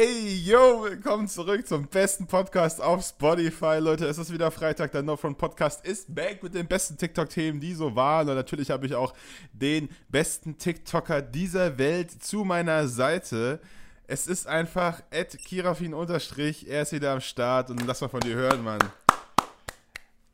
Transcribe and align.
Ey, 0.00 0.42
yo, 0.44 0.84
willkommen 0.84 1.26
zurück 1.26 1.66
zum 1.66 1.88
besten 1.88 2.28
Podcast 2.28 2.80
auf 2.80 3.04
Spotify, 3.04 3.78
Leute. 3.80 4.06
Es 4.06 4.16
ist 4.16 4.32
wieder 4.32 4.52
Freitag, 4.52 4.92
der 4.92 5.02
No 5.02 5.16
Podcast 5.16 5.84
ist 5.84 6.14
back 6.14 6.40
mit 6.40 6.54
den 6.54 6.68
besten 6.68 6.96
TikTok-Themen, 6.96 7.58
die 7.58 7.74
so 7.74 7.96
waren. 7.96 8.28
Und 8.28 8.36
natürlich 8.36 8.70
habe 8.70 8.86
ich 8.86 8.94
auch 8.94 9.12
den 9.52 9.88
besten 10.08 10.56
TikToker 10.56 11.20
dieser 11.20 11.78
Welt 11.78 12.12
zu 12.22 12.44
meiner 12.44 12.86
Seite. 12.86 13.58
Es 14.06 14.28
ist 14.28 14.46
einfach 14.46 15.02
Kirafin 15.36 15.94
unterstrich. 15.94 16.68
Er 16.70 16.82
ist 16.82 16.92
wieder 16.92 17.10
am 17.10 17.20
Start 17.20 17.68
und 17.68 17.84
lass 17.84 18.00
mal 18.00 18.06
von 18.06 18.20
dir 18.20 18.36
hören, 18.36 18.62
Mann. 18.62 18.78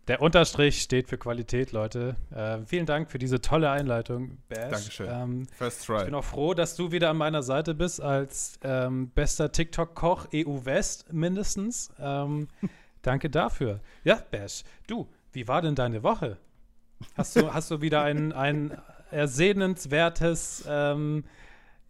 Der 0.07 0.21
Unterstrich 0.21 0.83
steht 0.83 1.09
für 1.09 1.17
Qualität, 1.17 1.73
Leute. 1.73 2.17
Äh, 2.31 2.59
vielen 2.67 2.85
Dank 2.85 3.11
für 3.11 3.19
diese 3.19 3.41
tolle 3.41 3.71
Einleitung, 3.71 4.37
Bash. 4.49 4.71
Dankeschön. 4.71 5.09
Ähm, 5.11 5.47
First 5.57 5.87
try. 5.87 5.99
Ich 5.99 6.05
bin 6.05 6.15
auch 6.15 6.25
froh, 6.25 6.53
dass 6.53 6.77
du 6.77 6.93
wieder 6.93 7.09
an 7.09 7.17
meiner 7.17 7.43
Seite 7.43 7.75
bist 7.75 8.03
als 8.03 8.59
ähm, 8.63 9.09
bester 9.15 9.51
TikTok-Koch 9.51 10.29
EU 10.35 10.65
West 10.65 11.11
mindestens. 11.11 11.91
Ähm, 11.99 12.49
danke 13.03 13.31
dafür. 13.31 13.81
Ja, 14.05 14.23
Bash, 14.31 14.65
du, 14.87 15.09
wie 15.33 15.49
war 15.49 15.63
denn 15.63 15.75
deine 15.75 16.03
Woche? 16.03 16.37
Hast 17.17 17.37
du, 17.37 17.55
hast 17.55 17.71
du 17.71 17.81
wieder 17.81 18.03
ein, 18.03 18.35
ein 18.35 18.77
ersehnenswertes 19.11 20.65
ähm, 20.69 21.25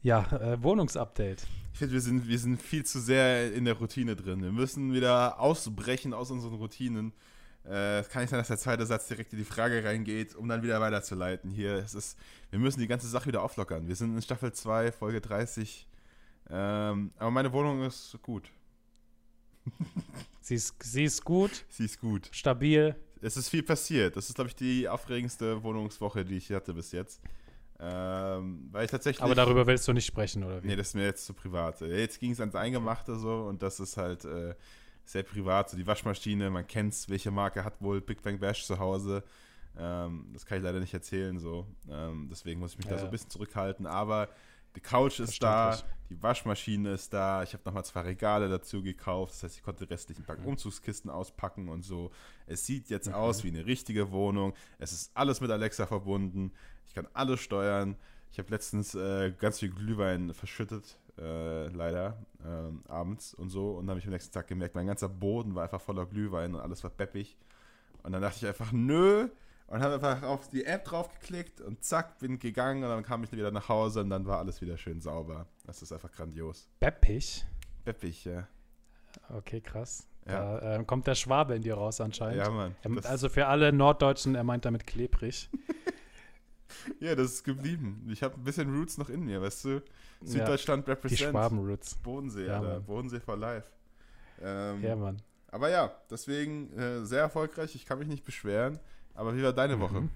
ja, 0.02 0.24
äh, 0.32 0.62
Wohnungsupdate? 0.62 1.48
Ich 1.72 1.78
finde, 1.80 1.94
wir 1.94 2.00
sind, 2.00 2.28
wir 2.28 2.38
sind 2.38 2.62
viel 2.62 2.84
zu 2.84 3.00
sehr 3.00 3.52
in 3.52 3.64
der 3.64 3.74
Routine 3.74 4.14
drin. 4.14 4.40
Wir 4.40 4.52
müssen 4.52 4.92
wieder 4.92 5.40
ausbrechen 5.40 6.14
aus 6.14 6.30
unseren 6.30 6.54
Routinen 6.54 7.12
äh, 7.64 8.02
kann 8.04 8.22
nicht 8.22 8.30
sein, 8.30 8.38
dass 8.38 8.48
der 8.48 8.58
zweite 8.58 8.84
Satz 8.84 9.08
direkt 9.08 9.32
in 9.32 9.38
die 9.38 9.44
Frage 9.44 9.82
reingeht, 9.82 10.34
um 10.34 10.48
dann 10.48 10.62
wieder 10.62 10.80
weiterzuleiten. 10.80 11.50
Hier, 11.50 11.76
es 11.76 11.94
ist, 11.94 12.18
wir 12.50 12.58
müssen 12.58 12.80
die 12.80 12.86
ganze 12.86 13.08
Sache 13.08 13.26
wieder 13.26 13.42
auflockern. 13.42 13.88
Wir 13.88 13.96
sind 13.96 14.14
in 14.14 14.22
Staffel 14.22 14.52
2, 14.52 14.92
Folge 14.92 15.20
30. 15.20 15.86
Ähm, 16.50 17.10
aber 17.16 17.30
meine 17.30 17.52
Wohnung 17.52 17.82
ist 17.82 18.18
gut. 18.22 18.50
sie, 20.42 20.56
ist, 20.56 20.74
sie 20.82 21.04
ist 21.04 21.24
gut. 21.24 21.64
Sie 21.70 21.86
ist 21.86 21.98
gut. 22.00 22.28
Stabil. 22.32 22.94
Es 23.22 23.38
ist 23.38 23.48
viel 23.48 23.62
passiert. 23.62 24.14
Das 24.16 24.28
ist, 24.28 24.34
glaube 24.34 24.48
ich, 24.48 24.56
die 24.56 24.86
aufregendste 24.86 25.62
Wohnungswoche, 25.62 26.22
die 26.26 26.36
ich 26.36 26.50
hatte 26.52 26.74
bis 26.74 26.92
jetzt. 26.92 27.22
Ähm, 27.80 28.68
weil 28.70 28.84
ich 28.84 28.90
tatsächlich. 28.90 29.22
Aber 29.22 29.34
darüber 29.34 29.66
willst 29.66 29.88
du 29.88 29.94
nicht 29.94 30.04
sprechen, 30.04 30.44
oder 30.44 30.62
wie? 30.62 30.68
Nee, 30.68 30.76
das 30.76 30.88
ist 30.88 30.94
mir 30.94 31.04
jetzt 31.04 31.24
zu 31.24 31.32
privat. 31.32 31.80
Jetzt 31.80 32.20
ging 32.20 32.32
es 32.32 32.40
ans 32.40 32.54
Eingemachte 32.54 33.16
so 33.16 33.44
und 33.44 33.62
das 33.62 33.80
ist 33.80 33.96
halt. 33.96 34.26
Äh, 34.26 34.54
sehr 35.04 35.22
privat. 35.22 35.70
So 35.70 35.76
die 35.76 35.86
Waschmaschine, 35.86 36.50
man 36.50 36.66
kennt 36.66 36.92
es, 36.92 37.08
welche 37.08 37.30
Marke 37.30 37.64
hat 37.64 37.80
wohl 37.80 38.00
Big 38.00 38.22
Bang 38.22 38.38
Bash 38.38 38.64
zu 38.66 38.78
Hause. 38.78 39.22
Ähm, 39.76 40.30
das 40.32 40.46
kann 40.46 40.58
ich 40.58 40.64
leider 40.64 40.80
nicht 40.80 40.94
erzählen, 40.94 41.38
so. 41.38 41.66
Ähm, 41.90 42.28
deswegen 42.30 42.60
muss 42.60 42.72
ich 42.72 42.78
mich 42.78 42.86
ja. 42.86 42.92
da 42.92 42.98
so 42.98 43.04
ein 43.06 43.10
bisschen 43.10 43.30
zurückhalten. 43.30 43.86
Aber 43.86 44.28
die 44.76 44.80
Couch 44.80 45.20
ist 45.20 45.42
da, 45.42 45.78
die 46.10 46.20
Waschmaschine 46.22 46.92
ist 46.92 47.12
da. 47.12 47.42
Ich 47.42 47.52
habe 47.52 47.62
nochmal 47.64 47.84
zwei 47.84 48.00
Regale 48.00 48.48
dazu 48.48 48.82
gekauft. 48.82 49.34
Das 49.34 49.44
heißt, 49.44 49.56
ich 49.56 49.62
konnte 49.62 49.88
restlichen 49.88 50.24
Pack 50.24 50.44
Umzugskisten 50.44 51.10
auspacken 51.10 51.68
und 51.68 51.82
so. 51.82 52.10
Es 52.46 52.66
sieht 52.66 52.88
jetzt 52.88 53.08
mhm. 53.08 53.14
aus 53.14 53.44
wie 53.44 53.48
eine 53.48 53.66
richtige 53.66 54.10
Wohnung. 54.10 54.54
Es 54.78 54.92
ist 54.92 55.12
alles 55.14 55.40
mit 55.40 55.50
Alexa 55.50 55.86
verbunden. 55.86 56.52
Ich 56.86 56.94
kann 56.94 57.06
alles 57.14 57.40
steuern. 57.40 57.96
Ich 58.32 58.38
habe 58.38 58.50
letztens 58.50 58.94
äh, 58.94 59.32
ganz 59.38 59.60
viel 59.60 59.70
Glühwein 59.70 60.34
verschüttet 60.34 60.98
äh, 61.18 61.68
leider, 61.68 62.18
ähm, 62.44 62.82
abends 62.88 63.34
und 63.34 63.50
so. 63.50 63.72
Und 63.72 63.86
dann 63.86 63.90
habe 63.90 64.00
ich 64.00 64.06
am 64.06 64.12
nächsten 64.12 64.32
Tag 64.32 64.48
gemerkt, 64.48 64.74
mein 64.74 64.86
ganzer 64.86 65.08
Boden 65.08 65.54
war 65.54 65.64
einfach 65.64 65.80
voller 65.80 66.06
Glühwein 66.06 66.54
und 66.54 66.60
alles 66.60 66.82
war 66.82 66.90
peppig. 66.90 67.36
Und 68.02 68.12
dann 68.12 68.22
dachte 68.22 68.38
ich 68.38 68.46
einfach, 68.46 68.72
nö. 68.72 69.28
Und 69.66 69.82
habe 69.82 69.94
einfach 69.94 70.22
auf 70.24 70.50
die 70.50 70.66
App 70.66 70.84
draufgeklickt 70.84 71.62
und 71.62 71.82
zack, 71.82 72.18
bin 72.18 72.38
gegangen 72.38 72.84
und 72.84 72.90
dann 72.90 73.02
kam 73.02 73.24
ich 73.24 73.32
wieder 73.32 73.50
nach 73.50 73.70
Hause 73.70 74.02
und 74.02 74.10
dann 74.10 74.26
war 74.26 74.38
alles 74.38 74.60
wieder 74.60 74.76
schön 74.76 75.00
sauber. 75.00 75.46
Das 75.64 75.80
ist 75.80 75.90
einfach 75.90 76.12
grandios. 76.12 76.68
Peppig? 76.80 77.46
Peppig, 77.84 78.26
ja. 78.26 78.46
Okay, 79.30 79.62
krass. 79.62 80.06
Ja. 80.26 80.58
Da 80.58 80.76
äh, 80.76 80.84
kommt 80.84 81.06
der 81.06 81.14
Schwabe 81.14 81.54
in 81.54 81.62
dir 81.62 81.74
raus 81.74 82.00
anscheinend. 82.00 82.38
Ja, 82.38 82.50
Mann. 82.50 82.74
Er, 82.82 83.10
also 83.10 83.28
für 83.28 83.46
alle 83.46 83.72
Norddeutschen, 83.72 84.34
er 84.34 84.44
meint 84.44 84.64
damit 84.64 84.86
klebrig. 84.86 85.48
ja, 87.00 87.14
das 87.14 87.32
ist 87.32 87.44
geblieben. 87.44 88.06
Ich 88.10 88.22
habe 88.22 88.34
ein 88.34 88.44
bisschen 88.44 88.74
Roots 88.74 88.98
noch 88.98 89.08
in 89.08 89.24
mir, 89.24 89.40
weißt 89.40 89.64
du? 89.64 89.82
Süddeutschland 90.22 90.86
ja, 90.86 90.94
represent. 90.94 91.20
Die 91.20 91.24
Schwaben-Roots. 91.24 91.96
Bodensee, 91.96 92.46
ja, 92.46 92.60
Alter. 92.60 92.80
Bodensee 92.80 93.20
for 93.20 93.36
life. 93.36 93.68
Ähm, 94.42 94.82
ja, 94.82 94.96
Mann. 94.96 95.20
Aber 95.48 95.70
ja, 95.70 95.92
deswegen 96.10 96.72
äh, 96.76 97.04
sehr 97.04 97.20
erfolgreich. 97.20 97.74
Ich 97.74 97.86
kann 97.86 97.98
mich 97.98 98.08
nicht 98.08 98.24
beschweren. 98.24 98.80
Aber 99.14 99.36
wie 99.36 99.42
war 99.42 99.52
deine 99.52 99.76
mhm. 99.76 99.80
Woche? 99.80 100.08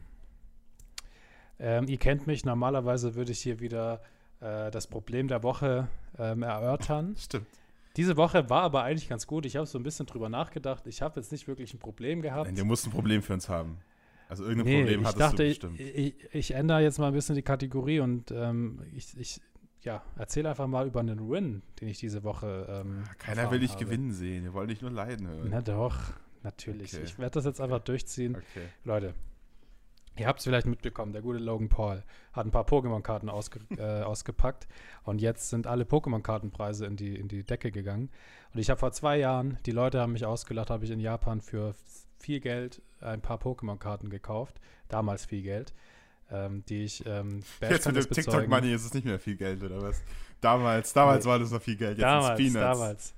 Ähm, 1.60 1.86
ihr 1.86 1.98
kennt 1.98 2.26
mich. 2.26 2.44
Normalerweise 2.44 3.14
würde 3.14 3.32
ich 3.32 3.40
hier 3.40 3.60
wieder 3.60 4.00
äh, 4.40 4.70
das 4.70 4.86
Problem 4.86 5.28
der 5.28 5.42
Woche 5.42 5.88
ähm, 6.19 6.42
erörtern. 6.42 7.14
Stimmt. 7.19 7.46
Diese 7.96 8.16
Woche 8.16 8.48
war 8.48 8.62
aber 8.62 8.84
eigentlich 8.84 9.08
ganz 9.08 9.26
gut. 9.26 9.44
Ich 9.46 9.56
habe 9.56 9.66
so 9.66 9.78
ein 9.78 9.82
bisschen 9.82 10.06
drüber 10.06 10.28
nachgedacht. 10.28 10.86
Ich 10.86 11.02
habe 11.02 11.19
jetzt 11.20 11.32
nicht 11.32 11.48
wirklich 11.48 11.75
ein 11.75 11.78
Problem 11.78 12.22
gehabt. 12.22 12.46
Nein, 12.46 12.56
du 12.56 12.64
musst 12.64 12.86
ein 12.86 12.92
Problem 12.92 13.22
für 13.22 13.34
uns 13.34 13.48
haben. 13.48 13.78
Also 14.28 14.44
irgendein 14.44 14.66
nee, 14.66 14.81
Problem 14.81 15.00
hattest 15.06 15.21
dachte, 15.21 15.43
du 15.43 15.49
bestimmt. 15.49 15.81
Ich, 15.81 15.97
ich, 15.97 16.34
ich, 16.34 16.55
ändere 16.55 16.81
jetzt 16.81 16.99
mal 16.99 17.09
ein 17.09 17.15
bisschen 17.15 17.34
die 17.34 17.43
Kategorie 17.43 18.00
und 18.00 18.31
ähm, 18.31 18.83
ich, 18.94 19.16
ich 19.19 19.41
ja, 19.83 20.03
erzähl 20.16 20.47
einfach 20.47 20.66
mal 20.66 20.87
über 20.87 21.00
einen 21.00 21.31
Win, 21.31 21.62
den 21.81 21.89
ich 21.89 21.99
diese 21.99 22.25
Woche. 22.25 22.67
Ähm, 22.69 23.05
Keiner 23.19 23.50
will 23.50 23.61
dich 23.61 23.72
habe. 23.72 23.84
gewinnen 23.84 24.12
sehen. 24.12 24.44
Wir 24.44 24.53
wollen 24.53 24.69
dich 24.69 24.83
nur 24.83 24.91
leiden 24.91 25.28
hören. 25.28 25.49
Na 25.50 25.62
doch, 25.62 25.97
natürlich. 26.43 26.93
Okay. 26.93 27.05
Ich 27.05 27.19
werde 27.19 27.33
das 27.33 27.47
jetzt 27.47 27.61
einfach 27.61 27.78
durchziehen. 27.81 28.37
Okay. 28.37 28.67
Leute, 28.84 29.15
ihr 30.19 30.27
habt 30.27 30.41
es 30.41 30.44
vielleicht 30.44 30.67
mitbekommen, 30.67 31.12
der 31.12 31.22
gute 31.22 31.38
Logan 31.38 31.71
Paul 31.71 32.03
hat 32.33 32.47
ein 32.47 32.50
paar 32.50 32.67
Pokémon-Karten 32.67 33.31
ausge 33.31 33.61
äh, 33.78 34.03
ausgepackt 34.03 34.69
und 35.05 35.21
jetzt 35.21 35.49
sind 35.49 35.67
alle 35.67 35.84
Pokémon-Kartenpreise 35.84 36.84
in 36.84 36.97
die, 36.97 37.17
in 37.17 37.28
die 37.28 37.44
Decke 37.44 37.71
gegangen. 37.71 38.11
Und 38.53 38.61
ich 38.61 38.69
habe 38.69 38.78
vor 38.78 38.93
zwei 38.93 39.19
Jahren, 39.19 39.59
die 39.65 39.72
Leute 39.72 40.00
haben 40.00 40.12
mich 40.12 40.27
ausgelacht, 40.27 40.71
habe 40.71 40.84
ich 40.84 40.91
in 40.91 41.00
Japan 41.00 41.41
für 41.41 41.75
viel 42.19 42.41
Geld 42.41 42.83
ein 43.01 43.21
paar 43.21 43.39
Pokémon-Karten 43.39 44.11
gekauft. 44.11 44.61
Damals 44.89 45.25
viel 45.25 45.43
Geld 45.43 45.73
ähm, 46.31 46.65
die 46.69 46.84
ich 46.84 47.05
ähm, 47.06 47.43
Jetzt 47.61 47.87
mit 47.87 47.97
dem 47.97 48.11
TikTok-Money 48.11 48.73
ist 48.73 48.84
es 48.84 48.95
nicht 48.95 49.05
mehr 49.05 49.19
viel 49.19 49.37
Geld, 49.37 49.62
oder 49.62 49.81
was? 49.81 50.03
Damals, 50.41 50.93
damals 50.93 51.25
nee. 51.25 51.31
war 51.31 51.39
das 51.39 51.51
noch 51.51 51.62
viel 51.62 51.77
Geld, 51.77 51.99
jetzt 51.99 52.03
damals, 52.03 52.39
ist 52.41 52.53
Peanuts. 52.53 52.79
Damals. 52.79 53.15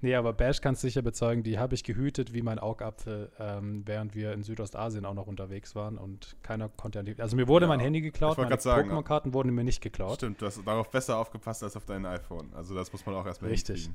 Nee, 0.00 0.16
aber 0.16 0.32
Bash 0.32 0.60
kann 0.60 0.74
es 0.74 0.80
sicher 0.80 1.02
bezeugen, 1.02 1.44
die 1.44 1.60
habe 1.60 1.74
ich 1.74 1.84
gehütet 1.84 2.32
wie 2.34 2.42
mein 2.42 2.58
Augapfel, 2.58 3.30
ähm, 3.38 3.82
während 3.86 4.16
wir 4.16 4.32
in 4.32 4.42
Südostasien 4.42 5.04
auch 5.04 5.14
noch 5.14 5.28
unterwegs 5.28 5.76
waren 5.76 5.96
und 5.96 6.36
keiner 6.42 6.68
konnte 6.68 6.98
an 6.98 7.06
die. 7.06 7.20
Also 7.20 7.36
mir 7.36 7.46
wurde 7.46 7.66
ja, 7.66 7.68
mein 7.68 7.78
Handy 7.78 8.00
geklaut, 8.00 8.36
meine 8.36 8.54
Pokémon-Karten 8.54 9.32
wurden 9.32 9.54
mir 9.54 9.64
nicht 9.64 9.80
geklaut. 9.80 10.16
Stimmt, 10.16 10.42
du 10.42 10.46
hast 10.46 10.60
darauf 10.66 10.90
besser 10.90 11.18
aufgepasst 11.18 11.62
als 11.62 11.76
auf 11.76 11.84
dein 11.84 12.04
iPhone. 12.04 12.52
Also 12.54 12.74
das 12.74 12.92
muss 12.92 13.06
man 13.06 13.14
auch 13.14 13.26
erstmal 13.26 13.50
Richtig. 13.50 13.90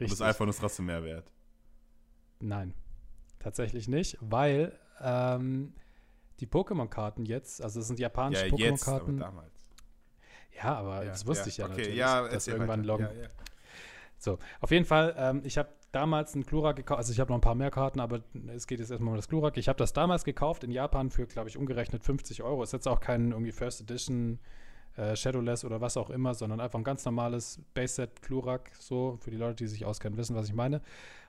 Richtig. 0.00 0.10
Und 0.10 0.10
das 0.10 0.22
iPhone 0.22 0.48
ist 0.48 0.58
trotzdem 0.58 0.86
mehr 0.86 1.04
wert. 1.04 1.30
Nein, 2.40 2.72
tatsächlich 3.42 3.88
nicht, 3.88 4.18
weil 4.20 4.78
ähm, 5.00 5.74
die 6.40 6.46
Pokémon-Karten 6.46 7.24
jetzt, 7.24 7.62
also 7.62 7.80
es 7.80 7.86
sind 7.86 7.98
japanische 7.98 8.46
ja, 8.46 8.52
Pokémon-Karten. 8.52 9.18
damals. 9.18 9.52
Ja, 10.56 10.74
aber 10.76 11.04
ja, 11.04 11.10
das 11.10 11.26
wusste 11.26 11.44
ja, 11.44 11.48
ich 11.48 11.56
ja 11.58 11.64
okay, 11.66 11.76
natürlich, 11.76 11.96
ja, 11.96 12.28
dass 12.28 12.48
irgendwann 12.48 12.84
loggen. 12.84 13.06
Ja, 13.06 13.28
so, 14.18 14.38
auf 14.60 14.70
jeden 14.70 14.84
Fall, 14.84 15.14
ähm, 15.18 15.42
ich 15.44 15.58
habe 15.58 15.70
damals 15.90 16.34
einen 16.34 16.44
Glurak 16.44 16.76
gekauft, 16.76 16.98
also 16.98 17.12
ich 17.12 17.20
habe 17.20 17.30
noch 17.30 17.38
ein 17.38 17.42
paar 17.42 17.54
mehr 17.54 17.70
Karten, 17.70 18.00
aber 18.00 18.20
es 18.54 18.66
geht 18.66 18.80
jetzt 18.80 18.90
erstmal 18.90 19.10
um 19.10 19.16
das 19.16 19.28
Glurak. 19.28 19.56
Ich 19.56 19.68
habe 19.68 19.78
das 19.78 19.92
damals 19.92 20.24
gekauft 20.24 20.64
in 20.64 20.70
Japan 20.70 21.10
für, 21.10 21.26
glaube 21.26 21.48
ich, 21.48 21.56
umgerechnet 21.56 22.02
50 22.02 22.42
Euro. 22.42 22.62
Ist 22.62 22.72
jetzt 22.72 22.88
auch 22.88 23.00
kein 23.00 23.32
irgendwie 23.32 23.52
First 23.52 23.80
Edition 23.80 24.38
äh, 24.96 25.16
Shadowless 25.16 25.64
oder 25.64 25.80
was 25.80 25.96
auch 25.96 26.10
immer, 26.10 26.34
sondern 26.34 26.60
einfach 26.60 26.78
ein 26.78 26.84
ganz 26.84 27.04
normales 27.04 27.60
Base-Set 27.74 28.22
Glurak, 28.22 28.70
so 28.78 29.16
für 29.20 29.30
die 29.30 29.36
Leute, 29.36 29.64
die 29.64 29.66
sich 29.66 29.84
auskennen, 29.84 30.18
wissen, 30.18 30.36
was 30.36 30.46
ich 30.46 30.54
meine. 30.54 30.80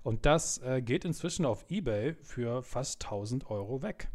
Und 0.03 0.25
das 0.25 0.57
äh, 0.59 0.81
geht 0.81 1.05
inzwischen 1.05 1.45
auf 1.45 1.65
Ebay 1.69 2.15
für 2.21 2.61
fast 2.61 3.03
1000 3.05 3.49
Euro 3.49 3.81
weg. 3.81 4.09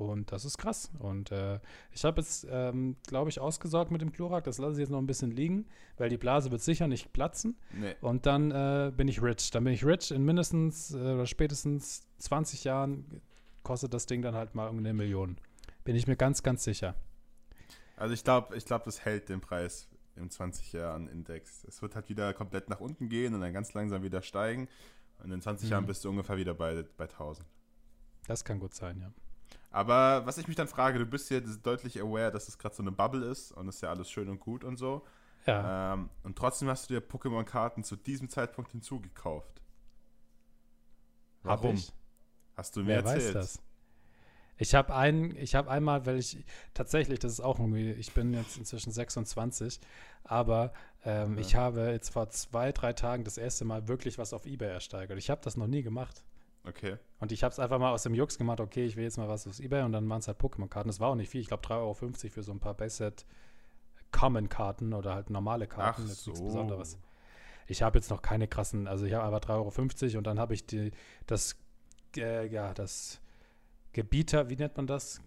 Und 0.00 0.32
das 0.32 0.46
ist 0.46 0.56
krass. 0.56 0.90
Und 0.98 1.30
äh, 1.30 1.60
ich 1.92 2.04
habe 2.04 2.22
jetzt, 2.22 2.46
ähm, 2.50 2.96
glaube 3.06 3.28
ich, 3.28 3.38
ausgesorgt 3.38 3.90
mit 3.90 4.00
dem 4.00 4.12
Chlorak. 4.12 4.44
Das 4.44 4.56
lasse 4.56 4.72
ich 4.72 4.78
jetzt 4.78 4.90
noch 4.90 4.98
ein 4.98 5.06
bisschen 5.06 5.30
liegen, 5.30 5.66
weil 5.98 6.08
die 6.08 6.16
Blase 6.16 6.50
wird 6.50 6.62
sicher 6.62 6.88
nicht 6.88 7.12
platzen. 7.12 7.58
Nee. 7.78 7.94
Und 8.00 8.24
dann 8.24 8.50
äh, 8.50 8.92
bin 8.96 9.08
ich 9.08 9.22
rich. 9.22 9.50
Dann 9.50 9.64
bin 9.64 9.74
ich 9.74 9.84
rich. 9.84 10.10
In 10.10 10.24
mindestens 10.24 10.94
äh, 10.94 10.96
oder 10.96 11.26
spätestens 11.26 12.06
20 12.16 12.64
Jahren 12.64 13.20
kostet 13.62 13.92
das 13.92 14.06
Ding 14.06 14.22
dann 14.22 14.34
halt 14.34 14.54
mal 14.54 14.70
eine 14.70 14.94
Million. 14.94 15.36
Bin 15.84 15.94
ich 15.94 16.06
mir 16.06 16.16
ganz, 16.16 16.42
ganz 16.42 16.64
sicher. 16.64 16.94
Also 18.00 18.14
ich 18.14 18.24
glaube, 18.24 18.56
ich 18.56 18.64
glaube, 18.64 18.86
das 18.86 19.04
hält 19.04 19.28
den 19.28 19.40
Preis 19.40 19.88
im 20.16 20.30
20 20.30 20.72
Jahren 20.72 21.06
Index. 21.06 21.64
Es 21.64 21.82
wird 21.82 21.94
halt 21.94 22.08
wieder 22.08 22.32
komplett 22.32 22.70
nach 22.70 22.80
unten 22.80 23.08
gehen 23.10 23.34
und 23.34 23.42
dann 23.42 23.52
ganz 23.52 23.74
langsam 23.74 24.02
wieder 24.02 24.22
steigen. 24.22 24.68
Und 25.22 25.30
in 25.30 25.40
20 25.42 25.66
mhm. 25.66 25.72
Jahren 25.72 25.86
bist 25.86 26.04
du 26.04 26.08
ungefähr 26.10 26.38
wieder 26.38 26.54
bei, 26.54 26.84
bei 26.96 27.04
1000. 27.04 27.46
Das 28.26 28.42
kann 28.44 28.58
gut 28.58 28.74
sein, 28.74 28.98
ja. 29.00 29.12
Aber 29.70 30.24
was 30.24 30.38
ich 30.38 30.48
mich 30.48 30.56
dann 30.56 30.66
frage, 30.66 30.98
du 30.98 31.04
bist 31.04 31.30
ja 31.30 31.40
deutlich 31.40 32.00
aware, 32.00 32.32
dass 32.32 32.48
es 32.48 32.58
gerade 32.58 32.74
so 32.74 32.82
eine 32.82 32.90
Bubble 32.90 33.24
ist 33.26 33.52
und 33.52 33.68
ist 33.68 33.82
ja 33.82 33.90
alles 33.90 34.10
schön 34.10 34.28
und 34.30 34.40
gut 34.40 34.64
und 34.64 34.78
so. 34.78 35.06
Ja. 35.46 35.94
Ähm, 35.94 36.08
und 36.22 36.36
trotzdem 36.36 36.68
hast 36.68 36.88
du 36.88 36.94
dir 36.94 37.00
Pokémon-Karten 37.00 37.84
zu 37.84 37.96
diesem 37.96 38.30
Zeitpunkt 38.30 38.72
hinzugekauft. 38.72 39.60
Warum? 41.42 41.80
Hast 42.56 42.76
du 42.76 42.80
mir 42.80 42.88
Wer 42.88 42.96
erzählt? 42.96 43.24
weiß 43.26 43.32
das? 43.32 43.62
Ich 44.60 44.74
habe 44.74 44.94
ein, 44.94 45.34
ich 45.36 45.54
habe 45.54 45.70
einmal, 45.70 46.06
weil 46.06 46.18
ich 46.18 46.44
tatsächlich, 46.74 47.18
das 47.18 47.32
ist 47.32 47.40
auch 47.40 47.58
irgendwie, 47.58 47.92
ich 47.92 48.12
bin 48.12 48.34
jetzt 48.34 48.58
inzwischen 48.58 48.92
26, 48.92 49.80
aber 50.22 50.72
Ähm, 51.04 51.34
ja. 51.34 51.40
Ich 51.40 51.56
habe 51.56 51.90
jetzt 51.90 52.10
vor 52.10 52.28
zwei, 52.28 52.72
drei 52.72 52.92
Tagen 52.92 53.24
das 53.24 53.38
erste 53.38 53.64
Mal 53.64 53.88
wirklich 53.88 54.18
was 54.18 54.32
auf 54.32 54.46
Ebay 54.46 54.68
ersteigert. 54.68 55.18
Ich 55.18 55.30
habe 55.30 55.40
das 55.42 55.56
noch 55.56 55.66
nie 55.66 55.82
gemacht. 55.82 56.22
Okay. 56.64 56.98
Und 57.20 57.32
ich 57.32 57.42
habe 57.42 57.52
es 57.52 57.58
einfach 57.58 57.78
mal 57.78 57.90
aus 57.90 58.02
dem 58.02 58.14
Jux 58.14 58.36
gemacht, 58.36 58.60
okay, 58.60 58.84
ich 58.84 58.96
will 58.96 59.04
jetzt 59.04 59.16
mal 59.16 59.28
was 59.28 59.46
aus 59.46 59.60
Ebay 59.60 59.82
und 59.82 59.92
dann 59.92 60.06
waren 60.10 60.18
es 60.18 60.28
halt 60.28 60.38
Pokémon-Karten. 60.38 60.88
Das 60.88 61.00
war 61.00 61.08
auch 61.08 61.14
nicht 61.14 61.30
viel, 61.30 61.40
ich 61.40 61.48
glaube 61.48 61.66
3,50 61.66 61.74
Euro 61.78 61.94
für 61.94 62.42
so 62.42 62.52
ein 62.52 62.60
paar 62.60 62.74
Base-Set 62.74 63.24
Common-Karten 64.12 64.92
oder 64.92 65.14
halt 65.14 65.30
normale 65.30 65.66
Karten. 65.66 66.02
Ach 66.02 66.06
so. 66.06 66.30
nichts 66.32 66.44
Besonderes. 66.44 66.98
Ich 67.66 67.82
habe 67.82 67.98
jetzt 67.98 68.10
noch 68.10 68.20
keine 68.20 68.46
krassen, 68.46 68.86
also 68.86 69.06
ich 69.06 69.14
habe 69.14 69.24
einfach 69.24 69.48
3,50 69.48 70.08
Euro 70.08 70.18
und 70.18 70.26
dann 70.26 70.38
habe 70.38 70.52
ich 70.52 70.66
die, 70.66 70.90
das, 71.26 71.56
äh, 72.16 72.46
ja, 72.48 72.74
das 72.74 73.22
Gebieter, 73.92 74.48
wie 74.48 74.56
nennt 74.56 74.76
man 74.76 74.86
das? 74.86 75.20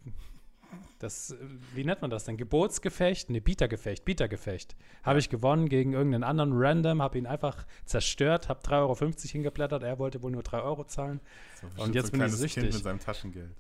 Das, 0.99 1.35
wie 1.75 1.83
nennt 1.83 2.01
man 2.01 2.09
das 2.09 2.23
denn? 2.23 2.37
Geburtsgefecht? 2.37 3.29
Ne, 3.29 3.41
Bietergefecht, 3.41 4.05
Bietergefecht. 4.05 4.75
Habe 5.03 5.19
ich 5.19 5.29
gewonnen 5.29 5.69
gegen 5.69 5.93
irgendeinen 5.93 6.23
anderen 6.23 6.51
Random, 6.53 7.01
habe 7.01 7.17
ihn 7.17 7.27
einfach 7.27 7.65
zerstört, 7.85 8.49
habe 8.49 8.61
3,50 8.61 8.71
Euro 8.73 8.95
hingeblättert, 9.31 9.83
er 9.83 9.99
wollte 9.99 10.21
wohl 10.23 10.31
nur 10.31 10.43
3 10.43 10.61
Euro 10.61 10.85
zahlen. 10.85 11.19
So, 11.61 11.83
und 11.83 11.93
jetzt 11.93 12.07
so 12.07 12.11
bin 12.13 12.21
ich 12.25 12.31
süchtig. 12.31 12.63
Kind 12.63 12.73
mit 12.73 12.83
seinem 12.83 12.99
Taschengeld. 12.99 13.51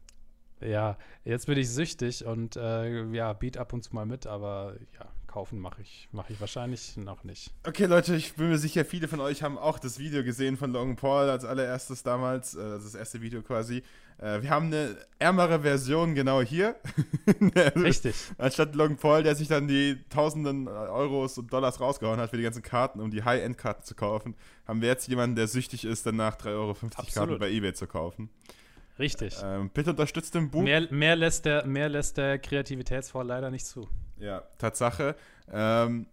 Ja, 0.65 0.97
jetzt 1.25 1.47
bin 1.47 1.57
ich 1.57 1.69
süchtig 1.69 2.25
und 2.25 2.55
äh, 2.55 3.05
ja, 3.11 3.33
beat 3.33 3.57
ab 3.57 3.73
und 3.73 3.83
zu 3.83 3.93
mal 3.93 4.05
mit, 4.05 4.27
aber 4.27 4.75
ja, 4.97 5.07
kaufen 5.33 5.59
mache 5.59 5.81
ich, 5.81 6.07
mach 6.11 6.29
ich 6.29 6.39
wahrscheinlich 6.39 6.95
noch 6.95 7.23
nicht. 7.23 7.51
Okay, 7.65 7.85
Leute, 7.85 8.15
ich 8.15 8.35
bin 8.35 8.49
mir 8.49 8.59
sicher, 8.59 8.85
viele 8.85 9.07
von 9.07 9.19
euch 9.19 9.41
haben 9.41 9.57
auch 9.57 9.79
das 9.79 9.97
Video 9.97 10.23
gesehen 10.23 10.57
von 10.57 10.71
Logan 10.71 10.95
Paul 10.95 11.27
als 11.27 11.43
allererstes 11.43 12.03
damals, 12.03 12.53
äh, 12.53 12.61
das 12.61 12.93
erste 12.93 13.19
Video 13.21 13.41
quasi. 13.41 13.81
Äh, 14.19 14.43
wir 14.43 14.51
haben 14.51 14.67
eine 14.67 14.95
ärmere 15.17 15.61
Version 15.61 16.13
genau 16.13 16.41
hier. 16.41 16.75
Richtig. 17.75 18.15
Anstatt 18.37 18.75
Logan 18.75 18.97
Paul, 18.97 19.23
der 19.23 19.35
sich 19.35 19.47
dann 19.47 19.67
die 19.67 19.97
tausenden 20.09 20.67
Euros 20.67 21.39
und 21.39 21.51
Dollars 21.51 21.79
rausgehauen 21.79 22.19
hat 22.19 22.29
für 22.29 22.37
die 22.37 22.43
ganzen 22.43 22.61
Karten, 22.61 22.99
um 22.99 23.09
die 23.09 23.23
High-End-Karten 23.23 23.83
zu 23.83 23.95
kaufen, 23.95 24.35
haben 24.67 24.81
wir 24.81 24.89
jetzt 24.89 25.07
jemanden, 25.07 25.35
der 25.35 25.47
süchtig 25.47 25.83
ist, 25.83 26.05
danach 26.05 26.37
3,50 26.37 26.47
Euro 26.51 26.75
Karten 27.11 27.39
bei 27.39 27.49
Ebay 27.49 27.73
zu 27.73 27.87
kaufen. 27.87 28.29
Richtig. 28.99 29.35
Ähm, 29.43 29.69
bitte 29.73 29.91
unterstützt 29.91 30.35
den 30.35 30.51
Buch. 30.51 30.61
Mehr, 30.61 30.87
mehr, 30.91 31.15
lässt 31.15 31.45
der, 31.45 31.65
mehr 31.65 31.89
lässt 31.89 32.17
der 32.17 32.37
Kreativitätsfonds 32.39 33.27
leider 33.27 33.49
nicht 33.49 33.65
zu. 33.65 33.87
Ja, 34.17 34.43
Tatsache. 34.59 35.15
Ähm, 35.51 36.05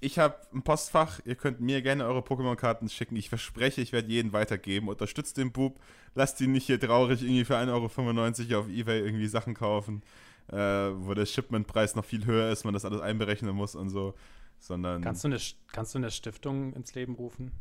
ich 0.00 0.18
habe 0.18 0.36
ein 0.52 0.62
Postfach. 0.62 1.20
Ihr 1.24 1.34
könnt 1.34 1.60
mir 1.60 1.82
gerne 1.82 2.06
eure 2.06 2.20
Pokémon-Karten 2.20 2.88
schicken. 2.88 3.16
Ich 3.16 3.28
verspreche, 3.28 3.80
ich 3.80 3.92
werde 3.92 4.08
jeden 4.08 4.32
weitergeben. 4.32 4.88
Unterstützt 4.88 5.36
den 5.36 5.50
Bub. 5.50 5.80
Lasst 6.14 6.40
ihn 6.40 6.52
nicht 6.52 6.66
hier 6.66 6.78
traurig 6.78 7.22
irgendwie 7.22 7.44
für 7.44 7.56
1,95 7.56 8.50
Euro 8.52 8.60
auf 8.60 8.68
Ebay 8.68 9.00
irgendwie 9.00 9.26
Sachen 9.26 9.54
kaufen, 9.54 10.02
äh, 10.48 10.56
wo 10.56 11.14
der 11.14 11.26
Shipment-Preis 11.26 11.96
noch 11.96 12.04
viel 12.04 12.24
höher 12.26 12.50
ist, 12.52 12.64
man 12.64 12.74
das 12.74 12.84
alles 12.84 13.00
einberechnen 13.00 13.54
muss 13.54 13.74
und 13.74 13.90
so. 13.90 14.14
Sondern 14.60 15.02
kannst, 15.02 15.24
du 15.24 15.28
eine, 15.28 15.38
kannst 15.72 15.94
du 15.94 15.98
eine 15.98 16.10
Stiftung 16.10 16.72
ins 16.72 16.94
Leben 16.94 17.14
rufen? 17.14 17.52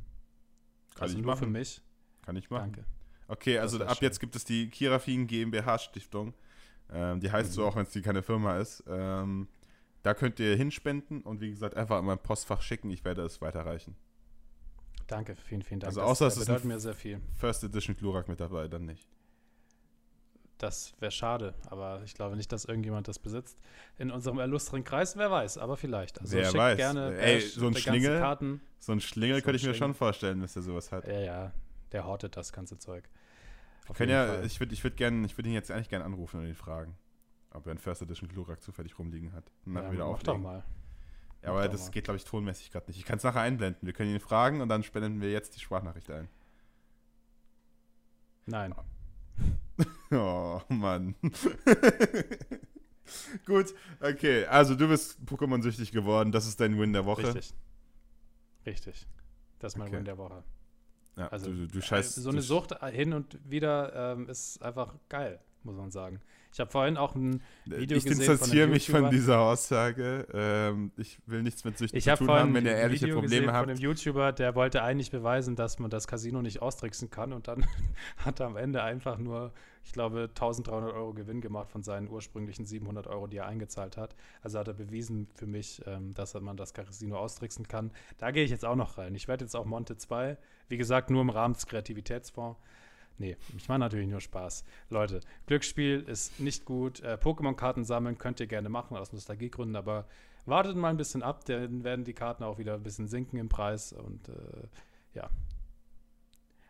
Kann 0.94 1.04
also 1.04 1.16
ich 1.16 1.24
nur 1.24 1.34
machen. 1.34 1.46
für 1.46 1.52
mich? 1.52 1.82
Kann 2.24 2.36
ich 2.36 2.50
machen. 2.50 2.74
Danke. 2.74 2.97
Okay, 3.28 3.58
also 3.60 3.84
ab 3.84 3.98
schön. 3.98 4.06
jetzt 4.06 4.20
gibt 4.20 4.36
es 4.36 4.46
die 4.46 4.70
Kirafin 4.70 5.28
GmbH 5.28 5.80
Stiftung. 5.80 6.34
Ähm, 6.92 7.20
die 7.20 7.32
heißt 7.32 7.50
mhm. 7.52 7.54
so 7.54 7.66
auch, 7.66 7.76
wenn 7.76 7.84
es 7.84 7.92
die 7.92 8.02
keine 8.02 8.24
Firma 8.24 8.58
ist. 8.58 8.84
Ähm, 8.88 9.48
da 10.04 10.14
könnt 10.14 10.40
ihr 10.40 10.56
hinspenden 10.56 11.22
und 11.22 11.42
wie 11.42 11.50
gesagt 11.50 11.76
einfach 11.76 12.00
in 12.00 12.06
mein 12.06 12.20
Postfach 12.20 12.62
schicken. 12.62 12.90
Ich 12.92 13.04
werde 13.04 13.24
es 13.24 13.42
weiterreichen. 13.42 13.96
Danke, 15.08 15.36
vielen, 15.36 15.62
vielen 15.62 15.80
Dank. 15.80 15.90
Also 15.90 16.02
außer 16.02 16.26
das 16.26 16.38
es 16.38 16.46
bedeutet 16.46 16.66
mir 16.66 16.80
sehr 16.80 16.94
viel. 16.94 17.22
First 17.36 17.64
Edition 17.64 17.96
Glurak 17.96 18.28
mit 18.28 18.40
dabei, 18.40 18.68
dann 18.68 18.86
nicht. 18.86 19.08
Das 20.58 20.94
wäre 21.00 21.12
schade, 21.12 21.54
aber 21.70 22.02
ich 22.04 22.16
glaube 22.16 22.36
nicht, 22.36 22.52
dass 22.52 22.66
irgendjemand 22.66 23.08
das 23.08 23.20
besitzt. 23.20 23.60
In 23.98 24.10
unserem 24.10 24.40
illustren 24.40 24.84
Kreis, 24.84 25.16
wer 25.16 25.30
weiß, 25.30 25.60
aber 25.60 25.78
vielleicht. 25.78 26.20
Also 26.20 26.36
wer 26.36 26.52
weiß. 26.52 26.78
gerne 26.78 27.16
Ey, 27.16 27.42
so 27.42 27.68
ein 27.68 27.76
Schlingel, 27.76 28.60
so 28.80 28.92
ein 28.92 29.00
Schlingel 29.00 29.38
so 29.38 29.44
könnte 29.44 29.58
ich 29.58 29.66
mir 29.68 29.76
schon 29.76 29.94
vorstellen, 29.94 30.42
dass 30.42 30.56
er 30.56 30.64
sowas 30.64 30.92
hat. 30.92 31.08
Ja, 31.08 31.20
ja, 31.20 31.54
der 31.92 32.06
hortet 32.06 32.38
das 32.38 32.52
ganze 32.52 32.78
Zeug. 32.78 33.10
Können 33.94 34.12
ja, 34.12 34.42
ich 34.42 34.60
würde 34.60 34.74
ich 34.74 34.84
würd 34.84 35.00
würd 35.00 35.48
ihn 35.48 35.54
jetzt 35.54 35.72
eigentlich 35.72 35.90
gerne 35.90 36.04
anrufen 36.06 36.40
und 36.40 36.48
ihn 36.48 36.56
fragen, 36.56 36.98
ob 37.52 37.66
er 37.66 37.72
einen 37.72 37.80
First 37.80 38.02
Edition 38.02 38.28
Glurak 38.30 38.62
zufällig 38.62 39.00
rumliegen 39.00 39.32
hat. 39.34 39.52
Und 39.66 39.76
dann 39.76 39.86
ja, 39.86 39.92
wieder 39.92 40.10
mach 40.10 40.24
doch 40.24 40.38
mal. 40.38 40.64
Ja, 41.42 41.50
aber 41.50 41.68
das 41.70 41.86
mal. 41.86 41.92
geht, 41.92 42.04
glaube 42.06 42.18
ich, 42.18 42.26
tonmäßig 42.26 42.72
gerade 42.72 42.88
nicht. 42.88 42.98
Ich 42.98 43.06
kann 43.06 43.18
es 43.18 43.24
nachher 43.24 43.42
einblenden. 43.42 43.86
Wir 43.86 43.94
können 43.94 44.14
ihn 44.14 44.20
fragen 44.20 44.62
und 44.62 44.70
dann 44.70 44.84
spenden 44.84 45.22
wir 45.22 45.32
jetzt 45.32 45.56
die 45.56 45.60
Sprachnachricht 45.60 46.10
ein. 46.12 46.28
Nein. 48.46 48.74
oh, 50.12 50.62
Mann. 50.70 51.16
Gut, 53.46 53.74
okay. 54.02 54.46
Also 54.46 54.76
du 54.76 54.88
bist 54.88 55.20
Pokémon-süchtig 55.26 55.92
geworden. 55.92 56.32
Das 56.32 56.48
ist 56.48 56.60
dein 56.60 56.78
Win 56.80 56.94
der 56.94 57.06
Woche. 57.06 57.24
Richtig. 57.24 57.54
Richtig. 58.66 59.08
Das 59.60 59.74
ist 59.74 59.78
mein 59.78 59.88
okay. 59.88 59.98
Win 59.98 60.06
der 60.06 60.18
Woche. 60.18 60.44
Ja, 61.18 61.28
also 61.30 61.52
du, 61.52 61.68
du 61.68 61.82
scheißt, 61.82 62.16
so 62.16 62.30
eine 62.30 62.42
Sucht 62.42 62.80
hin 62.92 63.14
und 63.14 63.40
wieder 63.50 64.14
ähm, 64.14 64.30
ist 64.30 64.62
einfach 64.62 64.94
geil, 65.10 65.40
muss 65.64 65.76
man 65.76 65.92
sagen. 65.92 66.22
Ich 66.58 66.60
habe 66.60 66.72
vorhin 66.72 66.98
auch 66.98 67.14
ein 67.14 67.44
Video 67.66 68.00
ich 68.00 68.04
gesehen. 68.04 68.20
Ich 68.20 68.28
distanziere 68.30 68.66
mich 68.66 68.90
von 68.90 69.12
dieser 69.12 69.42
Aussage. 69.42 70.26
Ähm, 70.34 70.92
ich 70.98 71.20
will 71.28 71.44
nichts 71.44 71.64
mit 71.64 71.78
Süchten 71.78 72.02
zu 72.02 72.16
tun 72.16 72.32
haben, 72.32 72.52
wenn 72.56 72.66
ihr 72.66 72.72
ehrliche 72.72 73.06
Video 73.06 73.20
Probleme 73.20 73.54
habt. 73.54 73.66
von 73.66 73.70
einem 73.70 73.80
YouTuber, 73.80 74.32
der 74.32 74.56
wollte 74.56 74.82
eigentlich 74.82 75.12
beweisen, 75.12 75.56
dass 75.56 75.78
man 75.78 75.92
das 75.92 76.08
Casino 76.08 76.42
nicht 76.42 76.64
austricksen 76.64 77.12
kann 77.12 77.32
und 77.32 77.48
dann 77.48 77.64
hat 78.18 78.40
er 78.40 78.48
am 78.48 78.58
Ende 78.58 78.82
einfach 78.82 79.20
nur, 79.20 79.54
ich 79.86 79.94
glaube, 79.94 80.30
1300 80.30 80.92
Euro 80.96 81.14
Gewinn 81.14 81.42
gemacht 81.42 81.70
von 81.70 81.84
seinen 81.84 82.10
ursprünglichen 82.10 82.66
700 82.66 83.06
Euro, 83.06 83.28
die 83.28 83.38
er 83.38 83.46
eingezahlt 83.46 83.96
hat. 83.96 84.16
Also 84.42 84.58
hat 84.58 84.68
er 84.68 84.74
bewiesen 84.74 85.28
für 85.36 85.46
mich, 85.46 85.84
ähm, 85.86 86.16
dass 86.16 86.34
man 86.34 86.58
das 86.58 86.74
Casino 86.74 87.18
austricksen 87.18 87.68
kann. 87.68 87.92
Da 88.18 88.32
gehe 88.32 88.44
ich 88.44 88.50
jetzt 88.50 88.66
auch 88.66 88.76
noch 88.76 88.98
rein. 88.98 89.14
Ich 89.14 89.28
werde 89.28 89.46
jetzt 89.46 89.56
auch 89.56 89.66
Monte 89.66 89.96
2, 89.96 90.40
wie 90.70 90.78
gesagt, 90.78 91.12
nur 91.12 91.22
im 91.22 91.30
Rahmen 91.30 91.54
des 91.54 91.68
Kreativitätsfonds 91.68 92.58
Nee, 93.18 93.36
ich 93.56 93.68
mache 93.68 93.80
natürlich 93.80 94.08
nur 94.08 94.22
Spaß. 94.22 94.64
Leute, 94.90 95.22
Glücksspiel 95.48 96.02
ist 96.02 96.40
nicht 96.40 96.66
gut. 96.66 97.02
Äh, 97.02 97.18
Pokémon-Karten 97.22 97.84
sammeln 97.84 98.18
könnt 98.18 98.40
ihr 98.40 98.48
gerne 98.48 98.70
machen 98.70 98.96
aus 98.96 99.12
Nostalgiegründen, 99.12 99.76
aber 99.76 100.08
wartet 100.46 100.76
mal 100.76 100.90
ein 100.90 100.98
bisschen 100.98 101.24
ab, 101.24 101.46
dann 101.46 101.84
werden 101.84 102.06
die 102.06 102.14
Karten 102.14 102.44
auch 102.44 102.58
wieder 102.58 102.76
ein 102.76 102.84
bisschen 102.84 103.08
sinken 103.08 103.38
im 103.38 103.50
Preis 103.50 103.92
und 103.92 104.30
äh, 104.30 104.68
ja. 105.14 105.30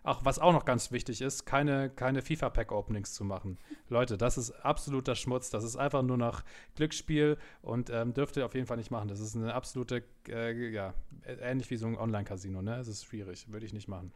Ach, 0.04 0.22
was 0.24 0.40
auch 0.40 0.54
noch 0.54 0.64
ganz 0.64 0.94
wichtig 0.94 1.22
ist, 1.22 1.46
keine, 1.46 1.90
keine 1.90 2.22
FIFA-Pack-Openings 2.22 3.14
zu 3.14 3.26
machen. 3.26 3.58
Leute, 3.90 4.18
das 4.18 4.38
ist 4.38 4.52
absoluter 4.52 5.16
Schmutz. 5.16 5.50
Das 5.50 5.66
ist 5.66 5.76
einfach 5.76 6.02
nur 6.02 6.16
nach 6.16 6.46
Glücksspiel 6.76 7.38
und 7.62 7.90
ähm, 7.90 8.14
dürft 8.14 8.38
ihr 8.38 8.46
auf 8.46 8.56
jeden 8.56 8.68
Fall 8.68 8.78
nicht 8.78 8.90
machen. 8.90 9.10
Das 9.10 9.20
ist 9.20 9.36
eine 9.36 9.54
absolute, 9.54 10.06
äh, 10.30 10.70
ja, 10.70 10.94
ähnlich 11.26 11.70
wie 11.72 11.76
so 11.76 11.88
ein 11.88 11.98
Online-Casino, 11.98 12.62
ne? 12.62 12.78
Es 12.78 12.88
ist 12.88 13.04
schwierig, 13.04 13.52
würde 13.52 13.66
ich 13.66 13.74
nicht 13.74 13.90
machen. 13.90 14.14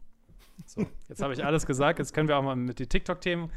So, 0.66 0.86
jetzt 1.08 1.22
habe 1.22 1.34
ich 1.34 1.44
alles 1.44 1.66
gesagt. 1.66 1.98
Jetzt 1.98 2.12
können 2.14 2.28
wir 2.28 2.36
auch 2.36 2.42
mal 2.42 2.56
mit 2.56 2.78
den 2.78 2.88
TikTok-Themen 2.88 3.50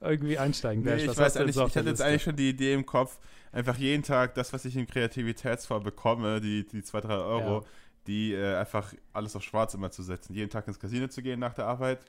irgendwie 0.00 0.38
einsteigen. 0.38 0.84
Nee, 0.84 0.96
ich, 0.96 1.16
weiß 1.16 1.36
eigentlich, 1.36 1.56
ich 1.56 1.76
hatte 1.76 1.88
jetzt 1.88 2.02
eigentlich 2.02 2.22
schon 2.22 2.36
die 2.36 2.50
Idee 2.50 2.74
im 2.74 2.86
Kopf, 2.86 3.18
einfach 3.52 3.76
jeden 3.76 4.02
Tag 4.02 4.34
das, 4.34 4.52
was 4.52 4.64
ich 4.64 4.76
im 4.76 4.86
Kreativitätsfonds 4.86 5.84
bekomme, 5.84 6.40
die, 6.40 6.66
die 6.66 6.82
2, 6.82 7.00
3 7.00 7.14
Euro, 7.14 7.60
ja. 7.60 7.66
die 8.06 8.34
äh, 8.34 8.56
einfach 8.56 8.92
alles 9.12 9.34
auf 9.36 9.42
schwarz 9.42 9.74
immer 9.74 9.90
zu 9.90 10.02
setzen. 10.02 10.34
Jeden 10.34 10.50
Tag 10.50 10.68
ins 10.68 10.78
Casino 10.78 11.08
zu 11.08 11.22
gehen 11.22 11.40
nach 11.40 11.54
der 11.54 11.66
Arbeit 11.66 12.04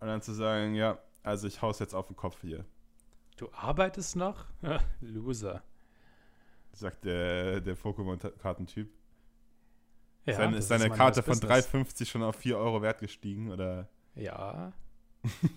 und 0.00 0.08
dann 0.08 0.22
zu 0.22 0.32
sagen, 0.32 0.74
ja, 0.74 0.98
also 1.22 1.46
ich 1.46 1.62
hau's 1.62 1.78
jetzt 1.78 1.94
auf 1.94 2.06
den 2.06 2.16
Kopf 2.16 2.40
hier. 2.40 2.64
Du 3.36 3.48
arbeitest 3.52 4.16
noch? 4.16 4.44
Loser. 5.00 5.62
Sagt 6.72 7.04
der, 7.04 7.60
der 7.60 7.76
Pokémon-Kartentyp. 7.76 8.88
Ja, 10.26 10.34
Seine, 10.34 10.58
ist 10.58 10.68
seine 10.68 10.90
Karte 10.90 11.22
von 11.22 11.34
3,50 11.34 12.06
schon 12.06 12.22
auf 12.22 12.36
4 12.36 12.58
Euro 12.58 12.82
wert 12.82 13.00
gestiegen, 13.00 13.50
oder? 13.50 13.88
Ja. 14.14 14.72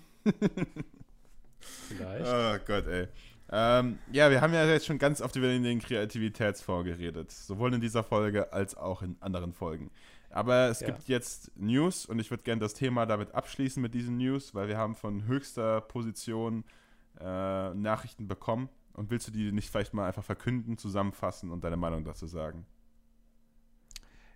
Vielleicht. 1.88 2.26
Oh 2.26 2.58
Gott, 2.66 2.86
ey. 2.86 3.08
Ähm, 3.50 3.98
ja, 4.10 4.30
wir 4.30 4.40
haben 4.40 4.54
ja 4.54 4.64
jetzt 4.66 4.86
schon 4.86 4.98
ganz 4.98 5.20
oft 5.20 5.36
über 5.36 5.48
den 5.48 5.78
Kreativitätsfonds 5.80 6.86
geredet. 6.86 7.30
Sowohl 7.30 7.74
in 7.74 7.80
dieser 7.80 8.02
Folge 8.02 8.52
als 8.52 8.76
auch 8.76 9.02
in 9.02 9.16
anderen 9.20 9.52
Folgen. 9.52 9.90
Aber 10.30 10.68
es 10.68 10.80
ja. 10.80 10.88
gibt 10.88 11.08
jetzt 11.08 11.52
News 11.56 12.06
und 12.06 12.18
ich 12.18 12.30
würde 12.30 12.42
gerne 12.42 12.60
das 12.60 12.74
Thema 12.74 13.06
damit 13.06 13.34
abschließen 13.34 13.80
mit 13.80 13.94
diesen 13.94 14.16
News, 14.16 14.54
weil 14.54 14.66
wir 14.66 14.78
haben 14.78 14.96
von 14.96 15.26
höchster 15.26 15.80
Position 15.82 16.64
äh, 17.20 17.74
Nachrichten 17.74 18.26
bekommen. 18.26 18.68
Und 18.94 19.10
willst 19.10 19.28
du 19.28 19.32
die 19.32 19.52
nicht 19.52 19.70
vielleicht 19.70 19.94
mal 19.94 20.06
einfach 20.06 20.24
verkünden, 20.24 20.78
zusammenfassen 20.78 21.50
und 21.50 21.64
deine 21.64 21.76
Meinung 21.76 22.04
dazu 22.04 22.26
sagen? 22.26 22.66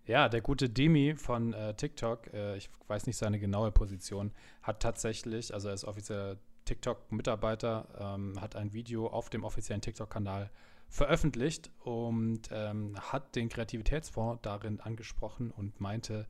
Ja, 0.08 0.30
der 0.30 0.40
gute 0.40 0.70
Demi 0.70 1.14
von 1.16 1.52
äh, 1.52 1.74
TikTok, 1.74 2.32
äh, 2.32 2.56
ich 2.56 2.70
weiß 2.86 3.06
nicht 3.06 3.18
seine 3.18 3.38
genaue 3.38 3.70
Position, 3.70 4.32
hat 4.62 4.80
tatsächlich, 4.80 5.52
also 5.52 5.68
er 5.68 5.74
ist 5.74 5.84
offizieller 5.84 6.38
TikTok-Mitarbeiter, 6.64 8.16
ähm, 8.16 8.40
hat 8.40 8.56
ein 8.56 8.72
Video 8.72 9.08
auf 9.08 9.28
dem 9.28 9.44
offiziellen 9.44 9.82
TikTok-Kanal 9.82 10.50
veröffentlicht 10.88 11.70
und 11.80 12.48
ähm, 12.50 12.98
hat 12.98 13.36
den 13.36 13.50
Kreativitätsfonds 13.50 14.40
darin 14.40 14.80
angesprochen 14.80 15.50
und 15.50 15.78
meinte, 15.78 16.26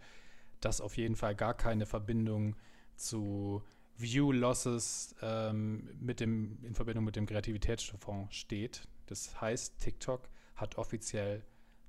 dass 0.60 0.80
auf 0.80 0.96
jeden 0.96 1.14
Fall 1.14 1.36
gar 1.36 1.54
keine 1.54 1.86
Verbindung 1.86 2.56
zu 2.96 3.62
View 3.96 4.32
Losses 4.32 5.14
ähm, 5.22 5.88
mit 6.00 6.18
dem, 6.18 6.58
in 6.64 6.74
Verbindung 6.74 7.04
mit 7.04 7.14
dem 7.14 7.26
Kreativitätsfonds 7.26 8.34
steht. 8.34 8.88
Das 9.06 9.40
heißt, 9.40 9.78
TikTok 9.78 10.28
hat 10.56 10.78
offiziell 10.78 11.44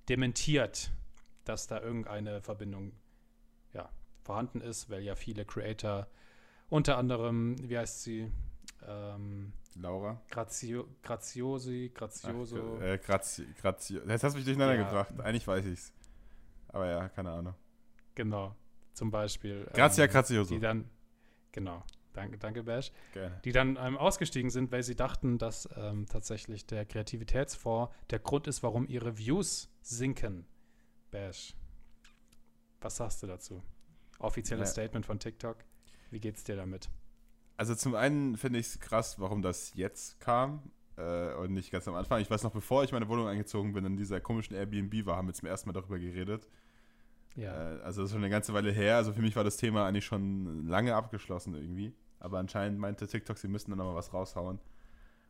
dementiert, 0.07 0.91
dass 1.49 1.65
da 1.67 1.81
irgendeine 1.81 2.41
Verbindung 2.41 2.93
ja, 3.73 3.89
vorhanden 4.21 4.61
ist, 4.61 4.89
weil 4.89 5.01
ja 5.01 5.15
viele 5.15 5.43
Creator, 5.43 6.07
unter 6.69 6.97
anderem, 6.97 7.57
wie 7.67 7.77
heißt 7.77 8.03
sie? 8.03 8.31
Ähm, 8.87 9.51
Laura? 9.75 10.21
Grazio, 10.29 10.87
Graziosi, 11.01 11.91
Grazioso. 11.93 12.77
Ach, 12.77 12.83
äh, 12.83 12.97
Grazi, 12.99 13.47
Grazio. 13.59 14.01
Jetzt 14.07 14.23
hast 14.23 14.33
du 14.33 14.37
mich 14.37 14.45
durcheinander 14.45 14.75
ja. 14.75 14.83
gebracht. 14.83 15.19
Eigentlich 15.21 15.47
weiß 15.47 15.65
ich's. 15.65 15.91
Aber 16.67 16.87
ja, 16.87 17.09
keine 17.09 17.31
Ahnung. 17.31 17.55
Genau. 18.13 18.55
Zum 18.93 19.09
Beispiel. 19.09 19.67
Grazia 19.73 20.05
ähm, 20.05 20.11
Grazioso. 20.11 20.53
Die 20.53 20.59
dann, 20.59 20.87
genau. 21.51 21.83
Danke, 22.13 22.37
danke, 22.37 22.63
Bash. 22.63 22.91
Gerne. 23.13 23.39
Die 23.43 23.51
dann 23.51 23.77
ähm, 23.81 23.97
ausgestiegen 23.97 24.51
sind, 24.51 24.71
weil 24.71 24.83
sie 24.83 24.95
dachten, 24.95 25.39
dass 25.39 25.67
ähm, 25.75 26.05
tatsächlich 26.05 26.67
der 26.67 26.85
Kreativitätsfonds 26.85 27.91
der 28.11 28.19
Grund 28.19 28.47
ist, 28.47 28.61
warum 28.61 28.87
ihre 28.87 29.17
Views 29.17 29.71
sinken. 29.81 30.45
Bash. 31.11 31.55
Was 32.81 32.97
sagst 32.97 33.23
du 33.23 33.27
dazu? 33.27 33.61
Offizielles 34.19 34.69
ja. 34.69 34.73
Statement 34.73 35.05
von 35.05 35.19
TikTok. 35.19 35.57
Wie 36.11 36.19
geht's 36.19 36.43
dir 36.43 36.55
damit? 36.55 36.89
Also 37.57 37.75
zum 37.75 37.95
einen 37.95 38.37
finde 38.37 38.59
ich 38.59 38.67
es 38.67 38.79
krass, 38.79 39.19
warum 39.19 39.41
das 39.41 39.73
jetzt 39.75 40.19
kam 40.19 40.71
äh, 40.97 41.33
und 41.33 41.53
nicht 41.53 41.71
ganz 41.71 41.87
am 41.87 41.95
Anfang. 41.95 42.21
Ich 42.21 42.29
weiß 42.29 42.43
noch, 42.43 42.51
bevor 42.51 42.83
ich 42.83 42.91
meine 42.91 43.07
Wohnung 43.09 43.27
eingezogen 43.27 43.73
bin, 43.73 43.85
in 43.85 43.97
dieser 43.97 44.21
komischen 44.21 44.55
Airbnb 44.55 45.05
war, 45.05 45.17
haben 45.17 45.27
wir 45.27 45.33
zum 45.33 45.47
ersten 45.47 45.69
Mal 45.69 45.73
darüber 45.73 45.99
geredet. 45.99 46.47
Ja. 47.35 47.51
Äh, 47.51 47.81
also 47.81 48.01
das 48.01 48.09
ist 48.09 48.13
schon 48.13 48.23
eine 48.23 48.29
ganze 48.29 48.53
Weile 48.53 48.71
her. 48.71 48.95
Also 48.95 49.13
für 49.13 49.21
mich 49.21 49.35
war 49.35 49.43
das 49.43 49.57
Thema 49.57 49.85
eigentlich 49.87 50.05
schon 50.05 50.67
lange 50.67 50.95
abgeschlossen 50.95 51.53
irgendwie. 51.53 51.93
Aber 52.19 52.39
anscheinend 52.39 52.79
meinte 52.79 53.07
TikTok, 53.07 53.37
sie 53.37 53.47
müssten 53.47 53.71
dann 53.71 53.77
nochmal 53.77 53.95
was 53.95 54.13
raushauen. 54.13 54.59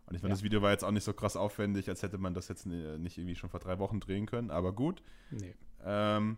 Und 0.07 0.15
ich 0.15 0.23
meine, 0.23 0.31
ja. 0.31 0.35
das 0.35 0.43
Video 0.43 0.61
war 0.63 0.71
jetzt 0.71 0.83
auch 0.83 0.91
nicht 0.91 1.03
so 1.03 1.13
krass 1.13 1.35
aufwendig, 1.35 1.87
als 1.87 2.01
hätte 2.01 2.17
man 2.17 2.33
das 2.33 2.47
jetzt 2.47 2.65
nicht 2.65 3.17
irgendwie 3.17 3.35
schon 3.35 3.51
vor 3.51 3.59
drei 3.59 3.77
Wochen 3.77 3.99
drehen 3.99 4.25
können. 4.25 4.49
Aber 4.49 4.73
gut. 4.73 5.03
Nee. 5.29 5.53
Ähm, 5.83 6.37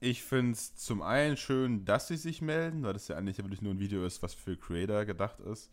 ich 0.00 0.22
finde 0.22 0.52
es 0.52 0.74
zum 0.74 1.00
einen 1.00 1.36
schön, 1.36 1.84
dass 1.84 2.08
sie 2.08 2.16
sich 2.16 2.42
melden, 2.42 2.82
weil 2.82 2.92
das 2.92 3.08
ja 3.08 3.16
eigentlich 3.16 3.38
wirklich 3.38 3.62
nur 3.62 3.72
ein 3.72 3.78
Video 3.78 4.04
ist, 4.04 4.22
was 4.22 4.34
für 4.34 4.56
Creator 4.56 5.04
gedacht 5.04 5.38
ist. 5.40 5.70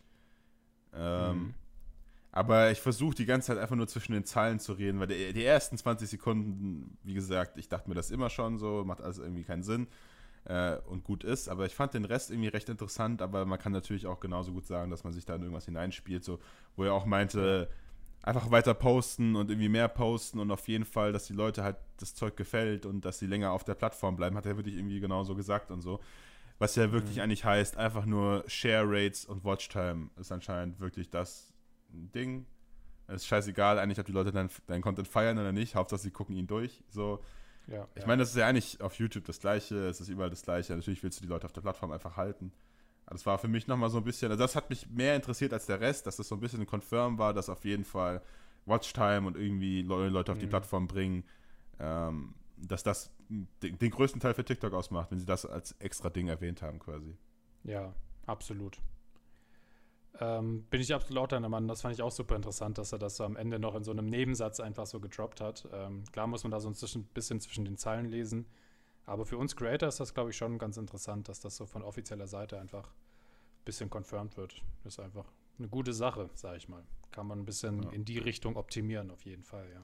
Ähm, 0.94 1.36
mhm. 1.36 1.54
Aber 2.32 2.70
ich 2.70 2.80
versuche 2.80 3.14
die 3.14 3.26
ganze 3.26 3.48
Zeit 3.48 3.58
einfach 3.58 3.74
nur 3.74 3.88
zwischen 3.88 4.12
den 4.12 4.24
Zeilen 4.24 4.60
zu 4.60 4.72
reden, 4.74 5.00
weil 5.00 5.08
die, 5.08 5.32
die, 5.32 5.44
ersten 5.44 5.76
20 5.76 6.08
Sekunden, 6.08 6.96
wie 7.02 7.14
gesagt, 7.14 7.58
ich 7.58 7.68
dachte 7.68 7.88
mir 7.88 7.96
das 7.96 8.12
immer 8.12 8.30
schon 8.30 8.58
so, 8.58 8.84
macht 8.84 9.00
alles 9.00 9.18
irgendwie 9.18 9.42
keinen 9.42 9.64
Sinn 9.64 9.88
äh, 10.44 10.76
und 10.86 11.02
gut 11.02 11.24
ist. 11.24 11.48
Aber 11.48 11.66
ich 11.66 11.74
fand 11.74 11.94
den 11.94 12.04
Rest 12.04 12.30
irgendwie 12.30 12.48
recht 12.48 12.68
interessant, 12.68 13.22
aber 13.22 13.46
man 13.46 13.58
kann 13.58 13.72
natürlich 13.72 14.06
auch 14.06 14.20
genauso 14.20 14.52
gut 14.52 14.66
sagen, 14.66 14.92
dass 14.92 15.02
man 15.02 15.12
sich 15.12 15.24
da 15.24 15.34
in 15.34 15.42
irgendwas 15.42 15.64
hineinspielt, 15.64 16.22
so, 16.22 16.38
wo 16.76 16.84
er 16.84 16.94
auch 16.94 17.04
meinte, 17.04 17.68
einfach 18.22 18.50
weiter 18.50 18.74
posten 18.74 19.36
und 19.36 19.50
irgendwie 19.50 19.68
mehr 19.68 19.88
posten 19.88 20.38
und 20.38 20.50
auf 20.50 20.68
jeden 20.68 20.84
Fall, 20.84 21.12
dass 21.12 21.26
die 21.26 21.32
Leute 21.32 21.62
halt 21.64 21.76
das 21.98 22.14
Zeug 22.14 22.36
gefällt 22.36 22.86
und 22.86 23.04
dass 23.04 23.18
sie 23.18 23.26
länger 23.26 23.52
auf 23.52 23.64
der 23.64 23.74
Plattform 23.74 24.16
bleiben, 24.16 24.36
hat 24.36 24.46
er 24.46 24.56
wirklich 24.56 24.76
irgendwie 24.76 25.00
genauso 25.00 25.34
gesagt 25.34 25.70
und 25.70 25.80
so. 25.80 26.00
Was 26.58 26.76
ja 26.76 26.92
wirklich 26.92 27.16
mhm. 27.16 27.22
eigentlich 27.22 27.44
heißt, 27.44 27.78
einfach 27.78 28.04
nur 28.04 28.44
Share 28.46 28.84
Rates 28.86 29.24
und 29.24 29.44
Watchtime 29.44 30.10
ist 30.18 30.30
anscheinend 30.30 30.78
wirklich 30.80 31.08
das 31.08 31.54
Ding. 31.88 32.46
Es 33.06 33.22
ist 33.22 33.26
scheißegal 33.26 33.78
eigentlich, 33.78 33.98
ob 33.98 34.06
die 34.06 34.12
Leute 34.12 34.30
deinen 34.30 34.50
dein 34.66 34.82
Content 34.82 35.08
feiern 35.08 35.38
oder 35.38 35.52
nicht. 35.52 35.74
Hauptsache, 35.74 36.00
sie 36.00 36.10
gucken 36.10 36.36
ihn 36.36 36.46
durch. 36.46 36.84
So. 36.90 37.20
Ja, 37.66 37.88
ich 37.94 38.02
ja. 38.02 38.06
meine, 38.06 38.20
das 38.20 38.30
ist 38.30 38.36
ja 38.36 38.46
eigentlich 38.46 38.80
auf 38.80 38.94
YouTube 38.96 39.24
das 39.24 39.40
Gleiche. 39.40 39.88
Es 39.88 40.00
ist 40.00 40.08
überall 40.08 40.30
das 40.30 40.42
Gleiche. 40.42 40.76
Natürlich 40.76 41.02
willst 41.02 41.18
du 41.18 41.22
die 41.22 41.28
Leute 41.28 41.46
auf 41.46 41.52
der 41.52 41.62
Plattform 41.62 41.92
einfach 41.92 42.16
halten. 42.16 42.52
Das 43.10 43.26
war 43.26 43.38
für 43.38 43.48
mich 43.48 43.66
nochmal 43.66 43.90
so 43.90 43.98
ein 43.98 44.04
bisschen, 44.04 44.30
also 44.30 44.42
das 44.42 44.54
hat 44.54 44.70
mich 44.70 44.88
mehr 44.88 45.16
interessiert 45.16 45.52
als 45.52 45.66
der 45.66 45.80
Rest, 45.80 46.06
dass 46.06 46.16
das 46.16 46.28
so 46.28 46.36
ein 46.36 46.40
bisschen 46.40 46.60
ein 46.60 46.66
Confirm 46.66 47.18
war, 47.18 47.34
dass 47.34 47.48
auf 47.48 47.64
jeden 47.64 47.84
Fall 47.84 48.22
Watchtime 48.66 49.26
und 49.26 49.36
irgendwie 49.36 49.82
Leute 49.82 50.32
auf 50.32 50.38
die 50.38 50.46
mhm. 50.46 50.50
Plattform 50.50 50.86
bringen, 50.86 51.24
ähm, 51.80 52.34
dass 52.56 52.82
das 52.82 53.10
den, 53.28 53.78
den, 53.78 53.90
größten 53.90 54.20
Teil 54.20 54.34
für 54.34 54.44
TikTok 54.44 54.72
ausmacht, 54.72 55.10
wenn 55.10 55.18
sie 55.18 55.26
das 55.26 55.44
als 55.44 55.72
extra 55.80 56.08
Ding 56.10 56.28
erwähnt 56.28 56.62
haben 56.62 56.78
quasi. 56.78 57.16
Ja, 57.64 57.92
absolut. 58.26 58.80
Ähm, 60.20 60.64
bin 60.70 60.80
ich 60.80 60.92
absolut 60.92 61.22
auch 61.22 61.28
deiner 61.28 61.48
Meinung. 61.48 61.68
Das 61.68 61.82
fand 61.82 61.94
ich 61.94 62.02
auch 62.02 62.10
super 62.10 62.36
interessant, 62.36 62.78
dass 62.78 62.92
er 62.92 62.98
das 62.98 63.16
so 63.16 63.24
am 63.24 63.36
Ende 63.36 63.58
noch 63.58 63.74
in 63.74 63.84
so 63.84 63.90
einem 63.90 64.06
Nebensatz 64.06 64.60
einfach 64.60 64.86
so 64.86 65.00
gedroppt 65.00 65.40
hat. 65.40 65.68
Ähm, 65.72 66.04
klar 66.12 66.26
muss 66.26 66.44
man 66.44 66.50
da 66.50 66.60
so 66.60 66.68
ein 66.68 67.04
bisschen 67.14 67.40
zwischen 67.40 67.64
den 67.64 67.76
Zeilen 67.76 68.06
lesen. 68.06 68.46
Aber 69.10 69.26
für 69.26 69.36
uns 69.36 69.56
Creator 69.56 69.88
ist 69.88 69.98
das, 69.98 70.14
glaube 70.14 70.30
ich, 70.30 70.36
schon 70.36 70.56
ganz 70.56 70.76
interessant, 70.76 71.28
dass 71.28 71.40
das 71.40 71.56
so 71.56 71.66
von 71.66 71.82
offizieller 71.82 72.28
Seite 72.28 72.60
einfach 72.60 72.86
ein 72.86 73.64
bisschen 73.64 73.90
confirmed 73.90 74.36
wird. 74.36 74.62
Das 74.84 74.94
ist 74.94 75.00
einfach 75.00 75.24
eine 75.58 75.66
gute 75.66 75.92
Sache, 75.92 76.30
sage 76.34 76.58
ich 76.58 76.68
mal. 76.68 76.84
Kann 77.10 77.26
man 77.26 77.40
ein 77.40 77.44
bisschen 77.44 77.82
ja. 77.82 77.90
in 77.90 78.04
die 78.04 78.18
Richtung 78.18 78.54
optimieren, 78.54 79.10
auf 79.10 79.24
jeden 79.24 79.42
Fall, 79.42 79.66
ja. 79.74 79.82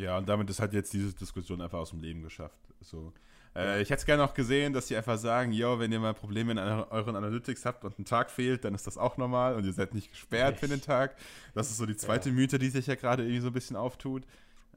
Ja, 0.00 0.18
und 0.18 0.28
damit 0.28 0.48
ist 0.50 0.60
halt 0.60 0.72
jetzt 0.72 0.92
diese 0.92 1.12
Diskussion 1.12 1.60
einfach 1.60 1.80
aus 1.80 1.90
dem 1.90 2.00
Leben 2.00 2.22
geschafft. 2.22 2.60
So. 2.80 3.12
Äh, 3.56 3.82
ich 3.82 3.90
hätte 3.90 3.98
es 3.98 4.06
gerne 4.06 4.22
noch 4.22 4.34
gesehen, 4.34 4.72
dass 4.72 4.86
sie 4.86 4.96
einfach 4.96 5.18
sagen, 5.18 5.50
yo, 5.50 5.80
wenn 5.80 5.90
ihr 5.90 5.98
mal 5.98 6.14
Probleme 6.14 6.52
in 6.52 6.58
euren 6.58 7.16
Analytics 7.16 7.66
habt 7.66 7.84
und 7.84 7.98
ein 7.98 8.04
Tag 8.04 8.30
fehlt, 8.30 8.64
dann 8.64 8.76
ist 8.76 8.86
das 8.86 8.98
auch 8.98 9.16
normal 9.16 9.56
und 9.56 9.64
ihr 9.64 9.72
seid 9.72 9.94
nicht 9.94 10.12
gesperrt 10.12 10.52
Echt? 10.52 10.60
für 10.60 10.68
den 10.68 10.80
Tag. 10.80 11.16
Das 11.54 11.70
ist 11.70 11.76
so 11.76 11.86
die 11.86 11.96
zweite 11.96 12.28
ja. 12.28 12.36
Mythe, 12.36 12.60
die 12.60 12.68
sich 12.68 12.86
ja 12.86 12.94
gerade 12.94 13.24
irgendwie 13.24 13.40
so 13.40 13.48
ein 13.48 13.52
bisschen 13.52 13.74
auftut. 13.74 14.22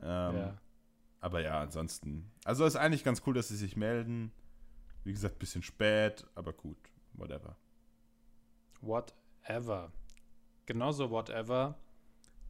Ähm, 0.01 0.35
ja. 0.35 0.57
Aber 1.25 1.41
ja, 1.41 1.59
ansonsten. 1.59 2.31
Also 2.43 2.65
ist 2.65 2.75
eigentlich 2.75 3.03
ganz 3.03 3.23
cool, 3.25 3.33
dass 3.33 3.47
sie 3.47 3.55
sich 3.55 3.75
melden. 3.75 4.31
Wie 5.03 5.11
gesagt, 5.11 5.39
bisschen 5.39 5.63
spät, 5.63 6.23
aber 6.35 6.53
gut. 6.53 6.77
Whatever. 7.13 7.57
Whatever. 8.79 9.91
Genauso 10.67 11.09
whatever 11.09 11.79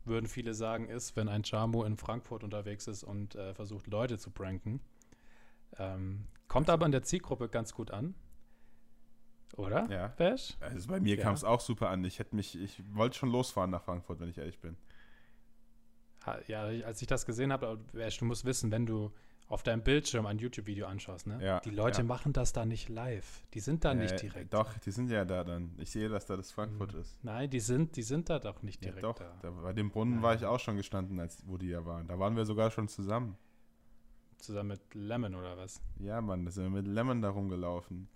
würden 0.03 0.27
viele 0.27 0.53
sagen, 0.53 0.89
ist, 0.89 1.15
wenn 1.15 1.29
ein 1.29 1.43
Chamo 1.43 1.85
in 1.85 1.95
Frankfurt 1.95 2.43
unterwegs 2.43 2.87
ist 2.87 3.05
und 3.05 3.35
äh, 3.35 3.53
versucht, 3.53 3.87
Leute 3.87 4.17
zu 4.17 4.29
pranken. 4.29 4.81
Ähm, 5.77 6.27
kommt 6.49 6.69
aber 6.69 6.85
in 6.85 6.91
der 6.91 7.03
Zielgruppe 7.03 7.47
ganz 7.47 7.73
gut 7.73 7.91
an. 7.91 8.13
Oder? 9.55 9.89
Ja. 9.89 10.07
Bash? 10.09 10.57
Also 10.59 10.89
bei 10.89 10.99
mir 10.99 11.15
ja. 11.15 11.23
kam 11.23 11.33
es 11.33 11.45
auch 11.45 11.61
super 11.61 11.87
an. 11.91 12.03
Ich 12.03 12.19
hätte 12.19 12.35
mich, 12.35 12.59
ich 12.59 12.83
wollte 12.93 13.17
schon 13.17 13.31
losfahren 13.31 13.71
nach 13.71 13.83
Frankfurt, 13.83 14.19
wenn 14.19 14.27
ich 14.27 14.37
ehrlich 14.37 14.59
bin. 14.59 14.75
Ja, 16.47 16.63
als 16.85 17.01
ich 17.01 17.07
das 17.07 17.25
gesehen 17.25 17.51
habe, 17.51 17.79
du 17.93 18.25
musst 18.25 18.45
wissen, 18.45 18.71
wenn 18.71 18.85
du 18.85 19.11
auf 19.47 19.61
deinem 19.61 19.83
Bildschirm 19.83 20.25
ein 20.25 20.39
YouTube-Video 20.39 20.87
anschaust, 20.87 21.27
ne? 21.27 21.37
Ja, 21.43 21.59
die 21.59 21.69
Leute 21.69 21.99
ja. 21.99 22.03
machen 22.03 22.33
das 22.33 22.51
da 22.51 22.65
nicht 22.65 22.89
live. 22.89 23.43
Die 23.53 23.59
sind 23.59 23.85
da 23.85 23.91
äh, 23.91 23.95
nicht 23.95 24.21
direkt. 24.21 24.53
Doch, 24.53 24.75
die 24.79 24.91
sind 24.91 25.09
ja 25.09 25.23
da 25.23 25.43
dann. 25.43 25.75
Ich 25.77 25.91
sehe, 25.91 26.09
dass 26.09 26.25
da 26.25 26.35
das 26.35 26.51
Frankfurt 26.51 26.93
mhm. 26.93 27.01
ist. 27.01 27.23
Nein, 27.23 27.49
die 27.49 27.59
sind, 27.59 27.95
die 27.95 28.01
sind 28.01 28.29
da 28.29 28.39
doch 28.39 28.63
nicht 28.63 28.83
direkt 28.83 29.03
ja, 29.03 29.13
doch. 29.13 29.19
da. 29.41 29.51
Bei 29.51 29.73
dem 29.73 29.91
Brunnen 29.91 30.23
war 30.23 30.33
ich 30.33 30.45
auch 30.45 30.59
schon 30.59 30.77
gestanden, 30.77 31.19
als 31.19 31.43
wo 31.45 31.57
die 31.57 31.69
ja 31.69 31.85
waren. 31.85 32.07
Da 32.07 32.17
waren 32.17 32.35
wir 32.35 32.45
sogar 32.45 32.71
schon 32.71 32.87
zusammen. 32.87 33.37
Zusammen 34.37 34.69
mit 34.69 34.81
Lemon 34.93 35.35
oder 35.35 35.57
was? 35.57 35.81
Ja, 35.99 36.21
Mann, 36.21 36.45
da 36.45 36.51
sind 36.51 36.63
wir 36.63 36.81
mit 36.81 36.87
Lemon 36.87 37.21
da 37.21 37.29
rumgelaufen. 37.29 38.09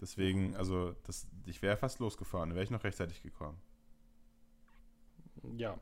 Deswegen, 0.00 0.56
also, 0.56 0.94
das, 1.04 1.28
ich 1.46 1.62
wäre 1.62 1.76
fast 1.76 2.00
losgefahren, 2.00 2.54
wäre 2.54 2.64
ich 2.64 2.70
noch 2.70 2.84
rechtzeitig 2.84 3.22
gekommen. 3.22 3.60
Ja, 5.56 5.78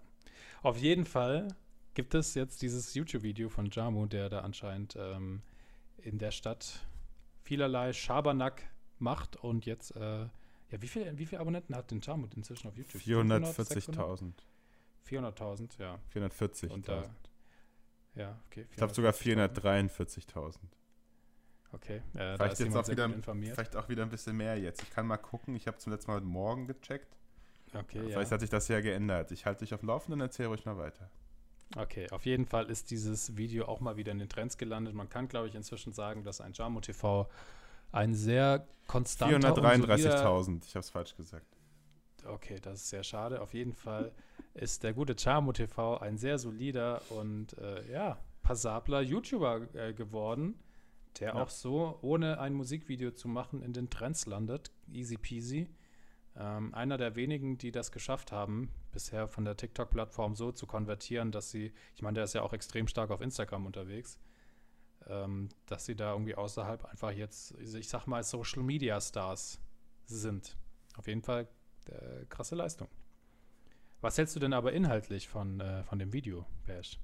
auf 0.62 0.76
jeden 0.78 1.04
Fall 1.04 1.48
gibt 1.94 2.14
es 2.14 2.34
jetzt 2.34 2.62
dieses 2.62 2.94
YouTube-Video 2.94 3.48
von 3.48 3.70
Jamu, 3.70 4.06
der 4.06 4.28
da 4.28 4.40
anscheinend 4.40 4.96
ähm, 4.96 5.42
in 5.98 6.18
der 6.18 6.30
Stadt 6.30 6.86
vielerlei 7.42 7.92
Schabernack 7.92 8.62
macht 8.98 9.36
und 9.36 9.66
jetzt, 9.66 9.96
äh, 9.96 10.20
ja, 10.20 10.28
wie 10.82 10.88
viele 10.88 11.18
wie 11.18 11.26
viel 11.26 11.38
Abonnenten 11.38 11.74
hat 11.74 11.90
denn 11.90 12.00
Jamu 12.00 12.26
inzwischen 12.36 12.68
auf 12.68 12.76
YouTube? 12.76 13.02
440.000. 13.02 14.32
400.000, 15.08 15.80
ja. 15.80 15.98
440.000. 16.14 17.08
Ja, 18.14 18.38
okay. 18.46 18.66
Ich 18.70 18.76
glaube 18.76 18.92
sogar 18.94 19.12
443.000. 19.12 20.56
Okay, 21.72 22.02
äh, 22.14 22.36
vielleicht, 22.36 22.60
jetzt 22.60 22.76
auch 22.76 22.88
wieder, 22.88 23.10
vielleicht 23.34 23.76
auch 23.76 23.88
wieder 23.88 24.02
ein 24.02 24.08
bisschen 24.08 24.36
mehr 24.36 24.58
jetzt. 24.58 24.82
Ich 24.82 24.90
kann 24.90 25.06
mal 25.06 25.18
gucken. 25.18 25.54
Ich 25.54 25.66
habe 25.66 25.78
zum 25.78 25.92
letzten 25.92 26.10
Mal 26.10 26.16
heute 26.16 26.26
Morgen 26.26 26.66
gecheckt. 26.66 27.17
Okay, 27.75 28.02
ja. 28.02 28.08
Vielleicht 28.10 28.32
hat 28.32 28.40
sich 28.40 28.50
das 28.50 28.68
ja 28.68 28.80
geändert. 28.80 29.30
Ich 29.30 29.46
halte 29.46 29.64
dich 29.64 29.75
auf 29.75 29.82
Laufenden 29.82 30.20
und 30.20 30.26
erzähle 30.26 30.48
ruhig 30.48 30.64
mal 30.64 30.78
weiter. 30.78 31.10
Okay, 31.76 32.08
auf 32.10 32.25
jeden 32.25 32.46
Fall 32.46 32.70
ist 32.70 32.90
dieses 32.90 33.37
Video 33.37 33.66
auch 33.66 33.80
mal 33.80 33.96
wieder 33.96 34.12
in 34.12 34.18
den 34.18 34.28
Trends 34.28 34.56
gelandet. 34.56 34.94
Man 34.94 35.08
kann, 35.08 35.28
glaube 35.28 35.48
ich, 35.48 35.54
inzwischen 35.54 35.92
sagen, 35.92 36.25
dass 36.25 36.40
ein 36.40 36.52
Jamo 36.54 36.80
TV 36.80 37.28
ein 37.92 38.14
sehr 38.14 38.66
konstanter 38.87 39.54
433.000, 39.54 40.64
ich 40.66 40.75
habe 40.75 40.80
es 40.80 40.90
falsch 40.90 41.16
gesagt. 41.16 41.46
Okay, 42.26 42.58
das 42.60 42.80
ist 42.80 42.88
sehr 42.88 43.04
schade. 43.04 43.40
Auf 43.40 43.54
jeden 43.54 43.75
Fall 43.75 44.12
ist 44.54 44.82
der 44.82 44.92
gute 44.92 45.14
Chamo 45.14 45.52
TV 45.52 45.98
ein 45.98 46.18
sehr 46.18 46.38
solider 46.38 47.02
und 47.10 47.56
äh, 47.58 47.90
ja, 47.90 48.18
passabler 48.42 49.00
YouTuber 49.02 49.75
äh, 49.75 49.92
geworden, 49.92 50.58
der 51.20 51.28
ja. 51.28 51.34
auch 51.34 51.50
so, 51.50 51.98
ohne 52.02 52.40
ein 52.40 52.54
Musikvideo 52.54 53.12
zu 53.12 53.28
machen, 53.28 53.62
in 53.62 53.72
den 53.72 53.90
Trends 53.90 54.26
landet. 54.26 54.72
Easy 54.92 55.16
peasy. 55.16 55.68
Ähm, 56.40 56.73
einer 56.73 56.99
der 56.99 57.16
wenigen, 57.16 57.59
die 57.59 57.73
das 57.73 57.90
geschafft 57.90 58.30
haben, 58.30 58.71
bisher 58.92 59.26
von 59.26 59.45
der 59.45 59.57
TikTok-Plattform 59.57 60.37
so 60.37 60.52
zu 60.52 60.68
konvertieren, 60.68 61.33
dass 61.33 61.50
sie, 61.50 61.73
ich 61.97 62.02
meine, 62.02 62.14
der 62.14 62.25
ist 62.25 62.35
ja 62.35 62.42
auch 62.42 62.52
extrem 62.52 62.87
stark 62.87 63.11
auf 63.11 63.21
Instagram 63.21 63.66
unterwegs, 63.66 64.21
ähm, 65.09 65.49
dass 65.66 65.85
sie 65.85 65.97
da 65.97 66.12
irgendwie 66.12 66.37
außerhalb 66.37 66.85
einfach 66.85 67.11
jetzt, 67.11 67.59
ich 67.59 67.88
sag 67.88 68.07
mal, 68.07 68.23
Social 68.23 68.62
Media 68.62 69.00
Stars 69.00 69.61
sind. 70.07 70.57
Auf 70.97 71.09
jeden 71.09 71.23
Fall 71.23 71.49
äh, 71.87 72.25
krasse 72.28 72.54
Leistung. 72.54 72.88
Was 74.00 74.16
hältst 74.16 74.37
du 74.37 74.40
denn 74.40 74.52
aber 74.52 74.73
inhaltlich 74.73 75.26
von, 75.26 75.59
äh, 75.59 75.83
von 75.83 75.99
dem 75.99 76.12
Video, 76.12 76.47
Bash? 76.66 77.00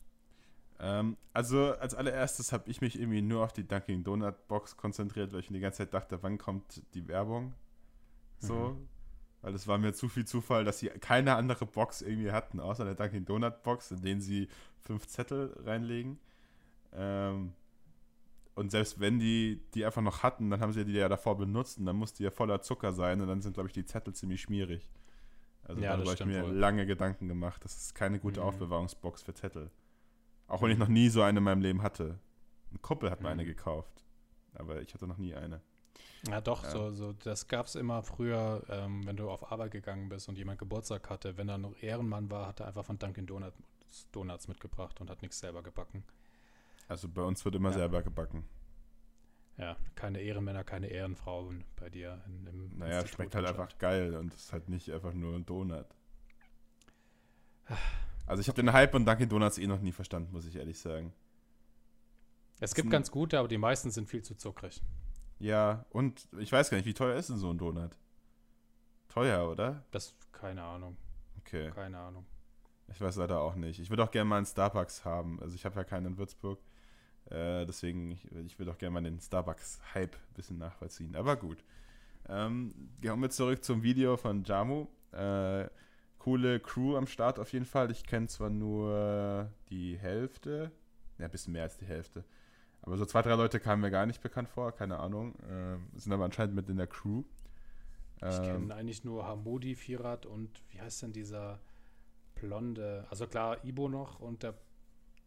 Ähm, 0.78 1.16
also 1.32 1.72
als 1.74 1.96
allererstes 1.96 2.52
habe 2.52 2.70
ich 2.70 2.80
mich 2.80 3.00
irgendwie 3.00 3.22
nur 3.22 3.42
auf 3.42 3.52
die 3.52 3.66
Dunkin' 3.66 4.04
Donut 4.04 4.46
Box 4.46 4.76
konzentriert, 4.76 5.32
weil 5.32 5.40
ich 5.40 5.50
mir 5.50 5.56
die 5.56 5.62
ganze 5.62 5.78
Zeit 5.78 5.92
dachte, 5.92 6.22
wann 6.22 6.38
kommt 6.38 6.82
die 6.94 7.08
Werbung? 7.08 7.52
So. 8.38 8.54
Mhm. 8.54 8.88
Weil 9.44 9.54
es 9.54 9.68
war 9.68 9.76
mir 9.76 9.92
zu 9.92 10.08
viel 10.08 10.24
Zufall, 10.24 10.64
dass 10.64 10.78
sie 10.78 10.88
keine 10.88 11.34
andere 11.34 11.66
Box 11.66 12.00
irgendwie 12.00 12.32
hatten, 12.32 12.60
außer 12.60 12.86
der 12.86 12.94
Dunkin' 12.94 13.26
Donut 13.26 13.62
Box, 13.62 13.90
in 13.90 14.00
denen 14.00 14.22
sie 14.22 14.48
fünf 14.80 15.06
Zettel 15.06 15.54
reinlegen. 15.66 16.18
Ähm, 16.94 17.52
und 18.54 18.70
selbst 18.70 19.00
wenn 19.00 19.18
die 19.18 19.60
die 19.74 19.84
einfach 19.84 20.00
noch 20.00 20.22
hatten, 20.22 20.48
dann 20.48 20.60
haben 20.60 20.72
sie 20.72 20.86
die 20.86 20.94
ja 20.94 21.10
davor 21.10 21.36
benutzt 21.36 21.78
und 21.78 21.84
dann 21.84 21.96
musste 21.96 22.18
die 22.18 22.22
ja 22.24 22.30
voller 22.30 22.62
Zucker 22.62 22.94
sein 22.94 23.20
und 23.20 23.28
dann 23.28 23.42
sind, 23.42 23.52
glaube 23.52 23.68
ich, 23.68 23.74
die 23.74 23.84
Zettel 23.84 24.14
ziemlich 24.14 24.40
schmierig. 24.40 24.90
Also 25.64 25.82
ja, 25.82 25.90
darüber 25.90 26.12
habe 26.12 26.20
ich 26.20 26.26
mir 26.26 26.44
wohl. 26.44 26.54
lange 26.54 26.86
Gedanken 26.86 27.28
gemacht. 27.28 27.62
Das 27.64 27.76
ist 27.76 27.94
keine 27.94 28.18
gute 28.18 28.40
mhm. 28.40 28.46
Aufbewahrungsbox 28.46 29.20
für 29.20 29.34
Zettel. 29.34 29.70
Auch 30.46 30.62
wenn 30.62 30.70
ich 30.70 30.78
noch 30.78 30.88
nie 30.88 31.10
so 31.10 31.20
eine 31.20 31.38
in 31.38 31.44
meinem 31.44 31.60
Leben 31.60 31.82
hatte. 31.82 32.18
Ein 32.72 32.80
Kumpel 32.80 33.10
hat 33.10 33.20
mir 33.20 33.28
mhm. 33.28 33.32
eine 33.32 33.44
gekauft. 33.44 34.06
Aber 34.54 34.80
ich 34.80 34.94
hatte 34.94 35.06
noch 35.06 35.18
nie 35.18 35.34
eine. 35.34 35.60
Ja, 36.28 36.40
doch, 36.40 36.64
ja. 36.64 36.70
So, 36.70 36.90
so, 36.92 37.12
das 37.12 37.48
gab 37.48 37.66
es 37.66 37.74
immer 37.74 38.02
früher, 38.02 38.62
ähm, 38.68 39.06
wenn 39.06 39.16
du 39.16 39.30
auf 39.30 39.52
Arbeit 39.52 39.72
gegangen 39.72 40.08
bist 40.08 40.28
und 40.28 40.38
jemand 40.38 40.58
Geburtstag 40.58 41.08
hatte. 41.10 41.36
Wenn 41.36 41.48
er 41.48 41.58
noch 41.58 41.74
Ehrenmann 41.82 42.30
war, 42.30 42.46
hat 42.46 42.60
er 42.60 42.66
einfach 42.68 42.84
von 42.84 42.98
Dunkin' 42.98 43.26
Donuts, 43.26 43.56
Donuts 44.12 44.48
mitgebracht 44.48 45.00
und 45.00 45.10
hat 45.10 45.22
nichts 45.22 45.38
selber 45.38 45.62
gebacken. 45.62 46.04
Also 46.88 47.08
bei 47.08 47.22
uns 47.22 47.44
wird 47.44 47.54
immer 47.54 47.70
ja. 47.70 47.76
selber 47.76 48.02
gebacken. 48.02 48.44
Ja, 49.56 49.76
keine 49.94 50.20
Ehrenmänner, 50.20 50.64
keine 50.64 50.88
Ehrenfrauen 50.88 51.64
bei 51.76 51.88
dir. 51.88 52.22
In, 52.26 52.46
im 52.46 52.78
naja, 52.78 52.96
Institut 52.96 53.14
schmeckt 53.14 53.34
halt 53.34 53.46
einfach 53.46 53.78
geil 53.78 54.16
und 54.16 54.34
ist 54.34 54.52
halt 54.52 54.68
nicht 54.68 54.90
einfach 54.90 55.12
nur 55.12 55.34
ein 55.36 55.46
Donut. 55.46 55.86
Also 58.26 58.40
ich 58.40 58.48
habe 58.48 58.56
den 58.56 58.72
Hype 58.72 58.94
und 58.94 59.06
Dunkin' 59.06 59.28
Donuts 59.28 59.58
eh 59.58 59.66
noch 59.66 59.80
nie 59.80 59.92
verstanden, 59.92 60.32
muss 60.32 60.46
ich 60.46 60.56
ehrlich 60.56 60.78
sagen. 60.78 61.12
Es 62.58 62.74
gibt 62.74 62.90
ganz 62.90 63.10
gute, 63.10 63.38
aber 63.38 63.48
die 63.48 63.58
meisten 63.58 63.90
sind 63.90 64.08
viel 64.08 64.22
zu 64.22 64.34
zuckrig. 64.34 64.82
Ja, 65.38 65.84
und 65.90 66.28
ich 66.38 66.52
weiß 66.52 66.70
gar 66.70 66.76
nicht, 66.76 66.86
wie 66.86 66.94
teuer 66.94 67.16
ist 67.16 67.28
denn 67.28 67.36
so 67.36 67.50
ein 67.50 67.58
Donut? 67.58 67.96
Teuer, 69.08 69.48
oder? 69.50 69.84
Das, 69.90 70.14
keine 70.32 70.62
Ahnung. 70.62 70.96
Okay. 71.40 71.70
Keine 71.70 71.98
Ahnung. 71.98 72.26
Ich 72.88 73.00
weiß 73.00 73.16
leider 73.16 73.40
auch 73.40 73.54
nicht. 73.54 73.80
Ich 73.80 73.90
würde 73.90 74.04
auch 74.04 74.10
gerne 74.10 74.28
mal 74.28 74.36
einen 74.36 74.46
Starbucks 74.46 75.04
haben. 75.04 75.40
Also 75.40 75.54
ich 75.54 75.64
habe 75.64 75.76
ja 75.76 75.84
keinen 75.84 76.06
in 76.06 76.18
Würzburg. 76.18 76.60
Äh, 77.30 77.64
deswegen, 77.64 78.10
ich, 78.10 78.30
ich 78.32 78.58
würde 78.58 78.72
auch 78.72 78.78
gerne 78.78 78.92
mal 78.92 79.02
den 79.02 79.20
Starbucks-Hype 79.20 80.14
ein 80.14 80.34
bisschen 80.34 80.58
nachvollziehen. 80.58 81.16
Aber 81.16 81.36
gut. 81.36 81.64
Ähm, 82.28 82.90
kommen 83.04 83.22
wir 83.22 83.30
zurück 83.30 83.64
zum 83.64 83.82
Video 83.82 84.16
von 84.16 84.44
Jamu. 84.44 84.86
Äh, 85.12 85.68
coole 86.18 86.60
Crew 86.60 86.96
am 86.96 87.06
Start 87.06 87.38
auf 87.38 87.52
jeden 87.52 87.66
Fall. 87.66 87.90
Ich 87.90 88.04
kenne 88.04 88.28
zwar 88.28 88.50
nur 88.50 89.50
die 89.68 89.96
Hälfte, 89.98 90.72
ja, 91.18 91.26
ein 91.26 91.30
bisschen 91.30 91.52
mehr 91.52 91.64
als 91.64 91.76
die 91.76 91.86
Hälfte. 91.86 92.24
Aber 92.86 92.98
so 92.98 93.06
zwei, 93.06 93.22
drei 93.22 93.34
Leute 93.34 93.60
kamen 93.60 93.80
mir 93.80 93.90
gar 93.90 94.04
nicht 94.04 94.22
bekannt 94.22 94.48
vor, 94.48 94.72
keine 94.72 94.98
Ahnung. 94.98 95.34
Äh, 95.40 95.98
sind 95.98 96.12
aber 96.12 96.24
anscheinend 96.24 96.54
mit 96.54 96.68
in 96.68 96.76
der 96.76 96.86
Crew. 96.86 97.24
Ich 98.16 98.22
kenne 98.22 98.64
ähm, 98.64 98.70
eigentlich 98.70 99.04
nur 99.04 99.26
Hamudi, 99.26 99.74
Firat 99.74 100.26
und 100.26 100.62
wie 100.70 100.80
heißt 100.80 101.02
denn 101.02 101.12
dieser 101.12 101.60
blonde, 102.34 103.06
also 103.10 103.26
klar, 103.26 103.62
Ibo 103.64 103.88
noch 103.88 104.20
und 104.20 104.42
der, 104.42 104.54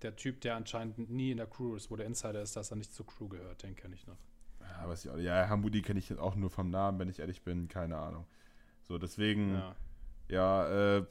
der 0.02 0.16
Typ, 0.16 0.42
der 0.42 0.56
anscheinend 0.56 1.10
nie 1.10 1.32
in 1.32 1.38
der 1.38 1.48
Crew 1.48 1.76
ist, 1.76 1.92
wo 1.92 1.96
der 1.96 2.06
Insider 2.06 2.42
ist, 2.42 2.56
dass 2.56 2.72
er 2.72 2.78
nicht 2.78 2.94
zur 2.94 3.06
Crew 3.06 3.28
gehört, 3.28 3.64
den 3.64 3.76
kenne 3.76 3.96
ich 3.96 4.08
noch. 4.08 4.18
Ja, 4.62 4.78
aber 4.84 5.20
ja, 5.20 5.50
Hamudi 5.50 5.82
kenne 5.82 6.00
ich 6.00 6.18
auch 6.18 6.36
nur 6.36 6.50
vom 6.50 6.70
Namen, 6.70 7.00
wenn 7.00 7.10
ich 7.10 7.20
ehrlich 7.20 7.44
bin, 7.44 7.68
keine 7.68 7.98
Ahnung. 7.98 8.26
So, 8.88 8.98
deswegen, 8.98 9.56
ja, 9.56 9.76
ja, 10.30 10.98
äh, 10.98 11.06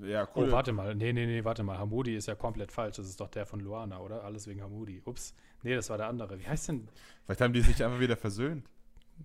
ja 0.00 0.28
cool. 0.34 0.48
Oh, 0.48 0.52
warte 0.52 0.72
mal, 0.72 0.94
nee, 0.94 1.12
nee, 1.12 1.26
nee, 1.26 1.44
warte 1.44 1.62
mal, 1.62 1.78
Hamudi 1.78 2.16
ist 2.16 2.26
ja 2.26 2.34
komplett 2.34 2.72
falsch, 2.72 2.96
das 2.96 3.06
ist 3.06 3.20
doch 3.20 3.28
der 3.28 3.46
von 3.46 3.60
Luana, 3.60 3.98
oder? 3.98 4.24
Alles 4.24 4.46
wegen 4.46 4.62
Hamudi. 4.62 5.02
Ups, 5.04 5.34
nee, 5.62 5.74
das 5.74 5.90
war 5.90 5.98
der 5.98 6.08
andere. 6.08 6.38
Wie 6.38 6.46
heißt 6.46 6.68
denn? 6.68 6.88
Vielleicht 7.24 7.40
haben 7.40 7.52
die 7.52 7.60
sich 7.60 7.82
einfach 7.82 8.00
wieder 8.00 8.16
versöhnt. 8.16 8.66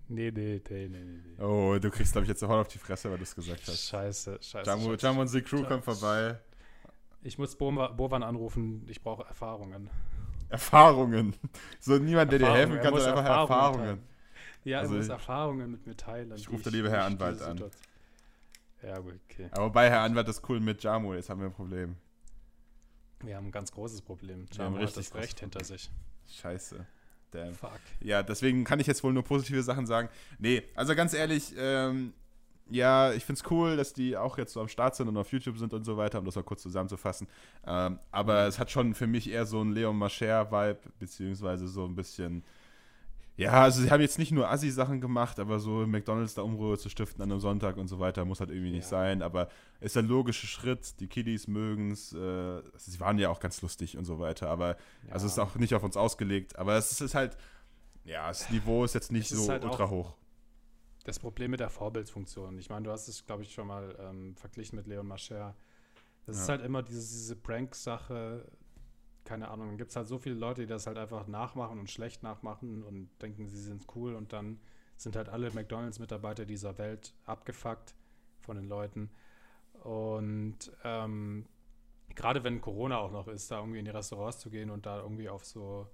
Nee, 0.08 0.32
nee, 0.34 0.60
nee, 0.68 0.88
nee, 0.88 0.98
nee. 0.98 1.42
Oh, 1.42 1.78
du 1.78 1.90
kriegst, 1.90 2.12
glaube 2.12 2.24
ich, 2.24 2.28
jetzt 2.28 2.40
sofort 2.40 2.60
auf 2.66 2.68
die 2.68 2.78
Fresse, 2.78 3.10
weil 3.10 3.18
du 3.18 3.22
es 3.22 3.34
gesagt 3.34 3.62
hast. 3.66 3.88
Scheiße, 3.88 4.38
scheiße. 4.40 4.68
Jamu, 4.68 4.94
Jamu 4.94 5.20
und 5.20 5.32
die 5.32 5.42
Crew 5.42 5.62
kommen 5.62 5.82
vorbei. 5.82 6.38
Ich 7.22 7.38
muss 7.38 7.56
Bovan 7.56 8.22
anrufen, 8.22 8.84
ich 8.88 9.00
brauche 9.02 9.24
Erfahrungen. 9.24 9.88
Erfahrungen? 10.48 11.34
So 11.80 11.96
niemand, 11.96 12.32
der 12.32 12.38
dir 12.40 12.52
helfen 12.52 12.80
kann, 12.80 12.92
sondern 12.94 13.18
einfach 13.18 13.24
Erfahrungen. 13.24 13.80
Erfahrungen. 13.80 14.02
Ja, 14.64 14.80
also 14.80 14.94
er 14.94 14.98
muss 14.98 15.08
Erfahrungen 15.08 15.70
mit 15.70 15.86
mir 15.86 15.96
teilen. 15.96 16.32
Ich 16.36 16.50
rufe 16.50 16.64
der 16.64 16.72
liebe 16.72 16.90
Herr 16.90 17.04
Anwalt 17.04 17.40
an. 17.42 17.64
Ja, 18.84 18.98
gut, 18.98 19.18
okay. 19.30 19.48
Aber 19.52 19.70
bei 19.70 19.88
Herr 19.90 20.00
Anwalt 20.00 20.28
ist 20.28 20.48
cool 20.48 20.60
mit 20.60 20.82
Jamu, 20.82 21.14
jetzt 21.14 21.30
haben 21.30 21.40
wir 21.40 21.46
ein 21.46 21.52
Problem. 21.52 21.96
Wir 23.22 23.36
haben 23.36 23.46
ein 23.46 23.52
ganz 23.52 23.72
großes 23.72 24.02
Problem. 24.02 24.46
Jamu 24.52 24.78
hat 24.78 24.96
das 24.96 25.14
Recht 25.14 25.40
hinter 25.40 25.64
sich. 25.64 25.90
Scheiße. 26.28 26.86
Damn. 27.30 27.54
Fuck. 27.54 27.80
Ja, 28.00 28.22
deswegen 28.22 28.64
kann 28.64 28.80
ich 28.80 28.86
jetzt 28.86 29.02
wohl 29.02 29.12
nur 29.12 29.24
positive 29.24 29.62
Sachen 29.62 29.86
sagen. 29.86 30.08
Nee, 30.38 30.62
also 30.74 30.94
ganz 30.94 31.14
ehrlich, 31.14 31.54
ähm, 31.56 32.12
ja, 32.70 33.12
ich 33.12 33.24
finde 33.24 33.40
es 33.42 33.50
cool, 33.50 33.76
dass 33.76 33.92
die 33.92 34.16
auch 34.16 34.38
jetzt 34.38 34.52
so 34.52 34.60
am 34.60 34.68
Start 34.68 34.94
sind 34.94 35.08
und 35.08 35.16
auf 35.16 35.32
YouTube 35.32 35.58
sind 35.58 35.72
und 35.72 35.84
so 35.84 35.96
weiter, 35.96 36.18
um 36.18 36.24
das 36.24 36.36
mal 36.36 36.44
kurz 36.44 36.62
zusammenzufassen. 36.62 37.26
Ähm, 37.66 37.98
aber 38.10 38.42
mhm. 38.42 38.48
es 38.48 38.58
hat 38.58 38.70
schon 38.70 38.94
für 38.94 39.06
mich 39.06 39.28
eher 39.28 39.46
so 39.46 39.60
einen 39.60 39.72
Leon 39.72 39.96
Mascher-Vibe, 39.96 40.80
beziehungsweise 40.98 41.68
so 41.68 41.84
ein 41.84 41.94
bisschen 41.94 42.44
ja, 43.36 43.62
also 43.62 43.82
sie 43.82 43.90
haben 43.90 44.00
jetzt 44.00 44.18
nicht 44.18 44.30
nur 44.30 44.48
Assi-Sachen 44.48 45.00
gemacht, 45.00 45.40
aber 45.40 45.58
so 45.58 45.86
McDonalds 45.86 46.34
da 46.34 46.42
Umruhe 46.42 46.78
zu 46.78 46.88
stiften 46.88 47.20
an 47.20 47.32
einem 47.32 47.40
Sonntag 47.40 47.76
und 47.76 47.88
so 47.88 47.98
weiter 47.98 48.24
muss 48.24 48.38
halt 48.38 48.50
irgendwie 48.50 48.70
nicht 48.70 48.84
ja. 48.84 48.88
sein. 48.90 49.22
Aber 49.22 49.48
ist 49.80 49.96
ein 49.96 50.06
logischer 50.06 50.46
Schritt. 50.46 51.00
Die 51.00 51.08
Kiddies 51.08 51.48
mögen 51.48 51.90
es. 51.90 52.12
Äh, 52.12 52.18
also 52.18 52.62
sie 52.76 53.00
waren 53.00 53.18
ja 53.18 53.30
auch 53.30 53.40
ganz 53.40 53.60
lustig 53.60 53.98
und 53.98 54.04
so 54.04 54.20
weiter. 54.20 54.50
Aber 54.50 54.76
ja. 55.06 55.12
also 55.12 55.26
es 55.26 55.32
ist 55.32 55.38
auch 55.40 55.56
nicht 55.56 55.74
auf 55.74 55.82
uns 55.82 55.96
ausgelegt. 55.96 56.56
Aber 56.56 56.76
es 56.76 57.00
ist 57.00 57.14
halt, 57.16 57.36
ja, 58.04 58.28
das 58.28 58.50
Niveau 58.50 58.84
ist 58.84 58.94
jetzt 58.94 59.10
nicht 59.10 59.32
es 59.32 59.44
so 59.44 59.50
halt 59.50 59.64
ultra 59.64 59.90
hoch. 59.90 60.14
Das 61.02 61.18
Problem 61.18 61.50
mit 61.50 61.60
der 61.60 61.70
Vorbildfunktion. 61.70 62.56
Ich 62.58 62.70
meine, 62.70 62.84
du 62.84 62.92
hast 62.92 63.08
es, 63.08 63.26
glaube 63.26 63.42
ich, 63.42 63.52
schon 63.52 63.66
mal 63.66 63.96
ähm, 63.98 64.36
verglichen 64.36 64.76
mit 64.76 64.86
Leon 64.86 65.08
Mascher. 65.08 65.56
Das 66.24 66.36
ja. 66.36 66.42
ist 66.42 66.48
halt 66.48 66.62
immer 66.62 66.84
diese, 66.84 67.00
diese 67.00 67.36
Prank-Sache 67.36 68.46
keine 69.24 69.48
Ahnung, 69.48 69.68
dann 69.68 69.78
gibt 69.78 69.90
es 69.90 69.96
halt 69.96 70.06
so 70.06 70.18
viele 70.18 70.34
Leute, 70.34 70.62
die 70.62 70.66
das 70.66 70.86
halt 70.86 70.98
einfach 70.98 71.26
nachmachen 71.26 71.78
und 71.78 71.90
schlecht 71.90 72.22
nachmachen 72.22 72.82
und 72.82 73.08
denken, 73.22 73.48
sie 73.48 73.60
sind 73.60 73.86
cool 73.94 74.14
und 74.14 74.32
dann 74.32 74.60
sind 74.96 75.16
halt 75.16 75.28
alle 75.28 75.50
McDonalds-Mitarbeiter 75.50 76.44
dieser 76.44 76.78
Welt 76.78 77.14
abgefuckt 77.24 77.94
von 78.40 78.56
den 78.56 78.68
Leuten. 78.68 79.10
Und 79.82 80.72
ähm, 80.84 81.46
gerade 82.14 82.44
wenn 82.44 82.60
Corona 82.60 82.98
auch 82.98 83.10
noch 83.10 83.26
ist, 83.28 83.50
da 83.50 83.58
irgendwie 83.58 83.80
in 83.80 83.84
die 83.84 83.90
Restaurants 83.90 84.38
zu 84.38 84.50
gehen 84.50 84.70
und 84.70 84.86
da 84.86 85.00
irgendwie 85.00 85.28
auf 85.28 85.44
so 85.44 85.88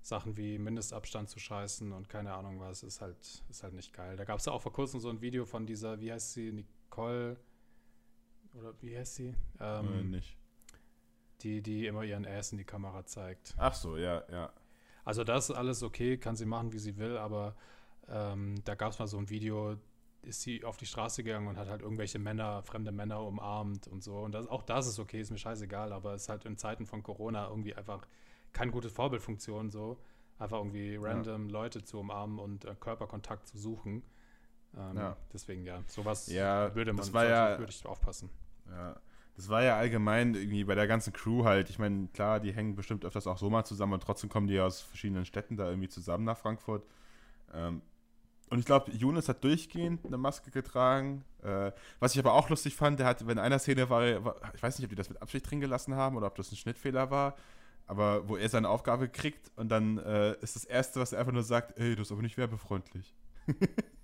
Sachen 0.00 0.36
wie 0.36 0.58
Mindestabstand 0.58 1.28
zu 1.28 1.38
scheißen 1.38 1.92
und 1.92 2.08
keine 2.08 2.34
Ahnung 2.34 2.60
was, 2.60 2.82
ist 2.82 3.00
halt, 3.00 3.42
ist 3.48 3.62
halt 3.62 3.74
nicht 3.74 3.92
geil. 3.92 4.16
Da 4.16 4.24
gab 4.24 4.38
es 4.38 4.44
ja 4.44 4.52
auch 4.52 4.62
vor 4.62 4.72
kurzem 4.72 5.00
so 5.00 5.08
ein 5.08 5.20
Video 5.20 5.44
von 5.44 5.66
dieser, 5.66 6.00
wie 6.00 6.12
heißt 6.12 6.34
sie, 6.34 6.52
Nicole, 6.52 7.36
oder 8.54 8.74
wie 8.80 8.96
heißt 8.96 9.16
sie? 9.16 9.34
Ähm, 9.58 9.92
äh, 9.92 10.02
nicht 10.04 10.38
die, 11.42 11.62
die 11.62 11.86
immer 11.86 12.04
ihren 12.04 12.26
Ass 12.26 12.52
in 12.52 12.58
die 12.58 12.64
Kamera 12.64 13.04
zeigt. 13.06 13.54
Ach 13.56 13.74
so, 13.74 13.96
ja, 13.96 14.24
ja. 14.30 14.52
Also 15.04 15.24
das 15.24 15.50
ist 15.50 15.56
alles 15.56 15.82
okay, 15.82 16.18
kann 16.18 16.36
sie 16.36 16.46
machen, 16.46 16.72
wie 16.72 16.78
sie 16.78 16.96
will, 16.98 17.16
aber 17.16 17.56
ähm, 18.08 18.56
da 18.64 18.74
gab 18.74 18.92
es 18.92 18.98
mal 18.98 19.06
so 19.06 19.18
ein 19.18 19.30
Video, 19.30 19.76
ist 20.22 20.42
sie 20.42 20.64
auf 20.64 20.76
die 20.76 20.86
Straße 20.86 21.22
gegangen 21.22 21.48
und 21.48 21.56
hat 21.56 21.68
halt 21.68 21.82
irgendwelche 21.82 22.18
Männer, 22.18 22.62
fremde 22.62 22.92
Männer 22.92 23.22
umarmt 23.22 23.86
und 23.88 24.02
so. 24.02 24.18
Und 24.18 24.32
das, 24.32 24.46
auch 24.46 24.62
das 24.62 24.86
ist 24.86 24.98
okay, 24.98 25.20
ist 25.20 25.30
mir 25.30 25.38
scheißegal, 25.38 25.92
aber 25.92 26.14
es 26.14 26.22
ist 26.22 26.28
halt 26.28 26.44
in 26.44 26.56
Zeiten 26.56 26.86
von 26.86 27.02
Corona 27.02 27.48
irgendwie 27.48 27.74
einfach 27.74 28.06
keine 28.52 28.72
gute 28.72 28.90
Vorbildfunktion 28.90 29.70
so. 29.70 29.98
Einfach 30.38 30.58
irgendwie 30.58 30.96
random 30.96 31.46
ja. 31.46 31.52
Leute 31.52 31.82
zu 31.82 31.98
umarmen 31.98 32.38
und 32.38 32.64
äh, 32.64 32.74
Körperkontakt 32.78 33.48
zu 33.48 33.58
suchen. 33.58 34.02
Ähm, 34.76 34.96
ja. 34.96 35.16
Deswegen 35.32 35.64
ja, 35.64 35.82
sowas 35.86 36.28
ja, 36.28 36.74
würde 36.74 36.92
man, 36.92 36.98
das 36.98 37.12
war 37.12 37.26
ja, 37.26 37.58
würde 37.58 37.72
ich 37.72 37.84
aufpassen. 37.86 38.30
Ja, 38.70 39.00
das 39.38 39.48
war 39.48 39.62
ja 39.62 39.76
allgemein 39.76 40.34
irgendwie 40.34 40.64
bei 40.64 40.74
der 40.74 40.88
ganzen 40.88 41.12
Crew 41.12 41.44
halt. 41.44 41.70
Ich 41.70 41.78
meine, 41.78 42.08
klar, 42.08 42.40
die 42.40 42.52
hängen 42.52 42.74
bestimmt 42.74 43.04
öfters 43.04 43.28
auch 43.28 43.38
so 43.38 43.48
mal 43.48 43.62
zusammen 43.62 43.92
und 43.92 44.02
trotzdem 44.02 44.28
kommen 44.28 44.48
die 44.48 44.58
aus 44.58 44.80
verschiedenen 44.80 45.24
Städten 45.24 45.56
da 45.56 45.68
irgendwie 45.68 45.88
zusammen 45.88 46.24
nach 46.24 46.36
Frankfurt. 46.36 46.84
Ähm, 47.54 47.80
und 48.50 48.58
ich 48.58 48.64
glaube, 48.64 48.90
Younes 48.90 49.28
hat 49.28 49.44
durchgehend 49.44 50.04
eine 50.04 50.18
Maske 50.18 50.50
getragen. 50.50 51.24
Äh, 51.44 51.70
was 52.00 52.14
ich 52.14 52.18
aber 52.18 52.32
auch 52.32 52.48
lustig 52.50 52.74
fand, 52.74 52.98
der 52.98 53.06
hat, 53.06 53.28
wenn 53.28 53.38
einer 53.38 53.60
Szene 53.60 53.88
war, 53.88 54.24
war, 54.24 54.36
ich 54.56 54.62
weiß 54.62 54.76
nicht, 54.76 54.86
ob 54.86 54.90
die 54.90 54.96
das 54.96 55.08
mit 55.08 55.22
Absicht 55.22 55.48
drin 55.48 55.60
gelassen 55.60 55.94
haben 55.94 56.16
oder 56.16 56.26
ob 56.26 56.34
das 56.34 56.50
ein 56.50 56.56
Schnittfehler 56.56 57.12
war, 57.12 57.36
aber 57.86 58.28
wo 58.28 58.36
er 58.36 58.48
seine 58.48 58.68
Aufgabe 58.68 59.08
kriegt 59.08 59.52
und 59.54 59.68
dann 59.68 59.98
äh, 59.98 60.32
ist 60.40 60.56
das 60.56 60.64
Erste, 60.64 60.98
was 60.98 61.12
er 61.12 61.20
einfach 61.20 61.32
nur 61.32 61.44
sagt, 61.44 61.78
ey, 61.78 61.90
du 61.90 61.98
bist 61.98 62.10
aber 62.10 62.22
nicht 62.22 62.38
werbefreundlich. 62.38 63.14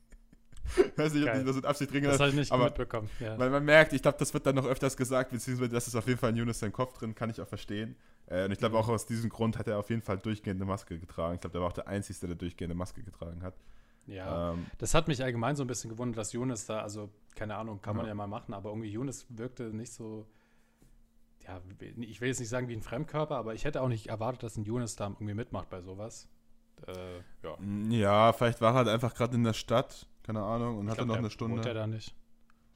weiß 0.96 1.14
nicht, 1.14 1.28
ob 1.28 1.34
die 1.34 1.44
das 1.44 1.56
mit 1.56 1.64
Absicht 1.64 1.92
drin 1.92 2.04
Das 2.04 2.20
habe 2.20 2.30
ich 2.30 2.36
nicht 2.36 2.52
aber 2.52 2.64
mitbekommen. 2.64 3.08
Ja. 3.20 3.38
Weil 3.38 3.50
man 3.50 3.64
merkt, 3.64 3.92
ich 3.92 4.02
glaube, 4.02 4.18
das 4.18 4.32
wird 4.34 4.46
dann 4.46 4.54
noch 4.54 4.66
öfters 4.66 4.96
gesagt, 4.96 5.30
beziehungsweise 5.30 5.70
das 5.70 5.86
ist 5.86 5.94
auf 5.94 6.06
jeden 6.06 6.18
Fall 6.18 6.30
in 6.30 6.36
Yunus 6.36 6.58
sein 6.58 6.72
Kopf 6.72 6.98
drin, 6.98 7.14
kann 7.14 7.30
ich 7.30 7.40
auch 7.40 7.48
verstehen. 7.48 7.96
Äh, 8.26 8.44
und 8.44 8.52
ich 8.52 8.58
glaube, 8.58 8.76
mhm. 8.76 8.82
auch 8.82 8.88
aus 8.88 9.06
diesem 9.06 9.30
Grund 9.30 9.58
hat 9.58 9.68
er 9.68 9.78
auf 9.78 9.90
jeden 9.90 10.02
Fall 10.02 10.18
durchgehende 10.18 10.64
Maske 10.64 10.98
getragen. 10.98 11.34
Ich 11.34 11.40
glaube, 11.40 11.52
der 11.52 11.60
war 11.60 11.68
auch 11.68 11.74
der 11.74 11.88
Einzige, 11.88 12.26
der 12.26 12.36
durchgehende 12.36 12.74
Maske 12.74 13.02
getragen 13.02 13.42
hat. 13.42 13.54
Ja, 14.06 14.52
ähm, 14.52 14.66
das 14.78 14.94
hat 14.94 15.08
mich 15.08 15.22
allgemein 15.22 15.56
so 15.56 15.64
ein 15.64 15.66
bisschen 15.66 15.90
gewundert, 15.90 16.18
dass 16.18 16.32
Yunus 16.32 16.66
da, 16.66 16.80
also 16.80 17.10
keine 17.34 17.56
Ahnung, 17.56 17.80
kann 17.80 17.96
man 17.96 18.04
ja, 18.04 18.10
ja 18.10 18.14
mal 18.14 18.26
machen, 18.26 18.52
aber 18.52 18.68
irgendwie 18.70 18.90
Yunus 18.90 19.26
wirkte 19.30 19.64
nicht 19.74 19.92
so 19.92 20.26
ja, 21.46 21.60
ich 21.98 22.20
will 22.20 22.28
jetzt 22.28 22.40
nicht 22.40 22.48
sagen 22.48 22.68
wie 22.68 22.74
ein 22.74 22.82
Fremdkörper, 22.82 23.36
aber 23.36 23.54
ich 23.54 23.64
hätte 23.64 23.82
auch 23.82 23.88
nicht 23.88 24.08
erwartet, 24.08 24.42
dass 24.42 24.56
ein 24.56 24.64
Younes 24.64 24.96
da 24.96 25.08
irgendwie 25.08 25.34
mitmacht 25.34 25.68
bei 25.68 25.82
sowas. 25.82 26.28
Äh, 26.86 27.18
ja. 27.42 27.56
ja, 27.90 28.32
vielleicht 28.32 28.60
war 28.60 28.72
er 28.72 28.76
halt 28.78 28.88
einfach 28.88 29.14
gerade 29.14 29.36
in 29.36 29.44
der 29.44 29.52
Stadt, 29.52 30.06
keine 30.24 30.42
Ahnung, 30.42 30.78
und 30.78 30.86
ich 30.86 30.90
hatte 30.90 31.04
glaub, 31.04 31.08
noch 31.08 31.16
eine 31.18 31.30
Stunde. 31.30 31.58
Wohnt 31.58 31.66
er 31.66 31.74
da 31.74 31.86
nicht? 31.86 32.14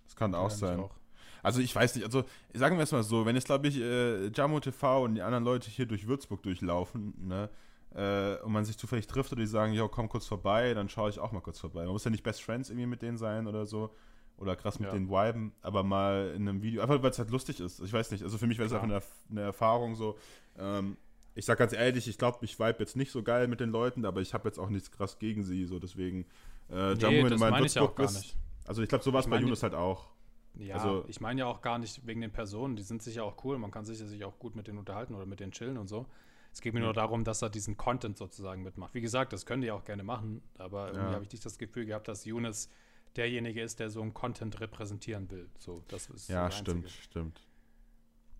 Das 0.04 0.14
kann 0.14 0.34
auch 0.34 0.50
sein. 0.50 0.78
Auch. 0.78 0.94
Also 1.42 1.61
ich 1.61 1.74
weiß 1.74 1.96
nicht, 1.96 2.04
also 2.04 2.24
sagen 2.54 2.76
wir 2.76 2.82
es 2.82 2.92
mal 2.92 3.02
so, 3.02 3.26
wenn 3.26 3.34
jetzt 3.34 3.46
glaube 3.46 3.68
ich 3.68 3.80
äh, 3.80 4.28
Jamo 4.28 4.61
TV 4.61 5.04
und 5.04 5.14
die 5.14 5.22
anderen 5.22 5.44
Leute 5.44 5.70
hier 5.70 5.87
durch 5.87 6.06
Würzburg 6.06 6.42
durchlaufen, 6.42 7.14
ne, 7.26 7.48
äh, 7.94 8.37
und 8.42 8.52
man 8.52 8.64
sich 8.64 8.76
zufällig 8.76 9.06
trifft 9.06 9.32
oder 9.32 9.40
die 9.40 9.46
sagen, 9.46 9.72
ja, 9.72 9.88
komm 9.88 10.08
kurz 10.08 10.26
vorbei, 10.26 10.74
dann 10.74 10.88
schaue 10.88 11.11
ich 11.11 11.18
auch 11.18 11.32
mal 11.32 11.40
kurz 11.40 11.58
vorbei. 11.58 11.84
Man 11.84 11.92
muss 11.92 12.04
ja 12.04 12.11
nicht 12.11 12.22
Best 12.22 12.42
Friends 12.42 12.70
irgendwie 12.70 12.87
mit 12.87 13.02
denen 13.02 13.16
sein 13.16 13.46
oder 13.46 13.66
so 13.66 13.94
oder 14.37 14.56
krass 14.56 14.78
mit 14.78 14.88
ja. 14.88 14.94
den 14.94 15.08
Viben, 15.08 15.52
aber 15.62 15.82
mal 15.82 16.32
in 16.34 16.48
einem 16.48 16.62
Video, 16.62 16.82
einfach 16.82 17.02
weil 17.02 17.11
es 17.11 17.18
halt 17.18 17.30
lustig 17.30 17.61
ist. 17.61 17.80
Ich 17.80 17.92
weiß 17.92 18.11
nicht, 18.11 18.22
also 18.22 18.38
für 18.38 18.46
mich 18.46 18.58
wäre 18.58 18.66
es 18.66 18.72
auch 18.72 18.82
eine, 18.82 19.00
eine, 19.30 19.40
Erfahrung 19.40 19.96
so. 19.96 20.16
Ähm, 20.56 20.96
ich 21.34 21.44
sag 21.44 21.58
ganz 21.58 21.72
ehrlich, 21.72 22.06
ich 22.08 22.18
glaube, 22.18 22.44
ich 22.44 22.58
vibe 22.58 22.78
jetzt 22.78 22.96
nicht 22.96 23.11
so 23.11 23.22
geil 23.22 23.48
mit 23.48 23.61
den 23.61 23.70
Leuten, 23.70 24.04
aber 24.04 24.20
ich 24.20 24.34
habe 24.34 24.48
jetzt 24.48 24.58
auch 24.58 24.68
nichts 24.68 24.90
krass 24.90 25.18
gegen 25.18 25.44
sie, 25.44 25.64
so 25.64 25.78
deswegen. 25.78 26.26
Äh, 26.70 26.94
nee, 26.94 27.00
Jammu, 27.00 27.28
das 27.28 27.40
meine 27.40 27.66
ich 27.66 27.78
auch 27.78 27.94
gar 27.94 28.11
nicht. 28.11 28.37
Also 28.66 28.83
ich 28.83 28.88
glaube, 28.88 29.04
so 29.04 29.12
war 29.12 29.20
es 29.20 29.26
bei 29.26 29.38
Yunus 29.38 29.62
halt 29.62 29.74
auch. 29.74 30.09
Ja, 30.54 30.76
also, 30.76 31.04
ich 31.09 31.20
meine 31.20 31.40
ja 31.40 31.46
auch 31.46 31.61
gar 31.61 31.78
nicht 31.78 32.07
wegen 32.07 32.20
den 32.20 32.33
Personen, 32.33 32.74
die 32.74 32.83
sind 32.83 33.02
sicher 33.02 33.24
auch 33.24 33.44
cool, 33.44 33.59
man 33.59 33.70
kann 33.70 33.85
sicher 33.85 34.07
sich 34.07 34.24
auch 34.24 34.38
gut 34.38 34.57
mit 34.57 34.66
denen 34.66 34.78
unterhalten 34.78 35.14
oder 35.14 35.24
mit 35.24 35.40
denen 35.40 35.52
chillen 35.52 35.78
und 35.78 35.87
so. 35.87 36.07
Es 36.52 36.61
geht 36.61 36.74
mir 36.74 36.81
nur 36.81 36.94
darum, 36.94 37.24
dass 37.24 37.42
er 37.42 37.50
diesen 37.50 37.76
Content 37.76 38.16
sozusagen 38.16 38.62
mitmacht. 38.62 38.92
Wie 38.94 39.00
gesagt, 39.00 39.33
das 39.33 39.46
können 39.46 39.62
die 39.62 39.70
auch 39.70 39.85
gerne 39.85 40.02
machen, 40.02 40.42
aber 40.57 40.88
irgendwie 40.88 41.07
ja. 41.07 41.12
habe 41.12 41.24
ich 41.24 41.31
nicht 41.31 41.44
das 41.44 41.59
Gefühl 41.59 41.87
gehabt, 41.87 42.09
dass 42.09 42.24
Yunus 42.24 42.68
derjenige 43.16 43.62
ist, 43.62 43.78
der 43.78 43.90
so 43.90 44.02
einen 44.02 44.14
Content 44.14 44.59
repräsentieren 44.61 45.31
will. 45.31 45.48
So, 45.59 45.85
das 45.88 46.09
ist 46.09 46.28
ja, 46.28 46.50
so 46.50 46.57
stimmt, 46.57 46.90
stimmt. 46.90 47.46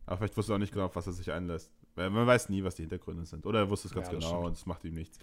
Aber 0.07 0.17
vielleicht 0.17 0.37
wusste 0.37 0.53
er 0.53 0.57
auch 0.57 0.61
nicht 0.61 0.73
genau, 0.73 0.87
auf 0.87 0.97
was 0.97 1.07
er 1.07 1.13
sich 1.13 1.31
einlässt. 1.31 1.71
Weil 1.95 2.11
man 2.11 2.27
weiß 2.27 2.49
nie, 2.49 2.65
was 2.65 2.77
die 2.77 2.83
Hintergründe 2.83 3.25
sind. 3.25 3.45
Oder 3.45 3.61
er 3.61 3.71
wusste 3.71 3.89
es 3.89 3.95
ganz 3.95 4.07
ja, 4.07 4.15
genau 4.15 4.29
stimmt. 4.29 4.45
und 4.47 4.53
es 4.57 4.67
macht 4.67 4.85
ihm 4.85 4.95
nichts. 4.95 5.19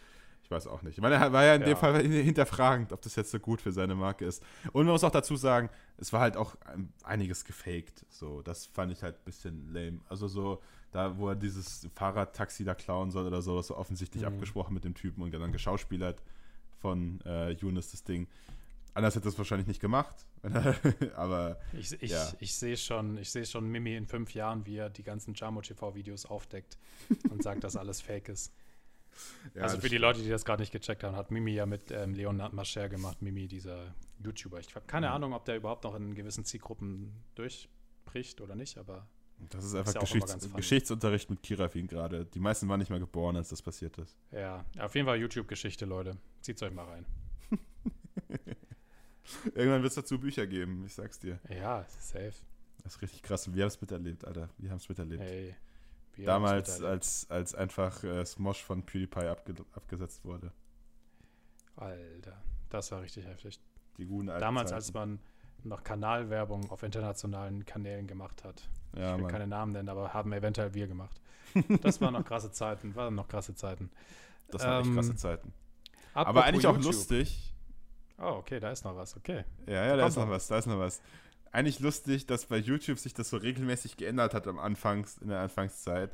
Ich 0.45 0.51
weiß 0.51 0.67
auch 0.67 0.83
nicht. 0.83 0.95
Ich 0.95 1.01
meine, 1.01 1.15
er 1.15 1.33
war 1.33 1.43
ja 1.43 1.55
in 1.55 1.61
ja. 1.61 1.69
dem 1.69 1.77
Fall 1.77 2.03
hinterfragend, 2.03 2.93
ob 2.93 3.01
das 3.01 3.15
jetzt 3.15 3.31
so 3.31 3.39
gut 3.39 3.61
für 3.61 3.71
seine 3.71 3.95
Marke 3.95 4.25
ist. 4.25 4.43
Und 4.73 4.85
man 4.85 4.93
muss 4.93 5.03
auch 5.03 5.09
dazu 5.11 5.35
sagen, 5.35 5.71
es 5.97 6.13
war 6.13 6.21
halt 6.21 6.37
auch 6.37 6.55
einiges 7.03 7.45
gefaked. 7.45 8.05
So, 8.11 8.43
das 8.43 8.67
fand 8.67 8.91
ich 8.91 9.01
halt 9.01 9.15
ein 9.15 9.25
bisschen 9.25 9.73
lame. 9.73 10.01
Also 10.07 10.27
so, 10.27 10.61
da, 10.91 11.17
wo 11.17 11.29
er 11.29 11.35
dieses 11.35 11.87
Fahrradtaxi 11.95 12.63
da 12.63 12.75
klauen 12.75 13.09
soll 13.09 13.25
oder 13.25 13.41
so, 13.41 13.57
das 13.57 13.67
so 13.67 13.75
offensichtlich 13.75 14.21
mhm. 14.21 14.27
abgesprochen 14.27 14.75
mit 14.75 14.83
dem 14.83 14.93
Typen 14.93 15.23
und 15.23 15.33
dann 15.33 15.51
geschauspielert 15.51 16.21
von 16.77 17.21
äh, 17.25 17.49
Yunus 17.53 17.89
das 17.89 18.03
Ding. 18.03 18.27
Anders 18.93 19.15
hätte 19.15 19.27
er 19.27 19.31
es 19.31 19.37
wahrscheinlich 19.39 19.67
nicht 19.67 19.81
gemacht, 19.81 20.27
aber 21.15 21.59
ich, 21.73 21.91
ich, 22.03 22.11
ja. 22.11 22.31
ich 22.39 22.53
sehe 22.53 22.77
schon, 22.77 23.17
ich 23.17 23.31
sehe 23.31 23.47
schon 23.47 23.67
Mimi 23.67 23.95
in 23.95 24.05
fünf 24.05 24.35
Jahren, 24.35 24.67
wie 24.67 24.77
er 24.77 24.91
die 24.91 25.03
ganzen 25.03 25.33
Jamo 25.33 25.61
TV 25.61 25.95
Videos 25.95 26.27
aufdeckt 26.27 26.77
und 27.31 27.41
sagt, 27.41 27.63
dass 27.63 27.75
alles 27.75 27.99
Fake 27.99 28.29
ist. 28.29 28.53
Ja, 29.53 29.63
also 29.63 29.79
für 29.79 29.89
die 29.89 29.97
Leute, 29.97 30.21
die 30.21 30.29
das 30.29 30.45
gerade 30.45 30.61
nicht 30.61 30.71
gecheckt 30.71 31.03
haben, 31.03 31.15
hat 31.15 31.31
Mimi 31.31 31.51
ja 31.51 31.65
mit 31.65 31.91
ähm, 31.91 32.13
Leonard 32.13 32.53
Mascher 32.53 32.89
gemacht, 32.89 33.21
Mimi, 33.21 33.47
dieser 33.47 33.93
YouTuber. 34.23 34.59
Ich 34.59 34.73
habe 34.75 34.85
keine 34.85 35.07
mhm. 35.07 35.13
Ahnung, 35.13 35.33
ob 35.33 35.45
der 35.45 35.55
überhaupt 35.57 35.83
noch 35.83 35.95
in 35.95 36.15
gewissen 36.15 36.45
Zielgruppen 36.45 37.11
durchbricht 37.35 38.41
oder 38.41 38.55
nicht, 38.55 38.77
aber 38.77 39.07
das 39.37 39.65
ist 39.65 39.75
einfach 39.75 39.89
ist 39.89 39.95
ja 39.95 40.01
Geschichts 40.01 40.53
Geschichtsunterricht 40.53 41.29
mit 41.29 41.43
Kirafin 41.43 41.87
gerade. 41.87 42.25
Die 42.25 42.39
meisten 42.39 42.67
waren 42.69 42.79
nicht 42.79 42.89
mal 42.89 42.99
geboren, 42.99 43.35
als 43.35 43.49
das 43.49 43.61
passiert 43.61 43.97
ist. 43.97 44.17
Ja, 44.31 44.65
auf 44.79 44.95
jeden 44.95 45.05
Fall 45.05 45.19
YouTube-Geschichte, 45.19 45.85
Leute. 45.85 46.17
Zieht's 46.41 46.63
euch 46.63 46.73
mal 46.73 46.85
rein. 46.85 47.05
Irgendwann 49.55 49.81
wird 49.81 49.89
es 49.89 49.95
dazu 49.95 50.19
Bücher 50.19 50.47
geben, 50.47 50.83
ich 50.85 50.93
sag's 50.93 51.19
dir. 51.19 51.39
Ja, 51.49 51.85
safe. 51.99 52.33
Das 52.83 52.95
ist 52.95 53.01
richtig 53.01 53.23
krass. 53.23 53.53
Wir 53.53 53.63
haben 53.63 53.69
es 53.69 53.81
miterlebt, 53.81 54.25
Alter. 54.25 54.49
Wir 54.57 54.69
haben 54.69 54.77
es 54.77 54.87
miterlebt. 54.87 55.23
Hey, 55.23 55.55
Damals, 56.17 56.81
als, 56.81 57.27
als 57.29 57.55
einfach 57.55 58.03
äh, 58.03 58.25
Smosh 58.25 58.63
von 58.63 58.83
PewDiePie 58.83 59.25
abge 59.27 59.55
abgesetzt 59.73 60.23
wurde. 60.23 60.51
Alter, 61.75 62.41
das 62.69 62.91
war 62.91 63.01
richtig 63.01 63.25
heftig. 63.25 63.59
Die 63.97 64.05
guten 64.05 64.29
alten 64.29 64.41
Damals, 64.41 64.69
Zeiten. 64.69 64.75
als 64.75 64.93
man 64.93 65.19
noch 65.63 65.83
Kanalwerbung 65.83 66.69
auf 66.69 66.83
internationalen 66.83 67.65
Kanälen 67.65 68.07
gemacht 68.07 68.43
hat. 68.43 68.69
Ja, 68.95 69.11
ich 69.11 69.15
will 69.15 69.23
Mann. 69.23 69.31
keine 69.31 69.47
Namen 69.47 69.71
nennen, 69.73 69.89
aber 69.89 70.13
haben 70.13 70.31
eventuell 70.31 70.73
wir 70.73 70.87
gemacht. 70.87 71.19
Das 71.81 71.99
waren 72.01 72.13
noch 72.13 72.25
krasse 72.25 72.51
Zeiten, 72.51 72.95
waren 72.95 73.15
noch 73.15 73.27
krasse 73.27 73.55
Zeiten. 73.55 73.89
Das 74.49 74.63
waren 74.63 74.85
ähm, 74.85 74.91
echt 74.91 75.07
krasse 75.07 75.15
Zeiten. 75.15 75.53
Aber 76.13 76.45
eigentlich 76.45 76.67
auch 76.67 76.75
YouTube. 76.75 76.93
lustig, 76.93 77.55
Oh, 78.17 78.37
okay, 78.39 78.59
da 78.59 78.71
ist 78.71 78.85
noch 78.85 78.95
was, 78.95 79.17
okay. 79.17 79.43
Ja, 79.67 79.85
ja, 79.87 79.97
da 79.97 80.07
ist 80.07 80.15
noch 80.15 80.29
was, 80.29 80.47
da 80.47 80.57
ist 80.57 80.67
noch 80.67 80.79
was. 80.79 81.01
Eigentlich 81.55 81.79
lustig, 81.79 82.25
dass 82.25 82.47
bei 82.47 82.57
YouTube 82.57 82.99
sich 82.99 83.13
das 83.13 83.29
so 83.29 83.37
regelmäßig 83.37 83.95
geändert 83.95 84.33
hat 84.33 84.45
am 84.45 84.59
Anfangs, 84.59 85.17
in 85.19 85.29
der 85.29 85.39
Anfangszeit, 85.39 86.13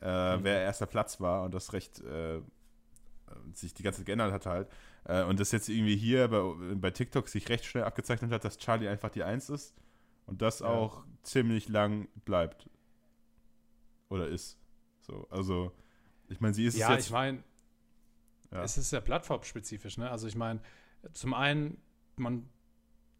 äh, 0.00 0.36
mhm. 0.36 0.42
wer 0.42 0.62
erster 0.62 0.86
Platz 0.86 1.20
war 1.20 1.44
und 1.44 1.54
das 1.54 1.72
recht 1.72 2.00
äh, 2.00 2.40
sich 3.54 3.72
die 3.72 3.84
ganze 3.84 4.00
Zeit 4.00 4.06
geändert 4.06 4.32
hat 4.32 4.46
halt. 4.46 4.68
Äh, 5.04 5.22
und 5.22 5.38
das 5.38 5.52
jetzt 5.52 5.68
irgendwie 5.68 5.94
hier 5.94 6.26
bei, 6.26 6.42
bei 6.74 6.90
TikTok 6.90 7.28
sich 7.28 7.48
recht 7.48 7.66
schnell 7.66 7.84
abgezeichnet 7.84 8.32
hat, 8.32 8.44
dass 8.44 8.58
Charlie 8.58 8.88
einfach 8.88 9.10
die 9.10 9.22
Eins 9.22 9.48
ist 9.48 9.76
und 10.26 10.42
das 10.42 10.58
ja. 10.58 10.66
auch 10.66 11.04
ziemlich 11.22 11.68
lang 11.68 12.08
bleibt. 12.24 12.68
Oder 14.08 14.26
ist. 14.26 14.58
So, 15.02 15.28
also, 15.30 15.70
ich 16.26 16.40
meine, 16.40 16.54
sie 16.54 16.66
ist 16.66 16.76
ja, 16.76 16.90
jetzt. 16.90 17.06
ich 17.06 17.12
meine, 17.12 17.44
ja. 18.50 18.64
es 18.64 18.76
ist 18.76 18.90
ja 18.90 19.00
plattformspezifisch, 19.00 19.98
ne? 19.98 20.10
Also 20.10 20.26
ich 20.26 20.34
meine, 20.34 20.60
zum 21.12 21.32
einen, 21.32 21.80
man 22.16 22.48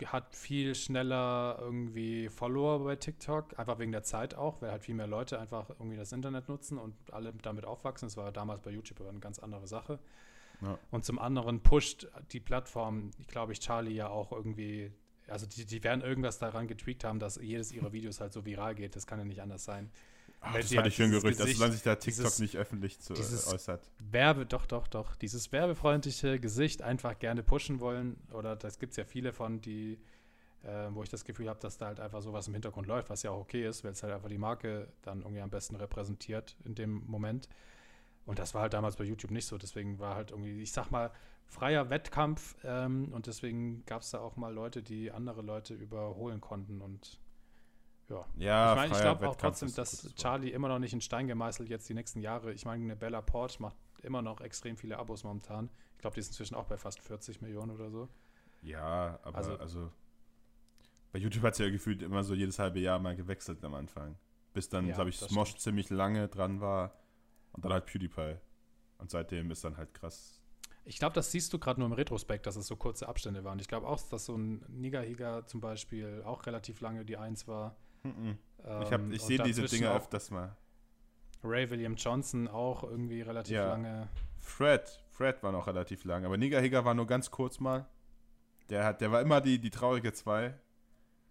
hat 0.07 0.35
viel 0.35 0.75
schneller 0.75 1.59
irgendwie 1.61 2.29
Follower 2.29 2.85
bei 2.85 2.97
TikTok, 2.97 3.59
einfach 3.59 3.79
wegen 3.79 3.93
der 3.93 4.03
Zeit 4.03 4.35
auch, 4.35 4.61
weil 4.63 4.71
halt 4.71 4.83
viel 4.83 4.95
mehr 4.95 5.07
Leute 5.07 5.39
einfach 5.39 5.71
irgendwie 5.71 5.97
das 5.97 6.13
Internet 6.13 6.49
nutzen 6.49 6.79
und 6.79 6.95
alle 7.13 7.33
damit 7.43 7.65
aufwachsen. 7.65 8.09
Das 8.09 8.17
war 8.17 8.33
damals 8.33 8.63
bei 8.63 8.71
YouTube 8.71 9.01
eine 9.07 9.21
ganz 9.21 9.39
andere 9.39 9.67
Sache. 9.67 9.99
Ja. 10.63 10.79
Und 10.91 11.05
zum 11.05 11.19
anderen 11.19 11.63
pusht 11.63 12.09
die 12.33 12.41
Plattform, 12.41 13.11
ich 13.19 13.29
glaube 13.29 13.53
ich, 13.53 13.61
Charlie 13.61 13.95
ja 13.95 14.09
auch 14.09 14.33
irgendwie, 14.33 14.93
also 15.29 15.47
die, 15.47 15.65
die 15.65 15.83
werden 15.83 16.03
irgendwas 16.03 16.39
daran 16.39 16.67
getweakt 16.67 17.05
haben, 17.05 17.19
dass 17.19 17.37
jedes 17.37 17.73
ihrer 17.73 17.93
Videos 17.93 18.21
halt 18.21 18.33
so 18.33 18.45
viral 18.45 18.75
geht. 18.75 18.97
Das 18.97 19.07
kann 19.07 19.19
ja 19.19 19.25
nicht 19.25 19.41
anders 19.41 19.65
sein. 19.65 19.91
Ach, 20.43 20.55
das 20.55 20.73
fand 20.73 20.87
ich 20.87 20.97
für 20.97 21.05
ein 21.05 21.11
Gerücht, 21.11 21.25
Gesicht, 21.25 21.41
also 21.41 21.55
solange 21.55 21.73
sich 21.75 21.83
da 21.83 21.97
TikTok 21.97 22.25
dieses, 22.25 22.39
nicht 22.39 22.57
öffentlich 22.57 22.99
zu, 22.99 23.13
äh, 23.13 23.19
äußert. 23.19 23.91
Werbe, 23.99 24.47
doch, 24.47 24.65
doch, 24.67 24.89
doch. 24.89 25.15
Dieses 25.17 25.53
werbefreundliche 25.53 26.41
Gesicht 26.41 26.83
einfach 26.83 27.19
gerne 27.19 27.43
pushen 27.43 27.81
wollen. 27.81 28.17
Oder 28.33 28.57
das 28.57 28.79
gibt 28.79 28.93
es 28.93 28.97
ja 28.97 29.05
viele 29.05 29.35
von, 29.35 29.61
die, 29.61 29.99
äh, 30.63 30.89
wo 30.91 31.03
ich 31.03 31.11
das 31.11 31.25
Gefühl 31.25 31.49
habe, 31.49 31.61
dass 31.61 31.77
da 31.77 31.87
halt 31.87 32.01
einfach 32.01 32.23
sowas 32.23 32.49
im 32.49 32.55
Hintergrund 32.55 32.87
läuft, 32.87 33.11
was 33.11 33.23
ja 33.23 33.33
auch 33.33 33.41
okay 33.41 33.67
ist, 33.67 33.85
weil 33.85 33.93
es 33.93 34.03
halt 34.03 34.15
einfach 34.15 34.31
die 34.31 34.39
Marke 34.39 34.89
dann 35.03 35.21
irgendwie 35.21 35.43
am 35.43 35.51
besten 35.51 35.77
repräsentiert 35.77 36.57
in 36.65 36.75
dem 36.75 37.05
Moment. 37.07 37.49
Und 38.25 38.39
das 38.39 38.55
war 38.55 38.63
halt 38.63 38.73
damals 38.73 38.97
bei 38.97 39.05
YouTube 39.05 39.33
nicht 39.33 39.47
so. 39.47 39.59
Deswegen 39.59 39.99
war 39.99 40.15
halt 40.15 40.31
irgendwie, 40.31 40.63
ich 40.63 40.73
sag 40.73 40.91
mal, 40.91 41.11
freier 41.45 41.91
Wettkampf. 41.91 42.57
Ähm, 42.65 43.13
und 43.13 43.27
deswegen 43.27 43.85
gab 43.85 44.01
es 44.01 44.11
da 44.11 44.21
auch 44.21 44.37
mal 44.37 44.55
Leute, 44.55 44.83
die 44.83 45.11
andere 45.11 45.43
Leute 45.43 45.75
überholen 45.75 46.41
konnten 46.41 46.81
und 46.81 47.20
ja, 48.11 48.27
ja 48.37 48.73
ich, 48.73 48.77
mein, 48.77 48.93
ich 48.93 49.01
glaube 49.01 49.29
auch 49.29 49.37
trotzdem, 49.37 49.73
dass 49.75 50.15
Charlie 50.15 50.51
immer 50.51 50.69
noch 50.69 50.79
nicht 50.79 50.93
in 50.93 51.01
Stein 51.01 51.27
gemeißelt 51.27 51.69
jetzt 51.69 51.89
die 51.89 51.95
nächsten 51.95 52.21
Jahre. 52.21 52.53
Ich 52.53 52.65
meine, 52.65 52.85
eine 52.85 52.97
Bella 52.97 53.21
Port 53.21 53.61
macht 53.61 53.77
immer 54.03 54.23
noch 54.23 54.41
extrem 54.41 54.77
viele 54.77 54.99
Abos 54.99 55.25
momentan. 55.25 55.71
Ich 55.95 55.99
glaube, 56.01 56.15
die 56.15 56.21
ist 56.21 56.29
inzwischen 56.29 56.55
auch 56.55 56.65
bei 56.65 56.77
fast 56.77 57.01
40 57.01 57.41
Millionen 57.41 57.71
oder 57.71 57.91
so. 57.91 58.09
Ja, 58.63 59.19
aber 59.23 59.39
also, 59.39 59.57
also 59.57 59.93
bei 61.13 61.19
YouTube 61.19 61.43
hat 61.43 61.55
es 61.55 61.59
ja 61.59 61.71
gefühlt 61.71 62.03
immer 62.03 62.23
so 62.23 62.35
jedes 62.35 62.59
halbe 62.59 62.81
Jahr 62.81 62.99
mal 62.99 63.17
gewechselt 63.17 63.65
am 63.65 63.75
Anfang. 63.75 64.17
Bis 64.53 64.69
dann, 64.69 64.87
ja, 64.87 64.95
glaube 64.95 65.11
ich, 65.11 65.19
Smosh 65.19 65.51
stimmt. 65.51 65.61
ziemlich 65.61 65.91
lange 65.91 66.29
dran 66.29 66.61
war 66.61 66.95
und 67.53 67.65
dann 67.65 67.73
halt 67.73 67.87
PewDiePie. 67.87 68.37
Und 68.99 69.11
seitdem 69.11 69.51
ist 69.51 69.65
dann 69.65 69.77
halt 69.77 69.95
krass. 69.95 70.41
Ich 70.85 70.99
glaube, 70.99 71.15
das 71.15 71.31
siehst 71.31 71.53
du 71.53 71.59
gerade 71.59 71.81
nur 71.81 71.87
im 71.87 71.93
Retrospekt, 71.93 72.47
dass 72.47 72.57
es 72.57 72.67
so 72.67 72.77
kurze 72.77 73.09
Abstände 73.09 73.45
waren. 73.45 73.59
Ich 73.59 73.69
glaube 73.69 73.87
auch, 73.87 74.01
dass 74.09 74.27
so 74.27 74.37
ein 74.37 74.65
Nigahiga 74.69 75.47
zum 75.47 75.61
Beispiel 75.61 76.23
auch 76.25 76.47
relativ 76.47 76.81
lange 76.81 77.05
die 77.05 77.17
Eins 77.17 77.47
war. 77.47 77.77
Mhm. 78.03 78.39
ich, 78.83 78.93
ähm, 78.93 79.13
ich 79.13 79.23
sehe 79.23 79.39
diese 79.39 79.65
Dinge 79.65 79.93
öfters 79.93 80.31
mal. 80.31 80.57
Ray 81.43 81.71
William 81.71 81.95
Johnson 81.95 82.49
auch 82.49 82.85
irgendwie 82.85 83.23
relativ 83.23 83.55
ja. 83.55 83.69
lange. 83.69 84.09
Fred, 84.39 85.03
Fred 85.11 85.43
war 85.43 85.53
noch 85.53 85.67
relativ 85.67 86.05
lang, 86.05 86.25
aber 86.25 86.37
Nigger 86.37 86.61
Higger 86.61 86.85
war 86.85 86.95
nur 86.95 87.07
ganz 87.07 87.31
kurz 87.31 87.61
mal. 87.61 87.87
Der, 88.69 88.85
hat, 88.85 89.01
der 89.01 89.11
war 89.11 89.21
immer 89.21 89.41
die, 89.41 89.59
die 89.59 89.71
traurige 89.71 90.13
2. 90.13 90.55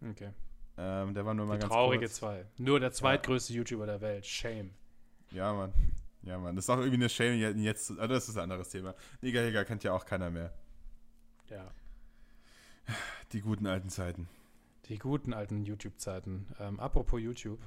Okay. 0.09 0.33
Ähm, 0.77 1.13
der 1.13 1.25
war 1.25 1.33
nur 1.33 1.45
mal 1.45 1.55
die 1.55 1.61
ganz 1.61 1.73
traurige 1.73 2.09
2. 2.09 2.45
Nur 2.57 2.79
der 2.79 2.91
zweitgrößte 2.91 3.53
ja. 3.53 3.57
YouTuber 3.57 3.85
der 3.85 4.01
Welt. 4.01 4.25
Shame. 4.25 4.71
Ja, 5.31 5.53
Mann. 5.53 5.73
Ja, 6.21 6.37
Mann. 6.37 6.55
Das 6.55 6.65
ist 6.65 6.69
auch 6.69 6.77
irgendwie 6.77 6.95
eine 6.95 7.09
Shame 7.09 7.57
jetzt. 7.57 7.91
Also 7.91 8.07
das 8.13 8.27
ist 8.29 8.37
ein 8.37 8.43
anderes 8.43 8.69
Thema. 8.69 8.95
Nigger 9.21 9.41
Higger 9.41 9.65
kennt 9.65 9.83
ja 9.83 9.93
auch 9.93 10.05
keiner 10.05 10.29
mehr. 10.29 10.53
Ja. 11.49 11.71
Die 13.31 13.41
guten 13.41 13.67
alten 13.67 13.89
Zeiten. 13.89 14.27
Die 14.85 14.97
guten 14.97 15.33
alten 15.33 15.65
YouTube-Zeiten. 15.65 16.47
Ähm, 16.59 16.79
apropos 16.79 17.21
YouTube. 17.21 17.59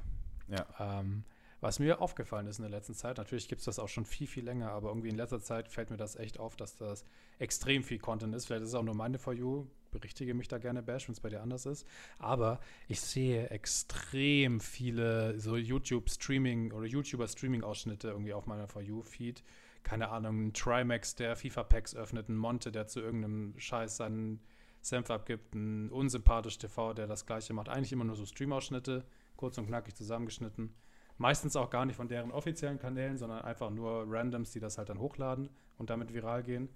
Ja. 0.49 0.67
Ähm, 0.79 1.25
was 1.61 1.79
mir 1.79 2.01
aufgefallen 2.01 2.49
ist 2.49 2.59
in 2.59 2.63
der 2.63 2.73
letzten 2.73 2.95
Zeit, 2.95 3.19
natürlich 3.19 3.47
gibt 3.47 3.61
es 3.61 3.67
das 3.67 3.79
auch 3.79 3.89
schon 3.89 4.05
viel, 4.05 4.27
viel 4.27 4.45
länger, 4.45 4.73
aber 4.73 4.89
irgendwie 4.89 5.11
in 5.11 5.17
letzter 5.17 5.41
Zeit 5.41 5.69
fällt 5.69 5.91
mir 5.91 5.97
das 5.97 6.17
echt 6.17 6.41
auf, 6.41 6.57
dass 6.57 6.77
das 6.77 7.05
extrem 7.39 7.85
viel 7.85 8.01
Content 8.01 8.35
ist. 8.35 8.47
Vielleicht 8.47 8.65
ist 8.65 8.71
es 8.71 8.75
auch 8.75 8.83
nur 8.83 8.97
meine 8.97 9.21
For 9.21 9.33
You 9.33 9.69
berichtige 9.93 10.35
mich 10.35 10.49
da 10.49 10.59
gerne, 10.59 10.83
Bash, 10.83 11.07
wenn 11.07 11.13
es 11.13 11.21
bei 11.21 11.29
dir 11.29 11.41
anders 11.41 11.67
ist. 11.67 11.87
Aber 12.19 12.59
ich 12.89 13.01
sehe 13.01 13.49
extrem 13.51 14.59
viele 14.59 15.39
so 15.39 15.57
YouTube-Streaming 15.57 16.73
oder 16.73 16.87
YouTuber-Streaming-Ausschnitte 16.87 18.09
irgendwie 18.09 18.33
auf 18.33 18.47
meiner 18.47 18.67
For 18.67 18.83
You-Feed. 18.83 19.45
Keine 19.85 20.09
Ahnung, 20.09 20.47
ein 20.47 20.53
Trimax, 20.53 21.15
der 21.15 21.37
FIFA-Packs 21.37 21.95
öffnet, 21.95 22.29
ein 22.29 22.37
Monte, 22.37 22.73
der 22.73 22.89
zu 22.89 23.01
irgendeinem 23.01 23.55
Scheiß 23.59 23.99
seinen 23.99 24.41
Senf 24.83 25.11
abgibt, 25.11 25.55
ein 25.55 25.91
unsympathisch 25.91 26.59
TV, 26.59 26.93
der 26.93 27.07
das 27.07 27.25
Gleiche 27.25 27.55
macht. 27.55 27.69
Eigentlich 27.69 27.93
immer 27.93 28.05
nur 28.05 28.17
so 28.17 28.27
Stream-Ausschnitte, 28.27 29.05
kurz 29.37 29.57
und 29.57 29.67
knackig 29.67 29.95
zusammengeschnitten. 29.95 30.75
Meistens 31.19 31.55
auch 31.57 31.71
gar 31.71 31.87
nicht 31.87 31.97
von 31.97 32.09
deren 32.09 32.33
offiziellen 32.33 32.79
Kanälen, 32.79 33.17
sondern 33.17 33.43
einfach 33.43 33.71
nur 33.71 34.05
Randoms, 34.09 34.51
die 34.51 34.61
das 34.61 34.79
halt 34.79 34.89
dann 34.89 34.99
hochladen 34.99 35.51
und 35.79 35.89
damit 35.89 36.13
viral 36.13 36.43
gehen. 36.43 36.69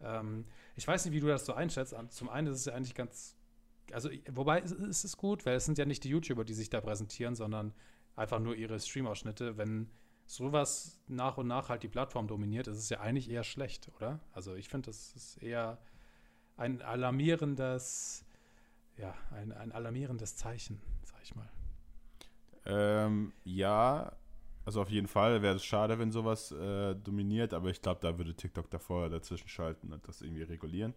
Ähm, 0.00 0.44
ich 0.76 0.86
weiß 0.86 1.04
nicht, 1.06 1.14
wie 1.14 1.20
du 1.20 1.26
das 1.26 1.46
so 1.46 1.54
einschätzt. 1.54 1.96
Zum 2.10 2.28
einen 2.28 2.48
ist 2.48 2.56
es 2.56 2.64
ja 2.66 2.74
eigentlich 2.74 2.94
ganz, 2.94 3.36
also 3.92 4.10
wobei 4.30 4.60
ist 4.60 5.04
es 5.04 5.16
gut, 5.16 5.46
weil 5.46 5.56
es 5.56 5.64
sind 5.64 5.78
ja 5.78 5.86
nicht 5.86 6.04
die 6.04 6.10
YouTuber, 6.10 6.44
die 6.44 6.54
sich 6.54 6.68
da 6.68 6.82
präsentieren, 6.82 7.34
sondern 7.34 7.72
einfach 8.14 8.40
nur 8.40 8.56
ihre 8.56 8.78
Stream-Ausschnitte. 8.78 9.56
Wenn 9.56 9.88
sowas 10.26 11.00
nach 11.06 11.38
und 11.38 11.46
nach 11.46 11.70
halt 11.70 11.82
die 11.82 11.88
Plattform 11.88 12.26
dominiert, 12.26 12.66
ist 12.66 12.76
es 12.76 12.90
ja 12.90 13.00
eigentlich 13.00 13.30
eher 13.30 13.44
schlecht, 13.44 13.90
oder? 13.96 14.20
Also 14.32 14.54
ich 14.54 14.68
finde, 14.68 14.86
das 14.86 15.14
ist 15.16 15.42
eher 15.42 15.78
ein 16.58 16.82
alarmierendes, 16.82 18.24
ja, 18.96 19.14
ein, 19.30 19.52
ein 19.52 19.72
alarmierendes 19.72 20.36
Zeichen, 20.36 20.80
sag 21.04 21.22
ich 21.22 21.34
mal. 21.34 21.48
Ähm, 22.66 23.32
ja, 23.44 24.12
also 24.64 24.82
auf 24.82 24.90
jeden 24.90 25.06
Fall 25.06 25.40
wäre 25.40 25.56
es 25.56 25.64
schade, 25.64 25.98
wenn 25.98 26.12
sowas 26.12 26.52
äh, 26.52 26.94
dominiert, 26.94 27.54
aber 27.54 27.70
ich 27.70 27.80
glaube, 27.80 28.00
da 28.02 28.18
würde 28.18 28.34
TikTok 28.34 28.68
davor 28.70 29.08
dazwischen 29.08 29.48
schalten 29.48 29.92
und 29.92 30.06
das 30.06 30.20
irgendwie 30.20 30.42
regulieren. 30.42 30.92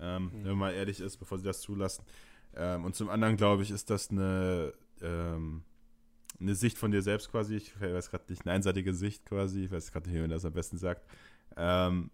Ähm, 0.00 0.24
mhm. 0.24 0.30
Wenn 0.32 0.50
man 0.50 0.58
mal 0.58 0.72
ehrlich 0.72 1.00
ist, 1.00 1.18
bevor 1.18 1.38
sie 1.38 1.44
das 1.44 1.60
zulassen. 1.60 2.04
Ähm, 2.54 2.84
und 2.84 2.94
zum 2.94 3.10
anderen, 3.10 3.36
glaube 3.36 3.62
ich, 3.62 3.70
ist 3.70 3.90
das 3.90 4.10
eine, 4.10 4.72
ähm, 5.02 5.62
eine 6.40 6.54
Sicht 6.54 6.78
von 6.78 6.90
dir 6.90 7.02
selbst 7.02 7.30
quasi. 7.30 7.56
Ich 7.56 7.78
weiß 7.80 8.10
gerade 8.10 8.24
nicht, 8.28 8.46
eine 8.46 8.54
einseitige 8.54 8.94
Sicht 8.94 9.26
quasi. 9.26 9.64
Ich 9.64 9.70
weiß 9.70 9.92
gerade 9.92 10.08
nicht, 10.08 10.16
wie 10.16 10.22
man 10.22 10.30
das 10.30 10.44
am 10.44 10.52
besten 10.52 10.78
sagt. 10.78 11.06
Ähm, 11.56 12.10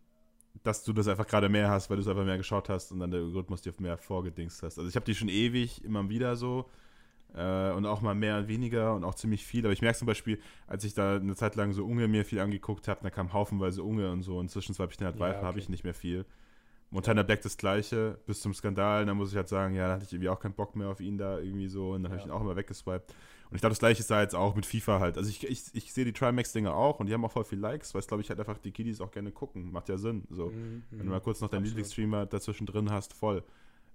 dass 0.63 0.85
du 0.85 0.93
das 0.93 1.09
einfach 1.09 1.27
gerade 1.27 1.49
mehr 1.49 1.71
hast, 1.71 1.91
weil 1.91 1.97
du 1.97 2.03
es 2.03 2.09
einfach 2.09 2.25
mehr 2.25 2.37
geschaut 2.37 2.69
hast 2.69 2.93
und 2.93 3.01
dann 3.01 3.11
der 3.11 3.21
Algorithmus 3.21 3.63
dir 3.63 3.73
mehr 3.79 3.97
vorgedingst 3.97 4.63
hast. 4.63 4.79
Also 4.79 4.89
ich 4.89 4.97
habe 4.97 5.05
die 5.05 5.15
schon 5.15 5.29
ewig 5.29 5.85
immer 5.85 6.09
wieder 6.09 6.37
so 6.37 6.71
äh, 7.35 7.71
und 7.73 7.87
auch 7.87 8.01
mal 8.01 8.15
mehr 8.15 8.39
und 8.39 8.49
weniger 8.49 8.95
und 8.95 9.05
auch 9.05 9.15
ziemlich 9.15 9.45
viel. 9.45 9.65
Aber 9.65 9.73
ich 9.73 9.83
merke 9.83 9.99
zum 9.99 10.07
Beispiel, 10.07 10.39
als 10.67 10.85
ich 10.85 10.95
da 10.95 11.17
eine 11.17 11.35
Zeit 11.35 11.57
lang 11.57 11.73
so 11.73 11.85
Unge 11.85 12.09
mir 12.09 12.25
viel 12.25 12.41
angeguckt 12.41 12.89
habe, 12.89 13.01
da 13.03 13.11
kam 13.11 13.33
haufenweise 13.33 13.83
Unge 13.83 14.11
und 14.11 14.23
so. 14.23 14.41
Inzwischen 14.41 14.77
habe 14.79 14.91
ich 14.91 14.99
den 14.99 15.07
halt 15.07 15.19
ja, 15.19 15.29
okay. 15.29 15.43
habe 15.43 15.59
ich 15.59 15.69
nicht 15.69 15.85
mehr 15.85 15.95
viel. 15.95 16.25
Montana 16.93 17.23
Black 17.23 17.41
das 17.41 17.57
gleiche, 17.57 18.19
bis 18.27 18.41
zum 18.43 18.53
Skandal. 18.53 19.07
Da 19.07 19.15
muss 19.15 19.31
ich 19.31 19.37
halt 19.37 19.49
sagen, 19.49 19.75
ja, 19.75 19.89
da 19.89 19.95
hatte 19.95 20.05
ich 20.05 20.13
irgendwie 20.13 20.29
auch 20.29 20.39
keinen 20.39 20.53
Bock 20.53 20.77
mehr 20.77 20.89
auf 20.89 21.01
ihn 21.01 21.17
da 21.17 21.39
irgendwie 21.39 21.69
so. 21.69 21.93
Und 21.93 22.03
dann 22.03 22.13
ja. 22.13 22.19
habe 22.19 22.21
ich 22.21 22.27
ihn 22.27 22.31
auch 22.31 22.43
immer 22.43 22.55
weggeswiped. 22.55 23.15
Und 23.49 23.57
ich 23.57 23.61
glaube, 23.61 23.73
das 23.73 23.79
gleiche 23.79 24.01
ist 24.01 24.11
da 24.11 24.21
jetzt 24.21 24.35
auch 24.35 24.55
mit 24.55 24.67
FIFA 24.67 25.01
halt. 25.01 25.17
Also 25.17 25.31
ich, 25.31 25.43
ich, 25.45 25.65
ich 25.73 25.93
sehe 25.93 26.05
die 26.05 26.13
Trimax-Dinger 26.13 26.75
auch 26.75 27.01
und 27.01 27.07
die 27.07 27.15
haben 27.15 27.25
auch 27.25 27.33
voll 27.33 27.45
viel 27.45 27.59
Likes, 27.59 27.95
weil 27.95 28.01
es, 28.01 28.07
glaube 28.07 28.23
ich, 28.23 28.29
halt 28.29 28.39
einfach 28.39 28.59
die 28.59 28.73
Kiddies 28.73 29.01
auch 29.01 29.11
gerne 29.11 29.33
gucken. 29.33 29.73
Macht 29.73 29.89
ja 29.89 29.97
Sinn. 29.97 30.25
So. 30.29 30.51
Mhm, 30.51 30.83
Wenn 30.91 31.07
du 31.07 31.13
mal 31.13 31.21
kurz 31.21 31.41
noch 31.41 31.49
deinen 31.49 31.65
Lieblingsstreamer 31.65 32.27
dazwischen 32.27 32.67
drin 32.67 32.91
hast, 32.91 33.15
voll. 33.15 33.43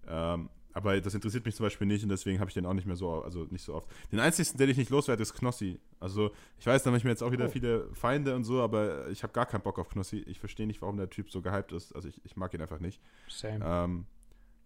Ähm, 0.08 0.50
aber 0.78 1.02
das 1.02 1.16
interessiert 1.16 1.44
mich 1.44 1.56
zum 1.56 1.66
Beispiel 1.66 1.88
nicht 1.88 2.04
und 2.04 2.10
deswegen 2.10 2.40
habe 2.40 2.52
ich 2.52 2.54
den 2.54 2.68
auch 2.68 2.74
nicht 2.74 2.86
mehr 2.86 2.96
so, 2.96 3.24
also 3.24 3.46
nicht 3.50 3.64
so 3.64 3.74
oft. 3.74 3.90
Den 4.12 4.20
einzigen, 4.20 4.58
den 4.60 4.70
ich 4.70 4.78
nicht 4.78 4.92
loswerde, 4.92 5.24
ist 5.24 5.34
Knossi. 5.34 5.80
Also 6.00 6.30
ich 6.60 6.68
weiß, 6.68 6.84
da 6.84 6.92
habe 6.92 6.98
ich 7.00 7.04
mir 7.04 7.10
jetzt 7.10 7.24
auch 7.24 7.32
wieder 7.32 7.48
oh. 7.48 7.50
viele 7.50 7.90
Feinde 7.96 8.36
und 8.36 8.44
so, 8.44 8.62
aber 8.62 9.10
ich 9.10 9.24
habe 9.24 9.34
gar 9.34 9.48
keinen 9.48 9.62
Bock 9.62 9.80
auf 9.80 9.90
Knossi. 9.90 10.18
Ich 10.28 10.40
verstehe 10.40 10.68
nicht, 10.68 10.84
warum 10.84 10.98
der 10.98 11.10
Typ 11.10 11.32
so 11.32 11.42
gehypt 11.42 11.72
ist. 11.72 11.96
Also 11.96 12.08
ich, 12.08 12.24
ich 12.24 12.36
mag 12.36 12.54
ihn 12.54 12.62
einfach 12.62 12.80
nicht. 12.80 13.02
Same. 13.28 13.66
Ähm, 13.66 14.06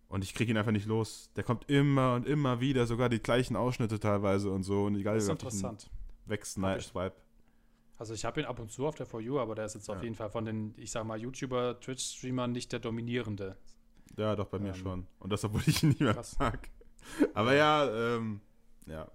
und 0.09 0.25
ich 0.25 0.33
kriege 0.33 0.51
ihn 0.51 0.57
einfach 0.57 0.73
nicht 0.73 0.85
los. 0.85 1.31
Der 1.37 1.45
kommt 1.45 1.69
immer 1.69 2.15
und 2.15 2.27
immer 2.27 2.59
wieder, 2.59 2.85
sogar 2.87 3.07
die 3.07 3.21
gleichen 3.21 3.55
Ausschnitte 3.55 3.97
teilweise 3.97 4.51
und 4.51 4.63
so. 4.63 4.83
Und 4.83 4.95
egal, 4.97 5.15
das 5.15 5.23
ist 5.23 5.29
interessant. 5.29 5.89
Wegswipe. 6.25 7.13
Also 7.97 8.13
ich 8.13 8.25
habe 8.25 8.41
ihn 8.41 8.45
ab 8.45 8.59
und 8.59 8.69
zu 8.69 8.85
auf 8.85 8.95
der 8.95 9.05
For 9.05 9.21
You, 9.21 9.39
aber 9.39 9.55
der 9.55 9.65
ist 9.65 9.75
jetzt 9.75 9.87
ja. 9.87 9.93
auf 9.93 10.03
jeden 10.03 10.15
Fall 10.15 10.29
von 10.29 10.43
den, 10.43 10.73
ich 10.75 10.91
sag 10.91 11.05
mal, 11.05 11.17
YouTuber, 11.17 11.79
Twitch-Streamern 11.79 12.51
nicht 12.51 12.73
der 12.73 12.79
dominierende. 12.79 13.55
Ja, 14.17 14.35
doch, 14.35 14.47
bei 14.47 14.59
mir 14.59 14.69
ähm, 14.69 14.75
schon. 14.75 15.07
Und 15.19 15.31
das, 15.31 15.43
obwohl 15.43 15.61
ich 15.65 15.83
ihn 15.83 15.89
nicht 15.89 16.01
mehr 16.01 16.13
krass. 16.13 16.37
mag. 16.39 16.69
Aber 17.33 17.53
ja, 17.55 17.89
ähm, 17.89 18.41
ja. 18.85 19.09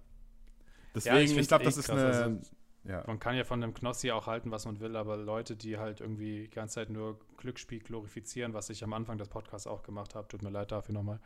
Deswegen, 0.93 1.15
ja, 1.15 1.21
ich, 1.21 1.37
ich 1.37 1.47
glaube, 1.47 1.63
das 1.63 1.77
ist 1.77 1.87
krass. 1.87 1.99
eine. 1.99 2.23
Also, 2.35 2.51
ja. 2.83 3.03
Man 3.05 3.19
kann 3.19 3.35
ja 3.35 3.43
von 3.43 3.61
einem 3.61 3.73
Knossi 3.73 4.11
auch 4.11 4.27
halten, 4.27 4.49
was 4.49 4.65
man 4.65 4.79
will, 4.79 4.95
aber 4.95 5.17
Leute, 5.17 5.57
die 5.57 5.77
halt 5.77 5.99
irgendwie 5.99 6.43
die 6.43 6.49
ganze 6.49 6.75
Zeit 6.75 6.89
nur 6.89 7.19
Glücksspiel 7.35 7.79
glorifizieren, 7.79 8.53
was 8.53 8.69
ich 8.69 8.81
am 8.83 8.93
Anfang 8.93 9.17
des 9.17 9.27
Podcasts 9.27 9.67
auch 9.67 9.83
gemacht 9.83 10.15
habe, 10.15 10.27
tut 10.29 10.41
mir 10.41 10.49
leid 10.49 10.71
dafür 10.71 10.93
nochmal. 10.93 11.19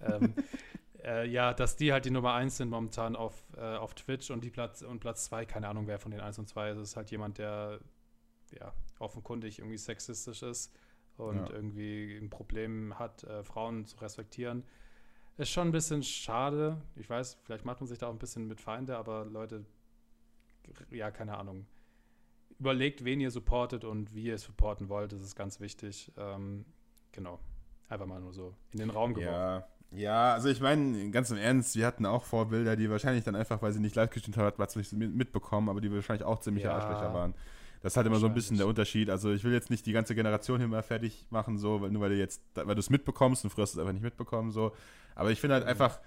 ähm, 0.00 0.34
äh, 1.02 1.26
ja, 1.26 1.54
dass 1.54 1.76
die 1.76 1.92
halt 1.92 2.04
die 2.04 2.10
Nummer 2.10 2.34
1 2.34 2.58
sind 2.58 2.68
momentan 2.68 3.16
auf, 3.16 3.42
äh, 3.56 3.60
auf 3.76 3.94
Twitch 3.94 4.30
und 4.30 4.44
die 4.44 4.50
Platz 4.50 4.82
und 4.82 5.00
Platz 5.00 5.24
2, 5.24 5.46
keine 5.46 5.68
Ahnung, 5.68 5.86
wer 5.86 5.98
von 5.98 6.10
den 6.10 6.20
1 6.20 6.38
und 6.38 6.48
2 6.48 6.72
ist, 6.72 6.78
ist 6.78 6.96
halt 6.96 7.10
jemand, 7.10 7.38
der 7.38 7.80
ja 8.52 8.74
offenkundig 8.98 9.58
irgendwie 9.58 9.78
sexistisch 9.78 10.42
ist 10.42 10.70
und 11.16 11.48
ja. 11.48 11.50
irgendwie 11.50 12.16
ein 12.16 12.30
Problem 12.30 12.98
hat, 12.98 13.24
äh, 13.24 13.42
Frauen 13.42 13.86
zu 13.86 13.96
respektieren. 13.98 14.64
Ist 15.38 15.50
schon 15.50 15.68
ein 15.68 15.72
bisschen 15.72 16.02
schade. 16.02 16.80
Ich 16.96 17.10
weiß, 17.10 17.38
vielleicht 17.42 17.64
macht 17.64 17.80
man 17.80 17.88
sich 17.88 17.98
da 17.98 18.08
auch 18.08 18.12
ein 18.12 18.18
bisschen 18.18 18.46
mit 18.46 18.60
Feinde, 18.60 18.96
aber 18.96 19.26
Leute, 19.26 19.66
ja, 20.90 21.10
keine 21.10 21.36
Ahnung. 21.36 21.66
Überlegt, 22.58 23.04
wen 23.04 23.20
ihr 23.20 23.30
supportet 23.30 23.84
und 23.84 24.14
wie 24.14 24.24
ihr 24.24 24.34
es 24.34 24.42
supporten 24.42 24.88
wollt. 24.88 25.12
Das 25.12 25.20
ist 25.20 25.36
ganz 25.36 25.60
wichtig. 25.60 26.10
Ähm, 26.16 26.64
genau. 27.12 27.38
Einfach 27.88 28.06
mal 28.06 28.20
nur 28.20 28.32
so 28.32 28.54
in 28.72 28.78
den 28.78 28.90
Raum 28.90 29.12
geworfen. 29.12 29.32
Ja. 29.32 29.68
Ja, 29.92 30.34
also 30.34 30.48
ich 30.48 30.60
meine, 30.60 31.10
ganz 31.10 31.30
im 31.30 31.36
Ernst, 31.36 31.76
wir 31.76 31.86
hatten 31.86 32.06
auch 32.06 32.24
Vorbilder, 32.24 32.74
die 32.76 32.90
wahrscheinlich 32.90 33.24
dann 33.24 33.36
einfach, 33.36 33.62
weil 33.62 33.72
sie 33.72 33.80
nicht 33.80 33.94
live 33.94 34.10
gestimmt 34.10 34.36
haben, 34.36 34.52
was 34.58 34.74
nicht 34.74 34.92
mitbekommen, 34.92 35.68
aber 35.68 35.80
die 35.80 35.92
wahrscheinlich 35.92 36.26
auch 36.26 36.40
ziemliche 36.40 36.66
ja. 36.66 36.74
Arschlöcher 36.74 37.14
waren. 37.14 37.34
Das 37.82 37.92
ist 37.92 37.96
halt 37.96 38.06
immer 38.06 38.18
so 38.18 38.26
ein 38.26 38.34
bisschen 38.34 38.56
der 38.56 38.66
Unterschied. 38.66 39.10
Also 39.10 39.32
ich 39.32 39.44
will 39.44 39.52
jetzt 39.52 39.70
nicht 39.70 39.86
die 39.86 39.92
ganze 39.92 40.14
Generation 40.14 40.58
hier 40.58 40.68
mal 40.68 40.82
fertig 40.82 41.26
machen, 41.30 41.58
so, 41.58 41.78
nur 41.78 42.02
weil 42.02 42.10
du 42.10 42.16
jetzt, 42.16 42.42
weil 42.54 42.74
du 42.74 42.80
es 42.80 42.90
mitbekommst 42.90 43.44
und 43.44 43.50
früher 43.50 43.62
hast 43.62 43.74
du 43.74 43.78
es 43.78 43.80
einfach 43.80 43.92
nicht 43.92 44.02
mitbekommen, 44.02 44.50
so. 44.50 44.72
Aber 45.14 45.30
ich 45.30 45.40
finde 45.40 45.54
halt 45.54 45.66
einfach 45.66 46.00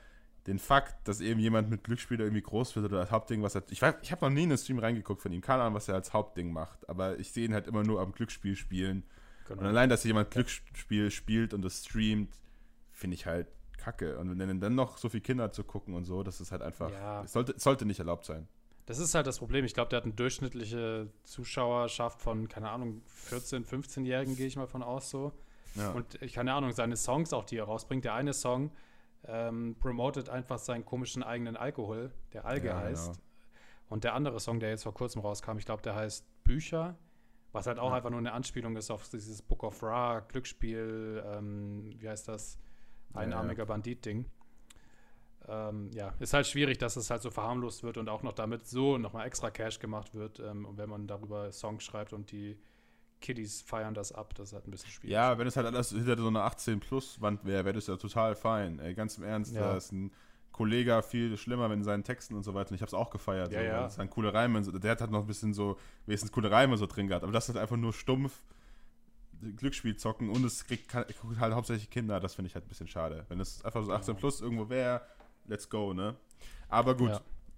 den 0.48 0.60
Fakt, 0.60 1.08
dass 1.08 1.22
eben 1.22 1.40
jemand 1.40 1.70
mit 1.70 1.84
Glücksspiel 1.84 2.20
irgendwie 2.20 2.42
groß 2.42 2.76
wird 2.76 2.86
oder 2.86 3.02
als 3.02 3.12
Hauptding, 3.12 3.44
was 3.44 3.56
er. 3.56 3.64
Ich, 3.70 3.82
ich 4.02 4.12
habe 4.12 4.26
noch 4.26 4.30
nie 4.30 4.44
in 4.44 4.50
den 4.50 4.58
Stream 4.58 4.80
reingeguckt 4.80 5.22
von 5.22 5.32
ihm, 5.32 5.42
keine 5.42 5.64
Ahnung, 5.64 5.76
was 5.76 5.88
er 5.88 5.96
als 5.96 6.14
Hauptding 6.14 6.52
macht, 6.52 6.90
aber 6.90 7.20
ich 7.20 7.32
sehe 7.32 7.46
ihn 7.46 7.54
halt 7.54 7.68
immer 7.68 7.84
nur 7.84 8.02
am 8.02 8.12
Glücksspiel 8.12 8.56
spielen. 8.56 9.04
Genau. 9.48 9.62
Und 9.62 9.68
allein, 9.68 9.90
dass 9.90 10.04
jemand 10.04 10.32
Glücksspiel 10.32 11.12
spielt 11.12 11.54
und 11.54 11.64
das 11.64 11.86
streamt, 11.86 12.34
finde 12.92 13.16
ich 13.16 13.26
halt 13.26 13.48
kacke. 13.78 14.18
Und 14.18 14.38
wenn 14.38 14.60
dann 14.60 14.76
noch 14.76 14.98
so 14.98 15.10
viele 15.10 15.22
Kinder 15.22 15.52
zu 15.52 15.64
gucken 15.64 15.94
und 15.96 16.06
so, 16.06 16.24
das 16.24 16.42
ist 16.42 16.52
halt 16.52 16.62
einfach. 16.62 16.92
Ja. 16.92 17.26
sollte, 17.26 17.56
sollte 17.58 17.86
nicht 17.86 18.00
erlaubt 18.00 18.26
sein. 18.26 18.48
Das 18.90 18.98
ist 18.98 19.14
halt 19.14 19.28
das 19.28 19.38
Problem. 19.38 19.66
Ich 19.66 19.76
glaube, 19.76 19.90
der 19.90 19.98
hat 19.98 20.06
eine 20.06 20.16
durchschnittliche 20.16 21.12
Zuschauerschaft 21.22 22.24
von, 22.24 22.50
keine 22.50 22.72
Ahnung, 22.72 23.04
14-, 23.30 23.64
15-Jährigen, 23.64 24.36
gehe 24.36 24.48
ich 24.48 24.56
mal 24.56 24.66
von 24.66 24.82
aus 24.82 25.12
so. 25.12 25.32
Ja. 25.76 25.92
Und 25.92 26.20
ich 26.24 26.34
keine 26.34 26.56
Ahnung, 26.56 26.72
seine 26.72 26.98
Songs 26.98 27.32
auch, 27.32 27.46
die 27.46 27.58
er 27.58 27.66
rausbringt. 27.66 28.04
Der 28.04 28.16
eine 28.16 28.34
Song 28.34 28.72
ähm, 29.26 29.76
promotet 29.80 30.30
einfach 30.30 30.58
seinen 30.58 30.86
komischen 30.86 31.22
eigenen 31.22 31.56
Alkohol, 31.56 32.12
der 32.34 32.46
Alge 32.46 32.70
ja, 32.70 32.80
heißt. 32.80 33.14
Genau. 33.14 33.24
Und 33.90 34.06
der 34.06 34.16
andere 34.16 34.40
Song, 34.40 34.60
der 34.60 34.70
jetzt 34.70 34.82
vor 34.82 34.96
kurzem 34.96 35.22
rauskam, 35.22 35.60
ich 35.60 35.66
glaube, 35.66 35.84
der 35.84 35.94
heißt 35.94 36.26
Bücher, 36.44 36.98
was 37.52 37.68
halt 37.68 37.78
auch 37.78 37.92
ja. 37.92 37.98
einfach 37.98 38.10
nur 38.10 38.18
eine 38.18 38.34
Anspielung 38.34 38.76
ist 38.76 38.90
auf 38.90 39.08
dieses 39.08 39.44
Book 39.44 39.62
of 39.62 39.84
Ra, 39.84 40.22
Glücksspiel, 40.22 41.24
ähm, 41.28 41.94
wie 42.00 42.10
heißt 42.10 42.28
das? 42.28 42.58
Einarmiger 43.14 43.68
Bandit-Ding 43.68 44.26
ähm, 45.50 45.90
ja, 45.94 46.14
ist 46.20 46.34
halt 46.34 46.48
schwierig, 46.48 46.78
dass 46.78 46.96
es 46.96 47.10
halt 47.10 47.22
so 47.22 47.32
verharmlost 47.32 47.84
wird 47.84 47.98
und 47.98 48.10
auch 48.10 48.24
noch 48.24 48.34
damit 48.34 48.68
so 48.68 48.98
nochmal 48.98 49.28
extra 49.28 49.50
Cash 49.50 49.80
gemacht 49.80 50.14
wird. 50.14 50.40
Ähm, 50.40 50.66
und 50.66 50.78
wenn 50.78 50.90
man 50.90 51.08
darüber 51.08 51.52
Songs 51.52 51.84
schreibt 51.84 52.14
und 52.14 52.32
die 52.32 52.58
Kiddies 53.22 53.62
feiern 53.62 53.94
das 53.94 54.12
ab, 54.12 54.34
das 54.36 54.50
ist 54.50 54.54
halt 54.54 54.68
ein 54.68 54.72
bisschen 54.72 54.92
schwierig. 54.92 55.12
Ja, 55.12 55.38
wenn 55.38 55.48
es 55.48 55.58
halt 55.58 55.68
alles 55.68 55.90
hinter 55.90 56.18
so 56.18 56.28
einer 56.28 56.46
18-Plus-Wand 56.48 57.46
wäre, 57.46 57.66
wäre 57.66 57.74
das 57.74 57.88
ja 57.88 57.98
total 57.98 58.36
fein. 58.36 58.80
Ey, 58.80 58.94
ganz 58.94 59.18
im 59.18 59.24
Ernst, 59.24 59.54
ja. 59.54 59.62
da 59.62 59.78
ist 59.78 59.92
ein 59.92 60.12
Kollege 60.52 61.02
viel 61.04 61.38
schlimmer 61.38 61.70
mit 61.70 61.84
seinen 61.84 62.04
Texten 62.04 62.36
und 62.36 62.44
so 62.44 62.54
weiter. 62.54 62.72
Und 62.72 62.76
ich 62.76 62.82
habe 62.82 62.90
es 62.90 62.94
auch 62.94 63.10
gefeiert. 63.10 63.52
Ja, 63.52 63.60
so, 63.60 63.66
ja. 63.66 63.84
Das 63.84 63.96
sind 63.96 64.10
coole 64.10 64.34
Reime. 64.34 64.62
Der 64.62 64.92
hat 64.92 65.02
halt 65.02 65.12
noch 65.12 65.22
ein 65.22 65.28
bisschen 65.28 65.54
so, 65.54 65.78
wenigstens 66.06 66.32
coole 66.32 66.52
Reime 66.52 66.78
so 66.78 66.86
drin 66.86 67.08
gehabt. 67.08 67.24
Aber 67.24 67.34
das 67.34 67.50
ist 67.50 67.56
halt 67.56 67.62
einfach 67.62 67.78
nur 67.78 67.94
stumpf 67.94 68.44
Glücksspiel 69.56 69.96
zocken 69.96 70.30
und 70.30 70.44
es 70.44 70.66
kriegt 70.66 70.94
halt 70.94 71.14
hauptsächlich 71.54 71.90
Kinder. 71.90 72.20
Das 72.20 72.36
finde 72.36 72.48
ich 72.48 72.56
halt 72.56 72.66
ein 72.66 72.68
bisschen 72.68 72.88
schade. 72.88 73.26
Wenn 73.30 73.40
es 73.40 73.64
einfach 73.64 73.84
so 73.84 73.92
18 73.92 74.16
plus 74.16 74.42
irgendwo 74.42 74.70
wäre, 74.70 75.02
let's 75.50 75.70
go, 75.70 75.94
ne? 75.94 76.16
Aber 76.70 76.96
gut, 76.96 77.10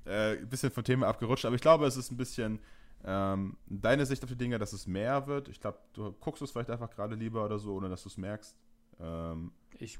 ja. 0.06 0.12
äh, 0.12 0.38
ein 0.40 0.50
bisschen 0.50 0.72
vom 0.72 0.84
Thema 0.84 1.08
abgerutscht, 1.08 1.46
aber 1.46 1.56
ich 1.56 1.62
glaube, 1.62 1.86
es 1.86 1.98
ist 1.98 2.12
ein 2.12 2.18
bisschen 2.18 2.60
ähm, 3.04 3.58
deine 3.68 4.06
Sicht 4.06 4.24
auf 4.24 4.30
die 4.30 4.38
Dinge, 4.38 4.58
dass 4.58 4.74
es 4.74 4.88
mehr 4.88 5.28
wird. 5.28 5.50
Ich 5.50 5.60
glaube, 5.60 5.80
du 5.94 6.12
guckst 6.14 6.42
es 6.42 6.52
vielleicht 6.52 6.70
einfach 6.70 6.90
gerade 6.90 7.16
lieber 7.16 7.44
oder 7.46 7.60
so, 7.60 7.76
ohne 7.76 7.90
dass 7.90 8.04
du 8.04 8.10
es 8.10 8.18
merkst. 8.18 8.56
Ähm, 9.00 9.52
ich 9.78 10.00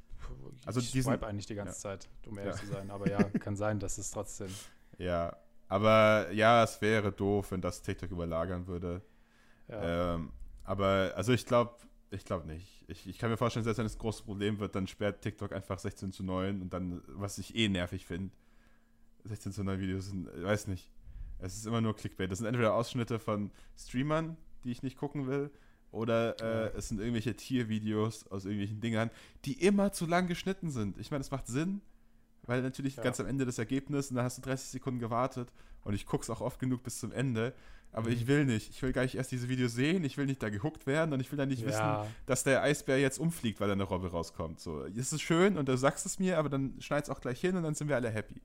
also 0.66 0.80
ich 0.80 0.92
diesen, 0.92 1.12
swipe 1.12 1.26
eigentlich 1.26 1.48
die 1.48 1.56
ganze 1.56 1.74
ja. 1.74 1.80
Zeit, 1.80 2.10
um 2.28 2.38
ehrlich 2.38 2.56
ja. 2.56 2.62
zu 2.62 2.68
sein. 2.68 2.92
Aber 2.92 3.10
ja, 3.10 3.24
kann 3.40 3.56
sein, 3.56 3.80
dass 3.80 3.98
es 3.98 4.12
trotzdem. 4.12 4.50
Ja, 4.98 5.36
aber 5.68 6.32
ja, 6.32 6.64
es 6.64 6.82
wäre 6.82 7.12
doof, 7.12 7.52
wenn 7.52 7.62
das 7.62 7.82
TikTok 7.82 8.12
überlagern 8.12 8.68
würde. 8.68 9.02
Ja. 9.68 10.16
Ähm, 10.16 10.32
aber 10.64 11.14
also 11.16 11.34
ich 11.34 11.46
glaube, 11.46 11.74
Ich 12.12 12.26
glaube 12.26 12.46
nicht. 12.46 12.84
Ich, 12.88 13.08
ich 13.08 13.18
kann 13.18 13.30
mir 13.30 13.38
vorstellen, 13.38 13.64
selbst 13.64 13.78
wenn 13.78 13.86
es 13.86 13.96
ein 13.96 14.00
großes 14.00 14.24
Problem 14.24 14.60
wird, 14.60 14.76
dann 14.76 14.86
sperrt 14.86 15.22
TikTok 15.22 15.54
einfach 15.54 15.80
16 15.80 16.12
zu 16.12 16.24
9 16.24 16.62
und 16.62 16.74
dann, 16.74 17.02
was 17.08 17.38
ich 17.38 17.56
eh 17.56 17.70
nervig 17.70 18.06
finde, 18.06 18.32
16 19.24 19.54
zu 19.54 19.64
9 19.64 19.80
Videos 19.80 20.08
sind, 20.08 20.28
ich 20.36 20.44
weiß 20.44 20.68
nicht. 20.68 20.92
Es 21.40 21.56
ist 21.56 21.66
immer 21.66 21.82
nur 21.82 21.96
Clickbait. 21.96 22.30
Das 22.30 22.40
sind 22.40 22.48
entweder 22.48 22.76
Ausschnitte 22.76 23.18
von 23.18 23.50
Streamern, 23.78 24.38
die 24.64 24.72
ich 24.72 24.84
nicht 24.84 24.98
gucken 24.98 25.26
will, 25.26 25.50
oder 25.92 26.40
äh, 26.40 26.78
es 26.78 26.90
sind 26.90 27.00
irgendwelche 27.00 27.36
Tiervideos 27.36 28.28
aus 28.28 28.46
irgendwelchen 28.46 28.80
Dingern, 28.80 29.10
die 29.46 29.62
immer 29.62 29.92
zu 29.92 30.06
lang 30.06 30.28
geschnitten 30.28 30.70
sind. 30.70 30.98
Ich 30.98 31.12
meine, 31.12 31.22
es 31.22 31.32
macht 31.32 31.48
Sinn, 31.48 31.82
weil 32.44 32.62
natürlich 32.62 32.96
ja. 32.96 33.04
ganz 33.04 33.20
am 33.20 33.26
Ende 33.26 33.46
das 33.46 33.58
Ergebnis 33.58 34.10
und 34.10 34.16
dann 34.16 34.26
hast 34.26 34.38
du 34.38 34.42
30 34.42 34.70
Sekunden 34.70 35.00
gewartet 35.00 35.52
und 35.84 35.94
ich 35.94 36.06
gucke 36.06 36.24
es 36.24 36.30
auch 36.30 36.42
oft 36.42 36.60
genug 36.60 36.84
bis 36.84 37.00
zum 37.00 37.12
Ende. 37.12 37.54
Aber 37.94 38.10
ich 38.10 38.28
will 38.28 38.46
nicht. 38.46 38.70
Ich 38.70 38.82
will 38.82 38.94
gar 38.94 39.04
nicht 39.04 39.16
erst 39.16 39.32
diese 39.32 39.50
Videos 39.50 39.74
sehen. 39.74 40.04
Ich 40.06 40.18
will 40.18 40.26
nicht 40.26 40.42
da 40.42 40.50
gehuckt 40.50 40.88
werden 40.88 41.14
und 41.14 41.20
ich 41.20 41.32
will 41.32 41.38
dann 41.38 41.50
nicht 41.50 41.62
ja. 41.62 41.68
wissen, 41.68 42.14
dass 42.26 42.44
der 42.44 42.64
Eisbär 42.64 43.00
jetzt 43.00 43.20
umfliegt, 43.20 43.60
weil 43.60 43.68
da 43.68 43.74
eine 43.74 43.84
Robbe 43.84 44.12
rauskommt. 44.12 44.60
So, 44.60 44.86
es 44.86 45.12
ist 45.12 45.22
schön 45.22 45.58
und 45.58 45.68
du 45.68 45.78
sagst 45.78 46.06
es 46.06 46.18
mir, 46.18 46.38
aber 46.38 46.50
dann 46.50 46.76
schneid 46.80 47.04
es 47.04 47.10
auch 47.10 47.20
gleich 47.20 47.42
hin 47.42 47.56
und 47.58 47.64
dann 47.64 47.76
sind 47.76 47.90
wir 47.90 47.98
alle 47.98 48.10
happy. 48.10 48.42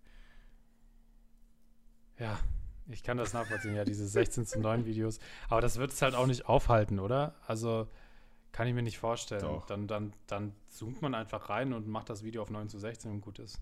Ja, 2.19 2.39
ich 2.89 3.03
kann 3.03 3.17
das 3.17 3.33
nachvollziehen, 3.33 3.75
ja, 3.75 3.85
diese 3.85 4.07
16 4.07 4.47
zu 4.47 4.61
9 4.61 4.85
Videos. 4.85 5.19
Aber 5.49 5.61
das 5.61 5.77
wird 5.77 5.93
es 5.93 6.03
halt 6.03 6.15
auch 6.15 6.27
nicht 6.27 6.49
aufhalten, 6.49 6.99
oder? 6.99 7.35
Also 7.47 7.89
kann 8.53 8.67
ich 8.67 8.75
mir 8.75 8.83
nicht 8.83 8.99
vorstellen. 8.99 9.43
Doch. 9.43 9.67
Dann, 9.67 9.87
dann, 9.87 10.13
dann 10.27 10.55
zoomt 10.69 11.03
man 11.03 11.15
einfach 11.15 11.51
rein 11.51 11.73
und 11.73 11.87
macht 11.87 12.09
das 12.09 12.23
Video 12.23 12.43
auf 12.43 12.51
9 12.51 12.69
zu 12.69 12.79
16 12.79 13.11
und 13.11 13.21
gut 13.21 13.39
ist. 13.39 13.61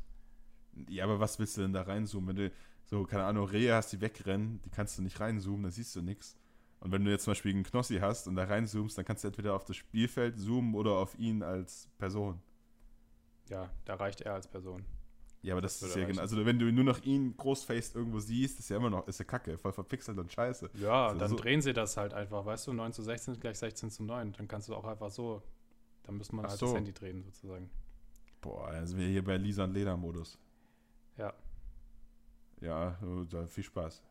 Ja, 0.88 1.05
aber 1.05 1.20
was 1.20 1.38
willst 1.38 1.57
du 1.57 1.62
denn 1.62 1.73
da 1.73 1.83
reinzoomen? 1.83 2.29
Wenn 2.29 2.37
du 2.37 2.53
so, 2.87 3.05
keine 3.05 3.25
Ahnung, 3.25 3.49
Rehe 3.49 3.75
hast, 3.75 3.92
die 3.92 4.01
wegrennen, 4.01 4.61
die 4.64 4.70
kannst 4.70 4.99
du 4.99 5.03
nicht 5.03 5.18
reinzoomen, 5.20 5.62
dann 5.62 5.73
siehst 5.73 5.94
du 5.97 6.03
nichts. 6.03 6.37
Und 6.81 6.92
wenn 6.92 7.05
du 7.05 7.11
jetzt 7.11 7.25
zum 7.25 7.31
Beispiel 7.31 7.55
einen 7.55 7.64
Knossi 7.64 7.97
hast 7.97 8.29
und 8.29 8.37
da 8.37 8.44
reinzoomst, 8.44 8.99
dann 8.99 9.07
kannst 9.07 9.25
du 9.25 9.29
entweder 9.29 9.55
auf 9.55 9.64
das 9.64 9.77
Spielfeld 9.77 10.38
zoomen 10.38 10.75
oder 10.75 10.92
auf 10.92 11.18
ihn 11.18 11.42
als 11.42 11.88
Person. 11.97 12.42
Ja, 13.49 13.70
da 13.87 13.94
reicht 13.94 14.20
er 14.20 14.35
als 14.35 14.47
Person. 14.47 14.85
Ja, 15.40 15.55
aber 15.55 15.62
das, 15.62 15.79
das 15.79 15.90
ist 15.90 15.97
ja 15.97 16.07
genau. 16.07 16.23
Also, 16.23 16.44
wenn 16.44 16.59
du 16.59 16.70
nur 16.73 16.85
noch 16.85 17.03
ihn 17.03 17.37
großfaced 17.37 17.97
irgendwo 17.97 18.18
siehst, 18.18 18.59
ist 18.59 18.70
ja 18.70 18.77
immer 18.79 18.88
noch, 18.90 19.07
ist 19.09 19.18
ja 19.18 19.25
kacke, 19.25 19.59
voll 19.59 19.73
verpixelt 19.73 20.18
und 20.18 20.33
scheiße. 20.33 20.70
Ja, 20.75 21.09
also 21.09 21.18
dann 21.18 21.31
so 21.31 21.37
drehen 21.37 21.61
sie 21.61 21.75
das 21.75 21.97
halt 21.97 22.14
einfach, 22.14 22.47
weißt 22.47 22.66
du, 22.66 22.73
9 22.73 22.92
zu 22.92 23.03
16 23.03 23.35
ist 23.35 23.40
gleich 23.40 23.59
16 23.59 23.90
zu 23.90 24.05
9. 24.05 24.33
Dann 24.33 24.49
kannst 24.49 24.68
du 24.68 24.75
auch 24.75 24.85
einfach 24.85 25.11
so, 25.11 25.42
dann 26.05 26.16
müsste 26.16 26.37
man 26.37 26.47
Ach 26.47 26.51
halt 26.51 26.61
so. 26.61 26.66
das 26.66 26.77
Handy 26.77 26.92
drehen, 26.92 27.23
sozusagen. 27.23 27.70
Boah, 28.40 28.73
dann 28.73 28.87
sind 28.87 28.99
wir 28.99 29.07
hier 29.07 29.25
bei 29.25 29.37
Lisa 29.37 29.64
und 29.64 29.75
Leder-Modus. 29.75 30.38
Ja. 31.18 31.33
Ja, 32.61 32.99
viel 33.49 33.64
Spaß. 33.64 34.03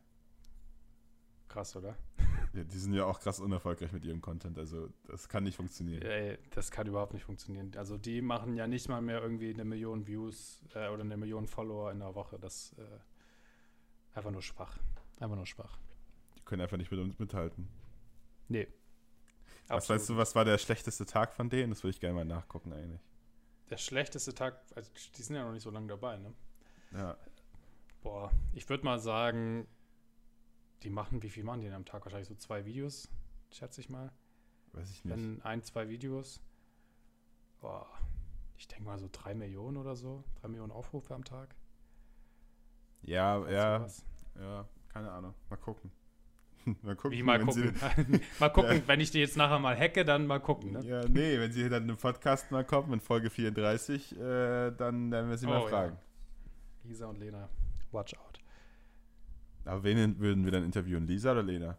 Krass, 1.47 1.75
oder? 1.75 1.95
Ja, 2.53 2.63
die 2.63 2.77
sind 2.77 2.93
ja 2.93 3.05
auch 3.05 3.19
krass 3.19 3.39
unerfolgreich 3.39 3.91
mit 3.91 4.05
ihrem 4.05 4.21
Content, 4.21 4.57
also 4.57 4.89
das 5.05 5.29
kann 5.29 5.43
nicht 5.43 5.55
funktionieren. 5.55 6.01
Ey, 6.01 6.37
das 6.51 6.71
kann 6.71 6.87
überhaupt 6.87 7.13
nicht 7.13 7.23
funktionieren. 7.23 7.71
Also 7.77 7.97
die 7.97 8.21
machen 8.21 8.55
ja 8.55 8.67
nicht 8.67 8.89
mal 8.89 9.01
mehr 9.01 9.21
irgendwie 9.21 9.53
eine 9.53 9.65
Million 9.65 10.07
Views 10.07 10.63
äh, 10.73 10.87
oder 10.89 11.01
eine 11.01 11.17
Million 11.17 11.47
Follower 11.47 11.91
in 11.91 11.99
der 11.99 12.15
Woche. 12.15 12.39
Das 12.39 12.75
äh, 12.77 14.17
einfach 14.17 14.31
nur 14.31 14.41
schwach. 14.41 14.77
Einfach 15.19 15.35
nur 15.35 15.45
schwach. 15.45 15.77
Die 16.37 16.41
können 16.41 16.61
einfach 16.61 16.77
nicht 16.77 16.91
mit 16.91 16.99
uns 16.99 17.19
mithalten. 17.19 17.67
Nee. 18.47 18.67
Was 19.67 19.89
weißt 19.89 20.09
du, 20.09 20.17
was 20.17 20.35
war 20.35 20.45
der 20.45 20.57
schlechteste 20.57 21.05
Tag 21.05 21.33
von 21.33 21.49
denen? 21.49 21.69
Das 21.69 21.83
würde 21.83 21.91
ich 21.91 21.99
gerne 21.99 22.15
mal 22.15 22.25
nachgucken 22.25 22.73
eigentlich. 22.73 23.01
Der 23.69 23.77
schlechteste 23.77 24.33
Tag, 24.33 24.59
also 24.75 24.91
die 25.17 25.21
sind 25.23 25.35
ja 25.35 25.43
noch 25.45 25.53
nicht 25.53 25.63
so 25.63 25.71
lange 25.71 25.87
dabei, 25.87 26.17
ne? 26.17 26.33
Ja. 26.91 27.17
Boah, 28.03 28.31
ich 28.51 28.67
würde 28.69 28.83
mal 28.83 28.99
sagen, 28.99 29.65
die 30.83 30.89
machen, 30.89 31.23
wie 31.23 31.29
viel 31.29 31.45
machen 31.45 31.61
die 31.61 31.67
denn 31.67 31.75
am 31.75 31.85
Tag? 31.85 32.05
Wahrscheinlich 32.05 32.27
so 32.27 32.35
zwei 32.35 32.65
Videos, 32.65 33.09
schätze 33.49 33.79
ich 33.79 33.89
mal. 33.89 34.11
Weiß 34.73 34.91
ich 34.91 35.05
nicht. 35.05 35.15
Wenn 35.15 35.41
ein, 35.41 35.63
zwei 35.63 35.87
Videos. 35.87 36.41
Boah, 37.61 37.87
ich 38.57 38.67
denke 38.67 38.83
mal 38.83 38.99
so 38.99 39.07
drei 39.09 39.33
Millionen 39.33 39.77
oder 39.77 39.95
so. 39.95 40.25
Drei 40.41 40.49
Millionen 40.49 40.71
Aufrufe 40.71 41.15
am 41.15 41.23
Tag. 41.23 41.55
Ja, 43.01 43.49
ja. 43.49 43.79
Sowas. 43.79 44.05
Ja, 44.37 44.67
keine 44.89 45.11
Ahnung. 45.11 45.33
Mal 45.49 45.57
gucken. 45.57 45.91
mal 46.81 46.95
gucken. 46.95 47.17
Wie 47.17 47.23
mal 47.23 47.39
gucken? 47.39 47.73
mal 48.39 48.49
gucken, 48.49 48.77
ja. 48.77 48.87
wenn 48.87 48.99
ich 48.99 49.11
die 49.11 49.19
jetzt 49.19 49.37
nachher 49.37 49.59
mal 49.59 49.77
hacke, 49.77 50.03
dann 50.03 50.27
mal 50.27 50.39
gucken. 50.39 50.73
Ne? 50.73 50.83
Ja, 50.83 51.05
nee, 51.07 51.39
wenn 51.39 51.53
sie 51.53 51.69
dann 51.69 51.87
im 51.87 51.95
Podcast 51.95 52.51
mal 52.51 52.65
kommen, 52.65 52.91
in 52.91 52.99
Folge 52.99 53.29
34, 53.29 54.17
äh, 54.17 54.71
dann 54.71 55.11
werden 55.11 55.29
wir 55.29 55.37
sie 55.37 55.45
oh, 55.45 55.51
mal 55.51 55.69
fragen. 55.69 55.95
Ja. 55.95 56.89
Lisa 56.89 57.07
und 57.07 57.17
Lena, 57.17 57.49
watch 57.93 58.13
out. 58.15 58.39
Aber 59.65 59.83
wen 59.83 60.19
würden 60.19 60.43
wir 60.43 60.51
dann 60.51 60.65
interviewen? 60.65 61.07
Lisa 61.07 61.31
oder 61.31 61.43
Lena? 61.43 61.77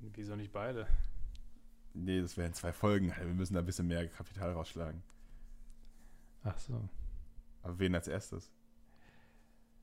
Wieso 0.00 0.36
nicht 0.36 0.52
beide? 0.52 0.86
Nee, 1.92 2.20
das 2.20 2.36
wären 2.36 2.54
zwei 2.54 2.72
Folgen. 2.72 3.14
Wir 3.16 3.26
müssen 3.26 3.54
da 3.54 3.60
ein 3.60 3.66
bisschen 3.66 3.86
mehr 3.86 4.06
Kapital 4.08 4.52
rausschlagen. 4.52 5.02
Ach 6.44 6.58
so. 6.58 6.88
Aber 7.62 7.78
wen 7.78 7.94
als 7.94 8.08
erstes? 8.08 8.52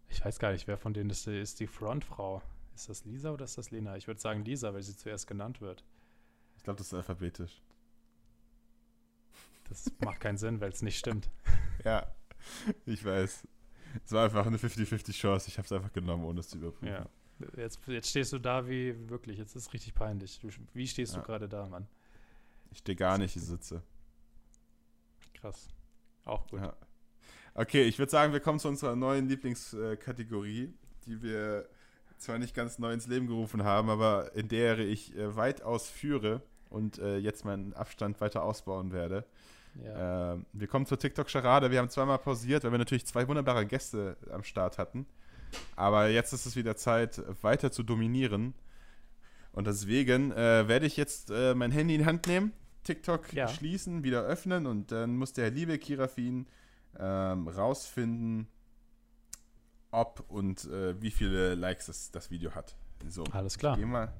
Ich 0.10 0.24
weiß 0.24 0.39
gar 0.39 0.52
nicht, 0.52 0.68
wer 0.68 0.78
von 0.78 0.94
denen 0.94 1.10
ist, 1.10 1.28
ist 1.28 1.60
die 1.60 1.68
Frontfrau. 1.68 2.42
Ist 2.76 2.89
das 2.89 3.06
Lisa 3.06 3.32
oder 3.32 3.46
ist 3.46 3.58
das 3.58 3.72
Lena? 3.72 3.98
Ich 3.98 4.08
würde 4.08 4.22
sagen 4.22 4.46
Lisa, 4.46 4.74
weil 4.74 4.84
sie 4.84 4.96
zuerst 4.96 5.28
genannt 5.28 5.62
wird. 5.62 5.84
Ich 6.58 6.63
glaube, 6.63 6.78
das 6.78 6.88
ist 6.88 6.94
alphabetisch. 6.94 7.62
Das 9.70 9.92
macht 10.00 10.20
keinen 10.20 10.38
Sinn, 10.38 10.62
weil 10.62 10.72
es 10.72 10.82
nicht 10.82 10.98
stimmt. 10.98 11.30
Ja, 11.84 12.16
ich 12.86 13.04
weiß. 13.04 13.46
Es 14.06 14.12
war 14.12 14.25
einfach 14.25 14.45
eine 14.45 14.58
50-50 14.58 15.13
Chance. 15.13 15.47
Ich 15.47 15.58
habe 15.58 15.65
es 15.65 15.71
einfach 15.71 15.91
genommen, 15.91 16.25
ohne 16.25 16.39
es 16.39 16.49
zu 16.49 16.58
überprüfen. 16.58 16.88
Ja. 16.88 17.06
Jetzt, 17.58 17.79
jetzt 17.88 18.10
stehst 18.10 18.32
du 18.34 18.39
da 18.39 18.67
wie 18.67 19.10
wirklich, 19.10 19.38
jetzt 19.38 19.56
ist 19.56 19.67
es 19.67 19.73
richtig 19.73 19.93
peinlich. 19.95 20.39
Wie 20.73 20.88
stehst 20.88 21.13
ja. 21.13 21.19
du 21.19 21.25
gerade 21.25 21.49
da, 21.49 21.67
Mann? 21.67 21.88
Ich 22.71 22.79
stehe 22.79 22.95
gar 22.95 23.17
nicht, 23.17 23.36
ich 23.36 23.43
sitze. 23.43 23.84
Krass. 25.34 25.67
Auch 26.25 26.47
gut. 26.47 26.62
Ja. 26.62 26.75
Okay, 27.56 27.84
ich 27.84 27.99
würde 27.99 28.12
sagen, 28.12 28.34
wir 28.34 28.39
kommen 28.39 28.60
zu 28.60 28.67
unserer 28.67 28.95
neuen 28.95 29.27
Lieblingskategorie, 29.27 30.73
die 31.06 31.21
wir 31.21 31.67
zwar 32.17 32.39
nicht 32.39 32.56
ganz 32.56 32.79
neu 32.79 32.93
ins 32.93 33.08
Leben 33.08 33.27
gerufen 33.27 33.63
haben, 33.63 33.89
aber 33.89 34.34
in 34.36 34.47
der 34.47 34.79
ich 34.79 35.15
äh, 35.15 35.36
weitaus 35.36 35.89
führe 35.89 36.41
und 36.69 36.97
äh, 36.99 37.17
jetzt 37.17 37.45
meinen 37.45 37.73
Abstand 37.73 38.21
weiter 38.21 38.43
ausbauen 38.43 38.91
werde. 38.91 39.25
Ja. 39.82 40.34
Ähm, 40.34 40.46
wir 40.54 40.68
kommen 40.68 40.86
zur 40.86 41.00
TikTok-Charade. 41.00 41.72
Wir 41.72 41.80
haben 41.80 41.90
zweimal 41.90 42.20
pausiert, 42.20 42.64
weil 42.64 42.72
wir 42.72 42.78
natürlich 42.78 43.06
zwei 43.06 43.28
wunderbare 43.28 43.66
Gäste 43.66 44.18
am 44.32 44.44
Start 44.44 44.78
hatten. 44.78 45.06
Aber 45.76 46.10
jetzt 46.10 46.34
ist 46.34 46.46
es 46.46 46.56
wieder 46.56 46.76
Zeit, 46.76 47.22
weiter 47.42 47.72
zu 47.72 47.84
dominieren. 47.84 48.54
Und 49.52 49.68
deswegen 49.68 50.32
äh, 50.32 50.68
werde 50.68 50.86
ich 50.86 50.98
jetzt 50.98 51.30
äh, 51.30 51.54
mein 51.54 51.72
Handy 51.72 51.96
in 51.96 52.02
die 52.02 52.06
Hand 52.06 52.28
nehmen, 52.28 52.54
TikTok 52.84 53.32
ja. 53.34 53.48
schließen, 53.48 54.04
wieder 54.04 54.24
öffnen 54.24 54.66
und 54.66 54.92
dann 54.92 55.16
muss 55.16 55.34
der 55.34 55.52
liebe 55.52 55.78
Kirafin 55.78 56.48
ähm, 57.00 57.48
rausfinden, 57.48 58.48
ob 59.92 60.26
und 60.28 60.66
äh, 60.66 61.00
wie 61.02 61.12
viele 61.12 61.54
Likes 61.54 61.86
das, 61.86 62.12
das 62.12 62.32
Video 62.32 62.56
hat. 62.56 62.76
So, 63.08 63.24
Alles 63.26 63.58
klar. 63.58 63.74
Ich 63.74 63.80
gehe 63.80 63.88
mal. 63.88 64.14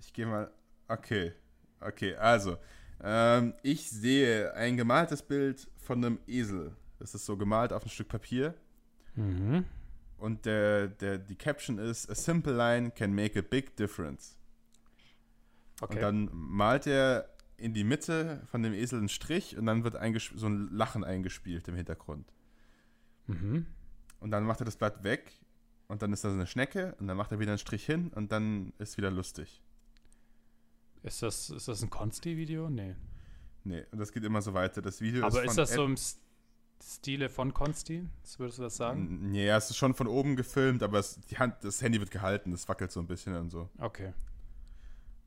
Ich 0.00 0.12
gehe 0.12 0.26
mal. 0.26 0.50
Okay. 0.88 1.32
Okay, 1.80 2.14
also. 2.16 2.56
Ähm, 3.02 3.54
ich 3.62 3.90
sehe 3.90 4.54
ein 4.54 4.76
gemaltes 4.76 5.22
Bild 5.22 5.68
von 5.76 6.04
einem 6.04 6.18
Esel. 6.26 6.74
Das 6.98 7.14
ist 7.14 7.26
so 7.26 7.36
gemalt 7.36 7.72
auf 7.72 7.84
ein 7.84 7.90
Stück 7.90 8.08
Papier. 8.08 8.54
Mhm. 9.14 9.64
Und 10.18 10.46
der, 10.46 10.88
der, 10.88 11.18
die 11.18 11.36
Caption 11.36 11.78
ist: 11.78 12.10
A 12.10 12.14
simple 12.14 12.56
line 12.56 12.90
can 12.90 13.14
make 13.14 13.38
a 13.38 13.42
big 13.42 13.76
difference. 13.76 14.36
Okay. 15.80 15.94
Und 15.94 16.02
dann 16.02 16.30
malt 16.32 16.86
er 16.86 17.28
in 17.58 17.74
die 17.74 17.84
Mitte 17.84 18.42
von 18.50 18.62
dem 18.62 18.72
Esel 18.72 18.98
einen 18.98 19.08
Strich 19.08 19.56
und 19.56 19.66
dann 19.66 19.84
wird 19.84 19.96
so 20.34 20.46
ein 20.46 20.70
Lachen 20.70 21.04
eingespielt 21.04 21.68
im 21.68 21.74
Hintergrund. 21.74 22.32
Mhm. 23.26 23.66
Und 24.20 24.30
dann 24.30 24.44
macht 24.44 24.60
er 24.60 24.64
das 24.64 24.76
Blatt 24.76 25.04
weg 25.04 25.32
und 25.88 26.02
dann 26.02 26.12
ist 26.12 26.24
da 26.24 26.28
so 26.28 26.34
eine 26.34 26.46
Schnecke 26.46 26.94
und 26.98 27.06
dann 27.06 27.16
macht 27.16 27.32
er 27.32 27.38
wieder 27.38 27.52
einen 27.52 27.58
Strich 27.58 27.84
hin 27.84 28.10
und 28.14 28.32
dann 28.32 28.72
ist 28.78 28.96
wieder 28.96 29.10
lustig. 29.10 29.62
Ist 31.06 31.22
das, 31.22 31.50
ist 31.50 31.68
das 31.68 31.82
ein 31.82 31.88
Consti-Video? 31.88 32.68
Nee. 32.68 32.96
Nee, 33.62 33.84
und 33.92 33.98
das 33.98 34.10
geht 34.12 34.24
immer 34.24 34.42
so 34.42 34.54
weiter. 34.54 34.82
Das 34.82 35.00
Video 35.00 35.24
Aber 35.24 35.44
ist, 35.44 35.50
ist 35.50 35.58
das 35.58 35.70
Ed 35.70 35.76
so 35.76 35.84
im 35.84 35.96
Stile 36.82 37.28
von 37.28 37.54
Consti? 37.54 38.08
Würdest 38.38 38.58
du 38.58 38.62
das 38.62 38.76
sagen? 38.76 39.30
Nee, 39.30 39.48
es 39.48 39.70
ist 39.70 39.76
schon 39.76 39.94
von 39.94 40.08
oben 40.08 40.34
gefilmt, 40.34 40.82
aber 40.82 40.98
es, 40.98 41.20
die 41.20 41.38
Hand, 41.38 41.62
das 41.62 41.80
Handy 41.80 42.00
wird 42.00 42.10
gehalten, 42.10 42.50
das 42.50 42.68
wackelt 42.68 42.90
so 42.90 42.98
ein 42.98 43.06
bisschen 43.06 43.36
und 43.36 43.50
so. 43.50 43.70
Okay. 43.78 44.12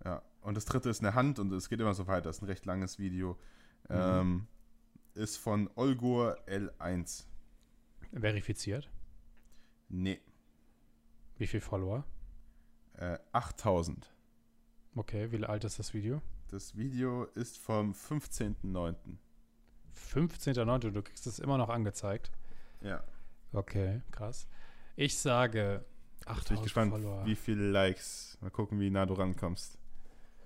Ja, 0.04 0.22
und 0.42 0.58
das 0.58 0.66
dritte 0.66 0.90
ist 0.90 1.00
eine 1.00 1.14
Hand 1.14 1.40
und 1.40 1.52
es 1.54 1.70
geht 1.70 1.80
immer 1.80 1.94
so 1.94 2.08
weiter. 2.08 2.24
Das 2.24 2.38
ist 2.38 2.42
ein 2.42 2.48
recht 2.48 2.66
langes 2.66 3.00
Video. 3.00 3.38
Mhm. 3.88 3.96
Ähm, 3.96 4.48
ist 5.14 5.38
von 5.38 5.70
Olgur 5.76 6.38
L1. 6.46 7.24
Verifiziert? 8.12 8.90
Nee. 9.88 10.20
Wie 11.38 11.48
viele 11.48 11.62
Follower? 11.62 12.04
Äh, 12.98 13.18
8000. 13.32 14.14
Okay, 14.96 15.32
wie 15.32 15.44
alt 15.46 15.64
ist 15.64 15.80
das 15.80 15.94
Video? 15.94 16.22
Das 16.50 16.76
Video 16.76 17.26
ist 17.36 17.58
vom 17.58 17.94
15.09. 17.94 18.96
15.09. 20.14 20.92
Du 20.92 21.02
kriegst 21.02 21.28
es 21.28 21.40
immer 21.40 21.58
noch 21.58 21.70
angezeigt. 21.70 22.32
Ja. 22.82 23.04
Okay, 23.54 24.02
krass. 24.12 24.48
Ich 24.96 25.18
sage 25.18 25.86
8000 26.26 26.42
Ich 26.42 26.56
bin 26.56 26.64
gespannt, 26.64 26.92
Follower. 26.92 27.26
wie 27.26 27.36
viele 27.36 27.70
Likes. 27.70 28.38
Mal 28.42 28.52
gucken, 28.52 28.80
wie 28.80 28.90
nah 28.90 29.06
du 29.06 29.14
rankommst. 29.14 29.78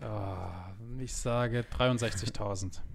Oh, 0.01 0.99
ich 0.99 1.13
sage 1.13 1.61
63.000. 1.61 2.81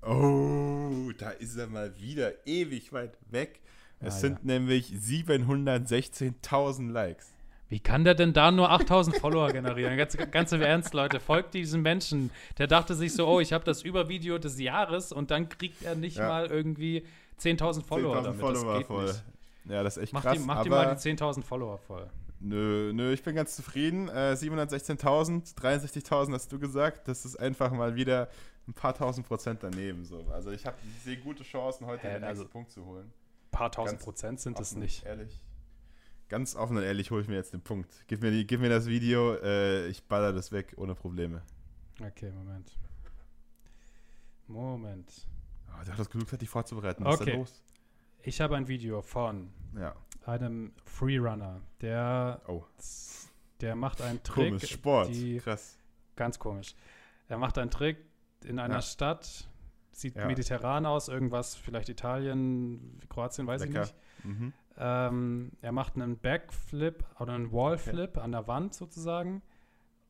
Oh, 0.00 1.10
da 1.18 1.30
ist 1.30 1.56
er 1.56 1.66
mal 1.66 1.98
wieder 1.98 2.46
ewig 2.46 2.92
weit 2.92 3.18
weg. 3.32 3.60
Es 3.98 4.14
ah, 4.14 4.18
sind 4.18 4.38
ja. 4.38 4.44
nämlich 4.44 4.92
716.000 4.92 6.92
Likes. 6.92 7.34
Wie 7.68 7.80
kann 7.80 8.04
der 8.04 8.14
denn 8.14 8.32
da 8.32 8.50
nur 8.50 8.70
8000 8.70 9.16
Follower 9.18 9.48
generieren? 9.52 9.96
Ganz, 9.96 10.16
ganz 10.30 10.52
im 10.52 10.62
Ernst, 10.62 10.94
Leute, 10.94 11.20
folgt 11.20 11.52
diesem 11.52 11.82
Menschen. 11.82 12.30
Der 12.56 12.66
dachte 12.66 12.94
sich 12.94 13.12
so, 13.12 13.26
oh, 13.26 13.40
ich 13.40 13.52
habe 13.52 13.64
das 13.64 13.82
Übervideo 13.82 14.38
des 14.38 14.58
Jahres 14.58 15.12
und 15.12 15.30
dann 15.30 15.48
kriegt 15.50 15.82
er 15.82 15.94
nicht 15.94 16.16
ja. 16.16 16.28
mal 16.28 16.46
irgendwie 16.46 17.04
10.000 17.40 17.84
Follower 17.84 18.14
10 18.16 18.24
damit. 18.24 18.40
Follower 18.40 18.64
das 18.64 18.78
geht 18.78 18.86
voll. 18.86 19.06
Nicht. 19.06 19.24
Ja, 19.66 19.82
das 19.82 19.96
ist 19.98 20.02
echt 20.04 20.12
mach 20.14 20.22
krass. 20.22 20.38
Die, 20.38 20.44
mach 20.44 20.62
dir 20.62 20.70
mal 20.70 20.94
die 20.94 21.10
10.000 21.10 21.42
Follower 21.42 21.78
voll. 21.78 22.08
Nö, 22.40 22.92
nö, 22.94 23.12
ich 23.12 23.22
bin 23.22 23.34
ganz 23.34 23.56
zufrieden. 23.56 24.08
Äh, 24.08 24.32
716.000, 24.32 25.56
63.000 25.56 26.32
hast 26.32 26.50
du 26.50 26.58
gesagt. 26.58 27.06
Das 27.06 27.24
ist 27.24 27.36
einfach 27.36 27.70
mal 27.72 27.96
wieder 27.96 28.28
ein 28.66 28.72
paar 28.72 28.94
tausend 28.94 29.26
Prozent 29.26 29.62
daneben. 29.62 30.04
So. 30.04 30.24
Also 30.32 30.52
ich, 30.52 30.64
ich 30.64 31.02
sehe 31.02 31.16
gute 31.18 31.42
Chancen, 31.42 31.86
heute 31.86 32.02
Hä, 32.02 32.12
den 32.14 32.20
nächsten 32.20 32.24
also 32.26 32.46
Punkt 32.46 32.70
zu 32.70 32.84
holen. 32.86 33.06
Ein 33.06 33.50
paar 33.50 33.72
tausend 33.72 33.98
ganz 33.98 34.04
Prozent 34.04 34.40
sind 34.40 34.58
es 34.58 34.74
nicht. 34.74 35.04
Ehrlich. 35.04 35.40
Ganz 36.28 36.54
offen 36.56 36.76
und 36.76 36.82
ehrlich 36.82 37.10
hole 37.10 37.22
ich 37.22 37.28
mir 37.28 37.36
jetzt 37.36 37.54
den 37.54 37.62
Punkt. 37.62 38.04
Gib 38.06 38.20
mir, 38.20 38.30
die, 38.30 38.46
gib 38.46 38.60
mir 38.60 38.68
das 38.68 38.86
Video, 38.86 39.34
äh, 39.36 39.88
ich 39.88 40.04
baller 40.04 40.32
das 40.32 40.52
weg 40.52 40.74
ohne 40.76 40.94
Probleme. 40.94 41.42
Okay, 42.00 42.30
Moment. 42.32 42.78
Moment. 44.46 45.26
Oh, 45.68 45.82
der 45.84 45.92
hat 45.92 45.98
das 45.98 46.10
genug 46.10 46.28
Zeit, 46.28 46.42
dich 46.42 46.50
vorzubereiten. 46.50 47.04
Was 47.04 47.20
okay. 47.20 47.30
ist 47.30 47.34
da 47.34 47.38
los? 47.38 47.62
Ich 48.22 48.40
habe 48.40 48.56
ein 48.56 48.68
Video 48.68 49.00
von 49.00 49.50
ja. 49.74 49.94
einem 50.26 50.72
Freerunner, 50.84 51.62
der, 51.80 52.42
oh. 52.46 52.64
der 53.60 53.74
macht 53.74 54.02
einen 54.02 54.22
Trick. 54.22 54.48
Komisch, 54.48 54.70
Sport, 54.70 55.08
die, 55.08 55.38
krass. 55.38 55.78
Ganz 56.16 56.38
komisch. 56.38 56.74
Er 57.28 57.38
macht 57.38 57.56
einen 57.58 57.70
Trick 57.70 57.98
in 58.44 58.58
einer 58.58 58.76
ja. 58.76 58.82
Stadt, 58.82 59.48
sieht 59.92 60.16
ja. 60.16 60.26
mediterran 60.26 60.84
aus, 60.84 61.08
irgendwas, 61.08 61.54
vielleicht 61.54 61.88
Italien, 61.88 63.00
Kroatien, 63.08 63.46
weiß 63.46 63.62
Lecker. 63.62 63.82
ich 63.82 63.92
nicht. 63.92 63.94
Mhm. 64.24 64.52
Ähm, 64.76 65.52
er 65.60 65.72
macht 65.72 65.96
einen 65.96 66.18
Backflip 66.18 67.04
oder 67.18 67.32
einen 67.32 67.52
Wallflip 67.52 68.10
okay. 68.10 68.20
an 68.20 68.32
der 68.32 68.46
Wand 68.46 68.74
sozusagen. 68.74 69.42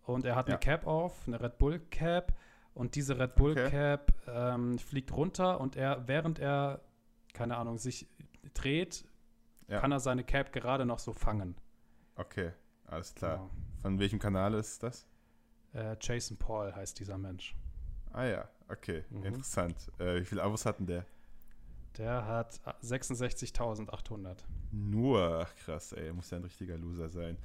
Und 0.03 0.25
er 0.25 0.37
hat 0.37 0.49
ja. 0.49 0.55
eine 0.55 0.61
Cap 0.61 0.87
auf, 0.87 1.27
eine 1.27 1.41
Red 1.41 1.59
Bull 1.59 1.81
Cap. 1.91 2.35
Und 2.75 2.95
diese 2.95 3.19
Red 3.19 3.35
Bull 3.35 3.53
okay. 3.53 3.71
Cap 3.71 4.13
ähm, 4.27 4.79
fliegt 4.79 5.13
runter 5.13 5.61
und 5.61 5.75
er, 5.77 6.07
während 6.07 6.39
er, 6.39 6.81
keine 7.33 7.57
Ahnung, 7.57 7.79
sich 7.79 8.09
dreht, 8.55 9.05
ja. 9.67 9.81
kann 9.81 9.91
er 9.91 10.01
seine 10.01 10.25
Cap 10.25 10.53
gerade 10.53 10.87
noch 10.87 10.99
so 10.99 11.13
fangen. 11.13 11.57
Okay, 12.15 12.53
alles 12.87 13.15
klar. 13.15 13.37
Genau. 13.37 13.51
Von 13.83 13.99
welchem 13.99 14.19
Kanal 14.19 14.55
ist 14.55 14.83
das? 14.83 15.07
Äh, 15.73 15.97
Jason 16.01 16.37
Paul 16.37 16.75
heißt 16.75 16.99
dieser 16.99 17.19
Mensch. 17.19 17.57
Ah 18.13 18.25
ja, 18.25 18.49
okay, 18.69 19.05
mhm. 19.11 19.25
interessant. 19.25 19.91
Äh, 19.99 20.21
wie 20.21 20.25
viele 20.25 20.43
Abos 20.43 20.65
hatten 20.65 20.87
der? 20.87 21.05
Der 21.99 22.25
hat 22.27 22.61
66.800. 22.83 24.37
Nur, 24.71 25.41
ach 25.43 25.55
krass, 25.57 25.93
ey, 25.93 26.13
muss 26.13 26.31
ja 26.31 26.39
ein 26.39 26.45
richtiger 26.45 26.79
Loser 26.79 27.09
sein. 27.09 27.37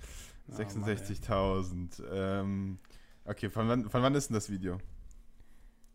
Oh, 0.48 0.54
66.000. 0.54 2.04
Ähm, 2.12 2.78
okay, 3.26 3.50
von 3.50 3.68
wann, 3.68 3.90
von 3.90 4.04
wann 4.04 4.14
ist 4.14 4.30
denn 4.30 4.36
das 4.36 4.52
Video? 4.52 4.78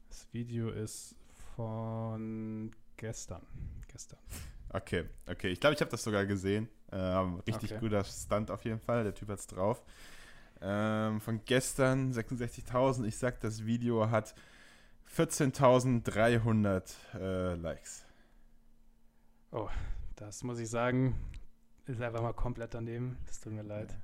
Das 0.08 0.26
Video 0.32 0.70
ist 0.70 1.14
von 1.54 2.72
gestern. 2.96 3.42
Gestern. 3.86 4.18
Okay, 4.70 5.04
okay. 5.26 5.48
Ich 5.48 5.60
glaube, 5.60 5.74
ich 5.74 5.80
habe 5.80 5.90
das 5.90 6.02
sogar 6.02 6.26
gesehen. 6.26 6.68
Ähm, 6.90 7.40
richtig 7.46 7.72
okay. 7.72 7.80
guter 7.80 8.02
Stunt 8.04 8.50
auf 8.50 8.64
jeden 8.64 8.80
Fall. 8.80 9.04
Der 9.04 9.14
Typ 9.14 9.28
hat's 9.28 9.46
drauf. 9.46 9.82
Ähm, 10.60 11.20
von 11.20 11.44
gestern 11.44 12.12
66.000. 12.12 13.04
Ich 13.04 13.16
sag, 13.16 13.40
das 13.40 13.64
Video 13.64 14.10
hat 14.10 14.34
14.300 15.16 16.82
äh, 17.14 17.54
Likes. 17.54 18.07
Oh, 19.50 19.68
das 20.16 20.42
muss 20.44 20.58
ich 20.58 20.68
sagen, 20.68 21.14
ist 21.86 22.00
einfach 22.02 22.22
mal 22.22 22.34
komplett 22.34 22.74
daneben. 22.74 23.16
Das 23.26 23.40
tut 23.40 23.52
mir 23.52 23.62
leid. 23.62 23.94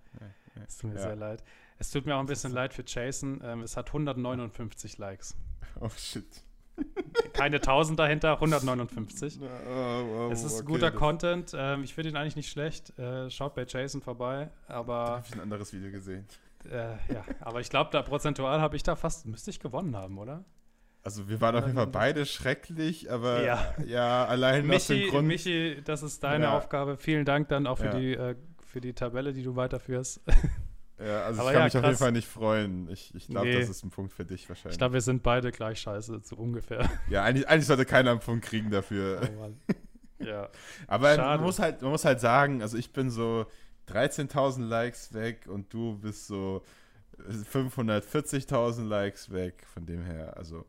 Es 0.66 0.78
tut 0.78 0.90
mir 0.90 0.96
ja. 0.96 1.02
sehr 1.02 1.16
leid. 1.16 1.44
Es 1.78 1.90
tut 1.90 2.06
mir 2.06 2.16
auch 2.16 2.20
ein 2.20 2.26
bisschen 2.26 2.52
leid 2.52 2.72
für 2.72 2.84
Jason. 2.86 3.40
Ähm, 3.44 3.62
es 3.62 3.76
hat 3.76 3.88
159 3.88 4.98
Likes. 4.98 5.36
Oh 5.80 5.88
shit. 5.88 6.24
Keine 7.32 7.56
1000 7.56 7.98
dahinter, 7.98 8.34
159. 8.34 9.40
Oh, 9.40 9.46
oh, 9.76 10.30
es 10.30 10.44
ist 10.44 10.60
okay, 10.60 10.64
guter 10.64 10.92
Content. 10.92 11.52
Ähm, 11.52 11.82
ich 11.82 11.94
finde 11.94 12.10
ihn 12.10 12.16
eigentlich 12.16 12.36
nicht 12.36 12.48
schlecht. 12.48 12.96
Äh, 12.96 13.28
schaut 13.28 13.56
bei 13.56 13.64
Jason 13.66 14.00
vorbei, 14.00 14.50
aber. 14.68 15.04
Da 15.04 15.10
habe 15.16 15.26
ich 15.26 15.32
ein 15.32 15.40
anderes 15.40 15.72
Video 15.72 15.90
gesehen. 15.90 16.28
Äh, 16.70 16.96
ja, 17.12 17.24
aber 17.40 17.60
ich 17.60 17.70
glaube, 17.70 17.90
da 17.90 18.02
prozentual 18.02 18.60
habe 18.60 18.76
ich 18.76 18.84
da 18.84 18.94
fast, 18.94 19.26
müsste 19.26 19.50
ich 19.50 19.58
gewonnen 19.58 19.96
haben, 19.96 20.16
oder? 20.16 20.44
Also 21.04 21.28
wir 21.28 21.38
waren 21.42 21.54
auf 21.54 21.64
jeden 21.64 21.76
Fall 21.76 21.86
beide 21.86 22.24
schrecklich, 22.24 23.12
aber 23.12 23.42
ja, 23.44 23.74
ja 23.86 24.24
allein 24.24 24.66
Michi, 24.66 24.76
aus 24.76 24.86
dem 24.86 25.10
Grund. 25.10 25.28
Michi, 25.28 25.82
das 25.84 26.02
ist 26.02 26.24
deine 26.24 26.46
ja. 26.46 26.56
Aufgabe. 26.56 26.96
Vielen 26.96 27.26
Dank 27.26 27.48
dann 27.48 27.66
auch 27.66 27.76
für, 27.76 27.84
ja. 27.84 27.98
die, 27.98 28.14
äh, 28.14 28.34
für 28.64 28.80
die 28.80 28.94
Tabelle, 28.94 29.34
die 29.34 29.42
du 29.42 29.54
weiterführst. 29.54 30.22
Ja, 30.96 31.24
also 31.24 31.40
aber 31.40 31.50
ich 31.50 31.54
kann 31.56 31.64
mich 31.64 31.72
krass. 31.72 31.82
auf 31.82 31.88
jeden 31.88 31.98
Fall 31.98 32.12
nicht 32.12 32.28
freuen. 32.28 32.88
Ich, 32.88 33.12
ich 33.16 33.26
glaube, 33.26 33.48
nee. 33.48 33.58
das 33.58 33.68
ist 33.68 33.82
ein 33.82 33.90
Punkt 33.90 34.12
für 34.12 34.24
dich 34.24 34.48
wahrscheinlich. 34.48 34.74
Ich 34.74 34.78
glaube, 34.78 34.94
wir 34.94 35.00
sind 35.00 35.24
beide 35.24 35.50
gleich 35.50 35.80
scheiße, 35.80 36.20
so 36.22 36.36
ungefähr. 36.36 36.88
Ja, 37.10 37.24
eigentlich, 37.24 37.48
eigentlich 37.48 37.66
sollte 37.66 37.84
keiner 37.84 38.12
einen 38.12 38.20
Punkt 38.20 38.44
kriegen 38.44 38.70
dafür. 38.70 39.20
Oh 39.22 39.40
Mann. 39.40 39.60
Ja. 40.20 40.48
aber 40.86 41.16
man 41.18 41.42
muss, 41.42 41.58
halt, 41.58 41.82
man 41.82 41.90
muss 41.90 42.04
halt 42.04 42.20
sagen, 42.20 42.62
also 42.62 42.78
ich 42.78 42.92
bin 42.92 43.10
so 43.10 43.46
13.000 43.88 44.64
Likes 44.64 45.12
weg 45.12 45.48
und 45.48 45.74
du 45.74 45.98
bist 45.98 46.28
so 46.28 46.62
540.000 47.52 48.86
Likes 48.86 49.32
weg. 49.32 49.64
Von 49.66 49.84
dem 49.84 50.04
her, 50.04 50.36
also 50.36 50.64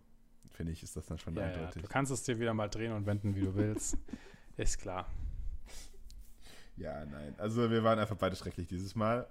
finde 0.56 0.72
ich, 0.72 0.82
ist 0.82 0.96
das 0.96 1.06
dann 1.06 1.18
schon 1.18 1.36
ja, 1.36 1.44
eindeutig. 1.44 1.76
Ja. 1.76 1.82
Du 1.82 1.88
kannst 1.88 2.12
es 2.12 2.24
dir 2.24 2.40
wieder 2.40 2.54
mal 2.54 2.70
drehen 2.70 2.94
und 2.94 3.06
wenden, 3.06 3.36
wie 3.36 3.42
du 3.42 3.56
willst. 3.56 3.98
ist 4.58 4.80
klar. 4.80 5.08
Ja, 6.78 7.06
nein. 7.06 7.36
Also 7.38 7.70
wir 7.70 7.84
waren 7.84 8.00
einfach 8.00 8.18
beide 8.18 8.36
schrecklich 8.36 8.68
dieses 8.68 8.96
Mal. 8.96 9.28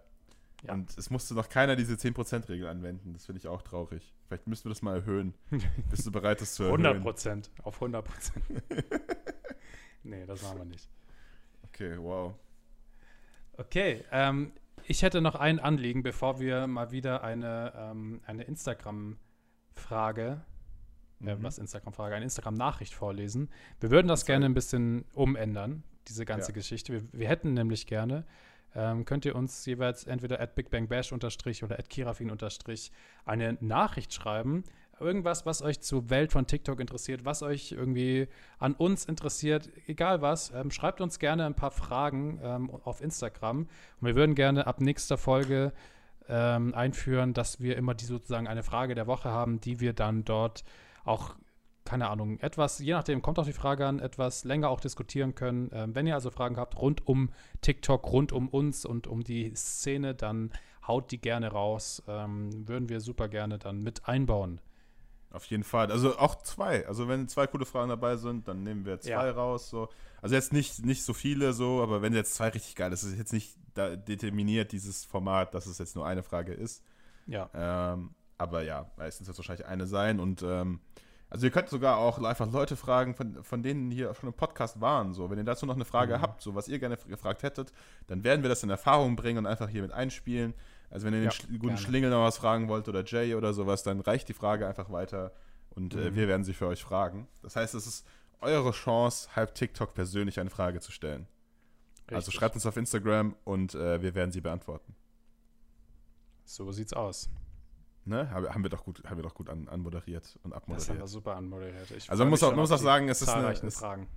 Ja. 0.63 0.73
Und 0.73 0.97
es 0.97 1.11
musste 1.11 1.35
noch 1.35 1.49
keiner 1.49 1.77
diese 1.77 1.95
10%-Regel 1.95 2.67
anwenden. 2.69 3.13
Das 3.13 3.27
finde 3.27 3.39
ich 3.39 3.49
auch 3.49 3.63
traurig. 3.63 4.15
Vielleicht 4.27 4.47
müssen 4.47 4.65
wir 4.65 4.71
das 4.71 4.81
mal 4.83 4.97
erhöhen. 4.97 5.35
Bist 5.91 6.07
du 6.07 6.13
bereit, 6.13 6.41
das 6.41 6.55
zu 6.55 6.65
erhöhen? 6.65 7.05
100%. 7.05 7.51
Auf 7.63 7.83
100%. 7.83 8.05
nee, 10.05 10.25
das 10.25 10.43
machen 10.43 10.59
wir 10.59 10.65
nicht. 10.65 10.89
Okay, 11.65 11.99
wow. 11.99 12.35
Okay, 13.57 14.05
ähm, 14.11 14.53
ich 14.85 15.03
hätte 15.03 15.21
noch 15.21 15.35
ein 15.35 15.61
Anliegen, 15.61 16.03
bevor 16.03 16.41
wir 16.41 16.67
mal 16.67 16.91
wieder 16.93 17.23
eine, 17.23 17.73
ähm, 17.77 18.21
eine 18.25 18.45
Instagram-Frage 18.45 20.41
mhm. 21.25 21.43
was 21.43 21.59
Instagram-Frage, 21.59 22.15
eine 22.15 22.25
Instagram-Nachricht 22.25 22.95
vorlesen. 22.95 23.49
Wir 23.81 23.91
würden 23.91 24.09
das, 24.09 24.21
das 24.21 24.27
gerne 24.27 24.47
ein 24.47 24.55
bisschen 24.55 25.05
umändern, 25.13 25.83
diese 26.09 26.25
ganze 26.25 26.53
ja. 26.53 26.55
Geschichte. 26.55 26.93
Wir, 26.93 27.03
wir, 27.13 27.29
hätten 27.29 27.55
nämlich 27.55 27.87
gerne, 27.87 28.25
ähm, 28.75 29.05
könnt 29.05 29.25
ihr 29.25 29.37
uns 29.37 29.65
jeweils 29.67 30.05
entweder 30.05 30.41
at 30.41 30.55
bigbangbash 30.55 31.13
unterstrich 31.13 31.63
oder 31.65 31.79
at 31.79 31.89
kirafin 31.89 32.31
unterstrich 32.31 32.93
eine 33.25 33.57
Nachricht 33.61 34.13
schreiben. 34.13 34.65
Irgendwas, 35.01 35.45
was 35.45 35.61
euch 35.61 35.81
zur 35.81 36.09
Welt 36.09 36.31
von 36.31 36.47
TikTok 36.47 36.79
interessiert, 36.79 37.25
was 37.25 37.43
euch 37.43 37.73
irgendwie 37.73 38.29
an 38.59 38.75
uns 38.75 39.05
interessiert, 39.05 39.69
egal 39.89 40.23
was, 40.23 40.53
ähm, 40.55 40.71
schreibt 40.71 41.01
uns 41.01 41.19
gerne 41.19 41.47
ein 41.47 41.55
paar 41.55 41.73
Fragen 41.73 42.39
ähm, 42.43 42.71
auf 42.71 43.01
Instagram. 43.01 43.67
Und 44.01 44.07
wir 44.07 44.15
würden 44.15 44.35
gerne 44.35 44.67
ab 44.67 44.81
nächster 44.81 45.19
Folge 45.19 45.73
ähm, 46.29 46.75
einführen, 46.75 47.35
dass 47.35 47.61
wir 47.61 47.77
immer 47.77 47.95
die 47.95 48.05
sozusagen 48.05 48.47
eine 48.47 48.63
Frage 48.63 48.95
der 48.95 49.07
Woche 49.07 49.31
haben, 49.31 49.61
die 49.61 49.81
wir 49.81 49.93
dann 49.93 50.25
dort 50.25 50.65
auch 51.05 51.37
keine 51.85 52.09
Ahnung, 52.09 52.39
etwas, 52.41 52.79
je 52.79 52.93
nachdem, 52.93 53.21
kommt 53.21 53.39
auf 53.39 53.47
die 53.47 53.53
Frage 53.53 53.87
an, 53.87 53.99
etwas 53.99 54.45
länger 54.45 54.71
auch 54.71 54.81
diskutieren 54.81 55.35
können. 55.35 55.71
Ähm, 55.73 55.95
wenn 55.95 56.07
ihr 56.07 56.15
also 56.15 56.31
Fragen 56.31 56.57
habt 56.57 56.79
rund 56.79 57.07
um 57.07 57.31
TikTok, 57.61 58.11
rund 58.11 58.33
um 58.33 58.49
uns 58.49 58.87
und 58.87 59.07
um 59.07 59.23
die 59.23 59.55
Szene, 59.55 60.15
dann 60.15 60.51
haut 60.87 61.11
die 61.11 61.21
gerne 61.21 61.49
raus. 61.49 62.03
Ähm, 62.09 62.67
würden 62.67 62.89
wir 62.89 63.01
super 63.01 63.29
gerne 63.29 63.59
dann 63.59 63.83
mit 63.83 64.09
einbauen. 64.09 64.61
Auf 65.31 65.45
jeden 65.47 65.65
Fall. 65.65 65.91
Also 65.91 66.17
auch 66.19 66.37
zwei. 66.43 66.87
Also 66.87 67.09
wenn 67.09 67.29
zwei 67.29 67.47
coole 67.47 67.67
Fragen 67.67 67.89
dabei 67.89 68.17
sind, 68.17 68.49
dann 68.49 68.63
nehmen 68.63 68.87
wir 68.87 69.01
zwei 69.01 69.27
ja. 69.27 69.31
raus. 69.33 69.69
So. 69.69 69.89
Also 70.23 70.37
jetzt 70.37 70.53
nicht, 70.53 70.85
nicht 70.87 71.05
so 71.05 71.13
viele 71.13 71.53
so, 71.53 71.83
aber 71.83 72.03
wenn 72.03 72.15
jetzt 72.15 72.35
zwei 72.35 72.49
richtig 72.49 72.77
geil, 72.77 72.91
das 72.91 73.03
ist 73.03 73.19
jetzt 73.19 73.33
nicht 73.33 73.57
determiniert, 73.77 74.73
dieses 74.73 75.05
Format, 75.05 75.53
dass 75.53 75.67
es 75.67 75.79
jetzt 75.79 75.97
nur 75.97 76.07
eine 76.07 76.23
Frage 76.23 76.55
ist. 76.55 76.85
Ja. 77.27 77.51
Ähm, 77.53 78.15
aber 78.39 78.63
ja, 78.63 78.91
meistens 78.97 79.27
wird 79.27 79.35
es 79.35 79.39
wahrscheinlich 79.39 79.67
eine 79.67 79.87
sein. 79.87 80.21
Und 80.21 80.43
ähm, 80.43 80.81
also 81.31 81.47
ihr 81.47 81.51
könnt 81.51 81.69
sogar 81.69 81.99
auch 81.99 82.23
einfach 82.23 82.51
Leute 82.51 82.77
fragen, 82.77 83.15
von, 83.15 83.43
von 83.43 83.63
denen 83.63 83.91
hier 83.91 84.15
schon 84.15 84.29
im 84.29 84.35
Podcast 84.35 84.81
waren. 84.81 85.15
So, 85.15 85.31
wenn 85.31 85.39
ihr 85.39 85.45
dazu 85.45 85.67
noch 85.67 85.75
eine 85.75 85.85
Frage 85.85 86.17
mhm. 86.17 86.23
habt, 86.23 86.43
so 86.43 86.55
was 86.55 86.69
ihr 86.69 86.79
gerne 86.79 86.97
gefragt 86.97 87.43
hättet, 87.43 87.73
dann 88.07 88.25
werden 88.25 88.43
wir 88.43 88.49
das 88.49 88.63
in 88.63 88.71
Erfahrung 88.71 89.17
bringen 89.17 89.39
und 89.39 89.47
einfach 89.47 89.69
hier 89.69 89.83
mit 89.83 89.93
einspielen. 89.93 90.55
Also 90.91 91.07
wenn 91.07 91.15
ihr 91.15 91.23
ja, 91.23 91.31
den 91.31 91.33
Sch 91.33 91.43
guten 91.47 91.61
gerne. 91.61 91.79
Schlingel 91.79 92.11
noch 92.11 92.23
was 92.23 92.39
fragen 92.39 92.69
wollt 92.69 92.89
oder 92.89 93.05
Jay 93.05 93.35
oder 93.35 93.53
sowas, 93.53 93.83
dann 93.83 94.01
reicht 94.01 94.29
die 94.29 94.35
Frage 94.35 94.67
einfach 94.67 94.91
weiter 94.93 95.33
und 95.71 95.95
äh, 95.95 95.97
mhm. 95.97 96.03
äh, 96.07 96.15
wir 96.15 96.29
werden 96.29 96.45
sie 96.45 96.55
für 96.55 96.69
euch 96.69 96.83
fragen. 96.83 97.27
Das 97.43 97.57
heißt, 97.57 97.75
es 97.75 97.87
ist 97.87 98.07
eure 98.41 98.71
Chance, 98.73 99.35
halb 99.35 99.55
TikTok 99.55 99.95
persönlich 99.95 100.39
eine 100.39 100.51
Frage 100.51 100.81
zu 100.81 100.93
stellen. 100.93 101.27
Also 102.07 102.17
Richtig. 102.17 102.17
Also 102.17 102.31
schreibt 102.31 102.55
uns 102.55 102.67
auf 102.67 102.77
Instagram 102.77 103.35
und 103.45 103.75
äh, 103.75 104.03
wir 104.03 104.15
werden 104.15 104.31
sie 104.31 104.41
beantworten. 104.41 104.95
So 106.45 106.71
sieht's 106.71 106.93
aus. 106.93 107.31
Ne? 108.07 108.31
Haben 108.31 108.63
wir 108.63 108.71
doch 108.71 108.85
gut, 108.85 109.03
haben 109.05 109.17
wir 109.17 109.23
doch 109.23 109.35
gut 109.35 109.49
an, 109.49 109.69
anmoderiert 109.69 110.39
und 110.43 110.53
abmoderiert. 110.53 110.89
Das 110.89 110.91
haben 110.91 110.99
wir 110.99 111.07
super 111.07 111.37
anmoderiert. 111.37 111.91
Ich 111.91 112.11
also 112.11 112.25
man 112.25 112.31
muss 112.31 112.43
auch, 112.43 112.51
man 112.51 112.61
muss 112.61 112.73
auch 112.73 112.79
sagen, 112.79 113.09
es 113.09 113.23
ist 113.23 113.29
eine, 113.29 113.51
es, 113.53 113.79
Fragen. 113.79 114.09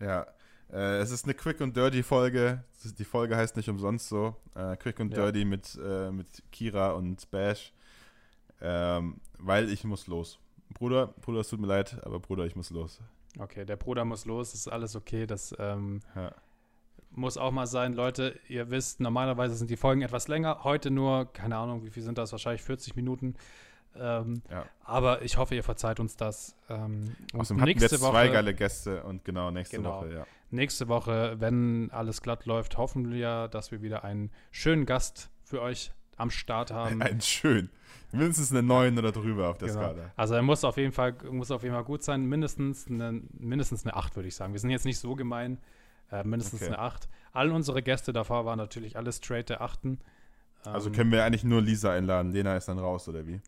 Ja, 0.00 0.26
äh, 0.72 0.98
es 0.98 1.10
ist 1.10 1.24
eine 1.24 1.34
Quick 1.34 1.60
und 1.60 1.76
Dirty 1.76 2.02
Folge. 2.02 2.64
Die 2.98 3.04
Folge 3.04 3.36
heißt 3.36 3.56
nicht 3.56 3.68
umsonst 3.68 4.08
so. 4.08 4.36
Äh, 4.54 4.76
Quick 4.76 5.00
und 5.00 5.10
ja. 5.10 5.24
Dirty 5.24 5.44
mit, 5.44 5.78
äh, 5.82 6.10
mit 6.10 6.42
Kira 6.50 6.92
und 6.92 7.30
Bash. 7.30 7.72
Ähm, 8.60 9.20
weil 9.38 9.68
ich 9.70 9.84
muss 9.84 10.06
los. 10.06 10.38
Bruder, 10.72 11.08
Bruder, 11.20 11.40
es 11.40 11.48
tut 11.48 11.60
mir 11.60 11.66
leid, 11.66 11.98
aber 12.04 12.20
Bruder, 12.20 12.46
ich 12.46 12.56
muss 12.56 12.70
los. 12.70 13.00
Okay, 13.38 13.66
der 13.66 13.76
Bruder 13.76 14.06
muss 14.06 14.24
los, 14.24 14.54
ist 14.54 14.68
alles 14.68 14.96
okay. 14.96 15.26
Das 15.26 15.54
ähm, 15.58 16.00
ja 16.14 16.32
muss 17.16 17.36
auch 17.36 17.50
mal 17.50 17.66
sein, 17.66 17.94
Leute, 17.94 18.38
ihr 18.48 18.70
wisst, 18.70 19.00
normalerweise 19.00 19.54
sind 19.54 19.70
die 19.70 19.76
Folgen 19.76 20.02
etwas 20.02 20.28
länger. 20.28 20.64
Heute 20.64 20.90
nur, 20.90 21.32
keine 21.32 21.56
Ahnung, 21.56 21.84
wie 21.84 21.90
viel 21.90 22.02
sind 22.02 22.18
das? 22.18 22.32
Wahrscheinlich 22.32 22.62
40 22.62 22.96
Minuten. 22.96 23.34
Ähm, 23.98 24.42
ja. 24.50 24.66
Aber 24.84 25.22
ich 25.22 25.38
hoffe, 25.38 25.54
ihr 25.54 25.64
verzeiht 25.64 26.00
uns 26.00 26.16
das. 26.16 26.54
Ähm, 26.68 27.16
Außerdem 27.32 27.62
hatten 27.62 27.80
wir 27.80 27.90
Woche, 27.90 27.98
zwei 27.98 28.28
geile 28.28 28.54
Gäste 28.54 29.02
und 29.04 29.24
genau 29.24 29.50
nächste 29.50 29.76
genau, 29.78 30.00
Woche, 30.00 30.12
ja. 30.12 30.26
Nächste 30.50 30.88
Woche, 30.88 31.36
wenn 31.38 31.90
alles 31.90 32.22
glatt 32.22 32.46
läuft, 32.46 32.76
hoffen 32.76 33.10
wir, 33.10 33.48
dass 33.48 33.72
wir 33.72 33.82
wieder 33.82 34.04
einen 34.04 34.30
schönen 34.50 34.86
Gast 34.86 35.30
für 35.42 35.60
euch 35.60 35.92
am 36.16 36.30
Start 36.30 36.70
haben. 36.70 37.02
Einen 37.02 37.20
schön. 37.20 37.70
Mindestens 38.12 38.52
eine 38.52 38.62
9 38.62 38.98
oder 38.98 39.12
drüber 39.12 39.48
auf 39.48 39.58
der 39.58 39.68
genau. 39.68 39.80
Skala. 39.80 40.12
Also 40.16 40.34
er 40.34 40.42
muss 40.42 40.64
auf 40.64 40.76
jeden 40.76 40.92
Fall, 40.92 41.14
muss 41.30 41.50
auf 41.50 41.62
jeden 41.62 41.74
Fall 41.74 41.84
gut 41.84 42.02
sein. 42.02 42.24
Mindestens 42.24 42.86
eine, 42.86 43.20
mindestens 43.38 43.84
eine 43.84 43.96
8, 43.96 44.16
würde 44.16 44.28
ich 44.28 44.34
sagen. 44.34 44.52
Wir 44.52 44.60
sind 44.60 44.70
jetzt 44.70 44.84
nicht 44.84 44.98
so 44.98 45.14
gemein. 45.16 45.58
Äh, 46.10 46.24
mindestens 46.24 46.62
okay. 46.62 46.72
eine 46.72 46.78
8. 46.78 47.08
All 47.32 47.50
unsere 47.52 47.82
Gäste 47.82 48.12
davor 48.12 48.44
waren 48.44 48.58
natürlich 48.58 48.96
alle 48.96 49.12
straight 49.12 49.50
Achten. 49.50 50.00
Ähm, 50.64 50.72
also 50.72 50.90
können 50.90 51.12
wir 51.12 51.24
eigentlich 51.24 51.44
nur 51.44 51.60
Lisa 51.60 51.92
einladen. 51.92 52.32
Lena 52.32 52.56
ist 52.56 52.66
dann 52.68 52.78
raus, 52.78 53.08
oder 53.08 53.26
wie? 53.26 53.40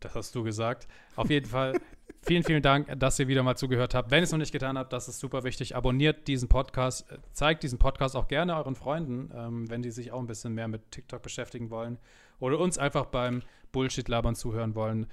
Das 0.00 0.14
hast 0.14 0.34
du 0.34 0.42
gesagt. 0.42 0.86
Auf 1.16 1.28
jeden 1.28 1.46
Fall 1.46 1.80
vielen, 2.22 2.44
vielen 2.44 2.62
Dank, 2.62 2.88
dass 2.98 3.18
ihr 3.18 3.28
wieder 3.28 3.42
mal 3.42 3.56
zugehört 3.56 3.94
habt. 3.94 4.10
Wenn 4.10 4.20
ihr 4.20 4.24
es 4.24 4.32
noch 4.32 4.38
nicht 4.38 4.52
getan 4.52 4.78
habt, 4.78 4.92
das 4.92 5.08
ist 5.08 5.18
super 5.18 5.44
wichtig. 5.44 5.74
Abonniert 5.76 6.28
diesen 6.28 6.48
Podcast. 6.48 7.06
Zeigt 7.32 7.62
diesen 7.62 7.78
Podcast 7.78 8.16
auch 8.16 8.28
gerne 8.28 8.56
euren 8.56 8.76
Freunden, 8.76 9.30
ähm, 9.34 9.70
wenn 9.70 9.82
die 9.82 9.90
sich 9.90 10.12
auch 10.12 10.20
ein 10.20 10.26
bisschen 10.26 10.54
mehr 10.54 10.68
mit 10.68 10.90
TikTok 10.90 11.22
beschäftigen 11.22 11.70
wollen. 11.70 11.98
Oder 12.38 12.58
uns 12.58 12.78
einfach 12.78 13.06
beim 13.06 13.42
Bullshit-Labern 13.72 14.34
zuhören 14.34 14.74
wollen 14.74 15.08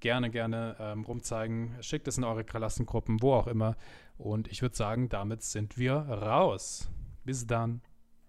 gerne, 0.00 0.30
gerne 0.30 0.76
ähm, 0.78 1.04
rumzeigen. 1.04 1.76
Schickt 1.82 2.08
es 2.08 2.18
in 2.18 2.24
eure 2.24 2.44
Klassengruppen, 2.44 3.22
wo 3.22 3.34
auch 3.34 3.46
immer. 3.46 3.76
Und 4.18 4.48
ich 4.48 4.62
würde 4.62 4.76
sagen, 4.76 5.08
damit 5.08 5.42
sind 5.42 5.78
wir 5.78 5.94
raus. 5.94 6.90
Bis 7.24 7.46
dann. 7.46 7.82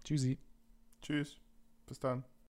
Tschüssi. 0.04 0.38
Tschüss. 1.02 1.36
Bis 1.86 1.98
dann. 1.98 2.24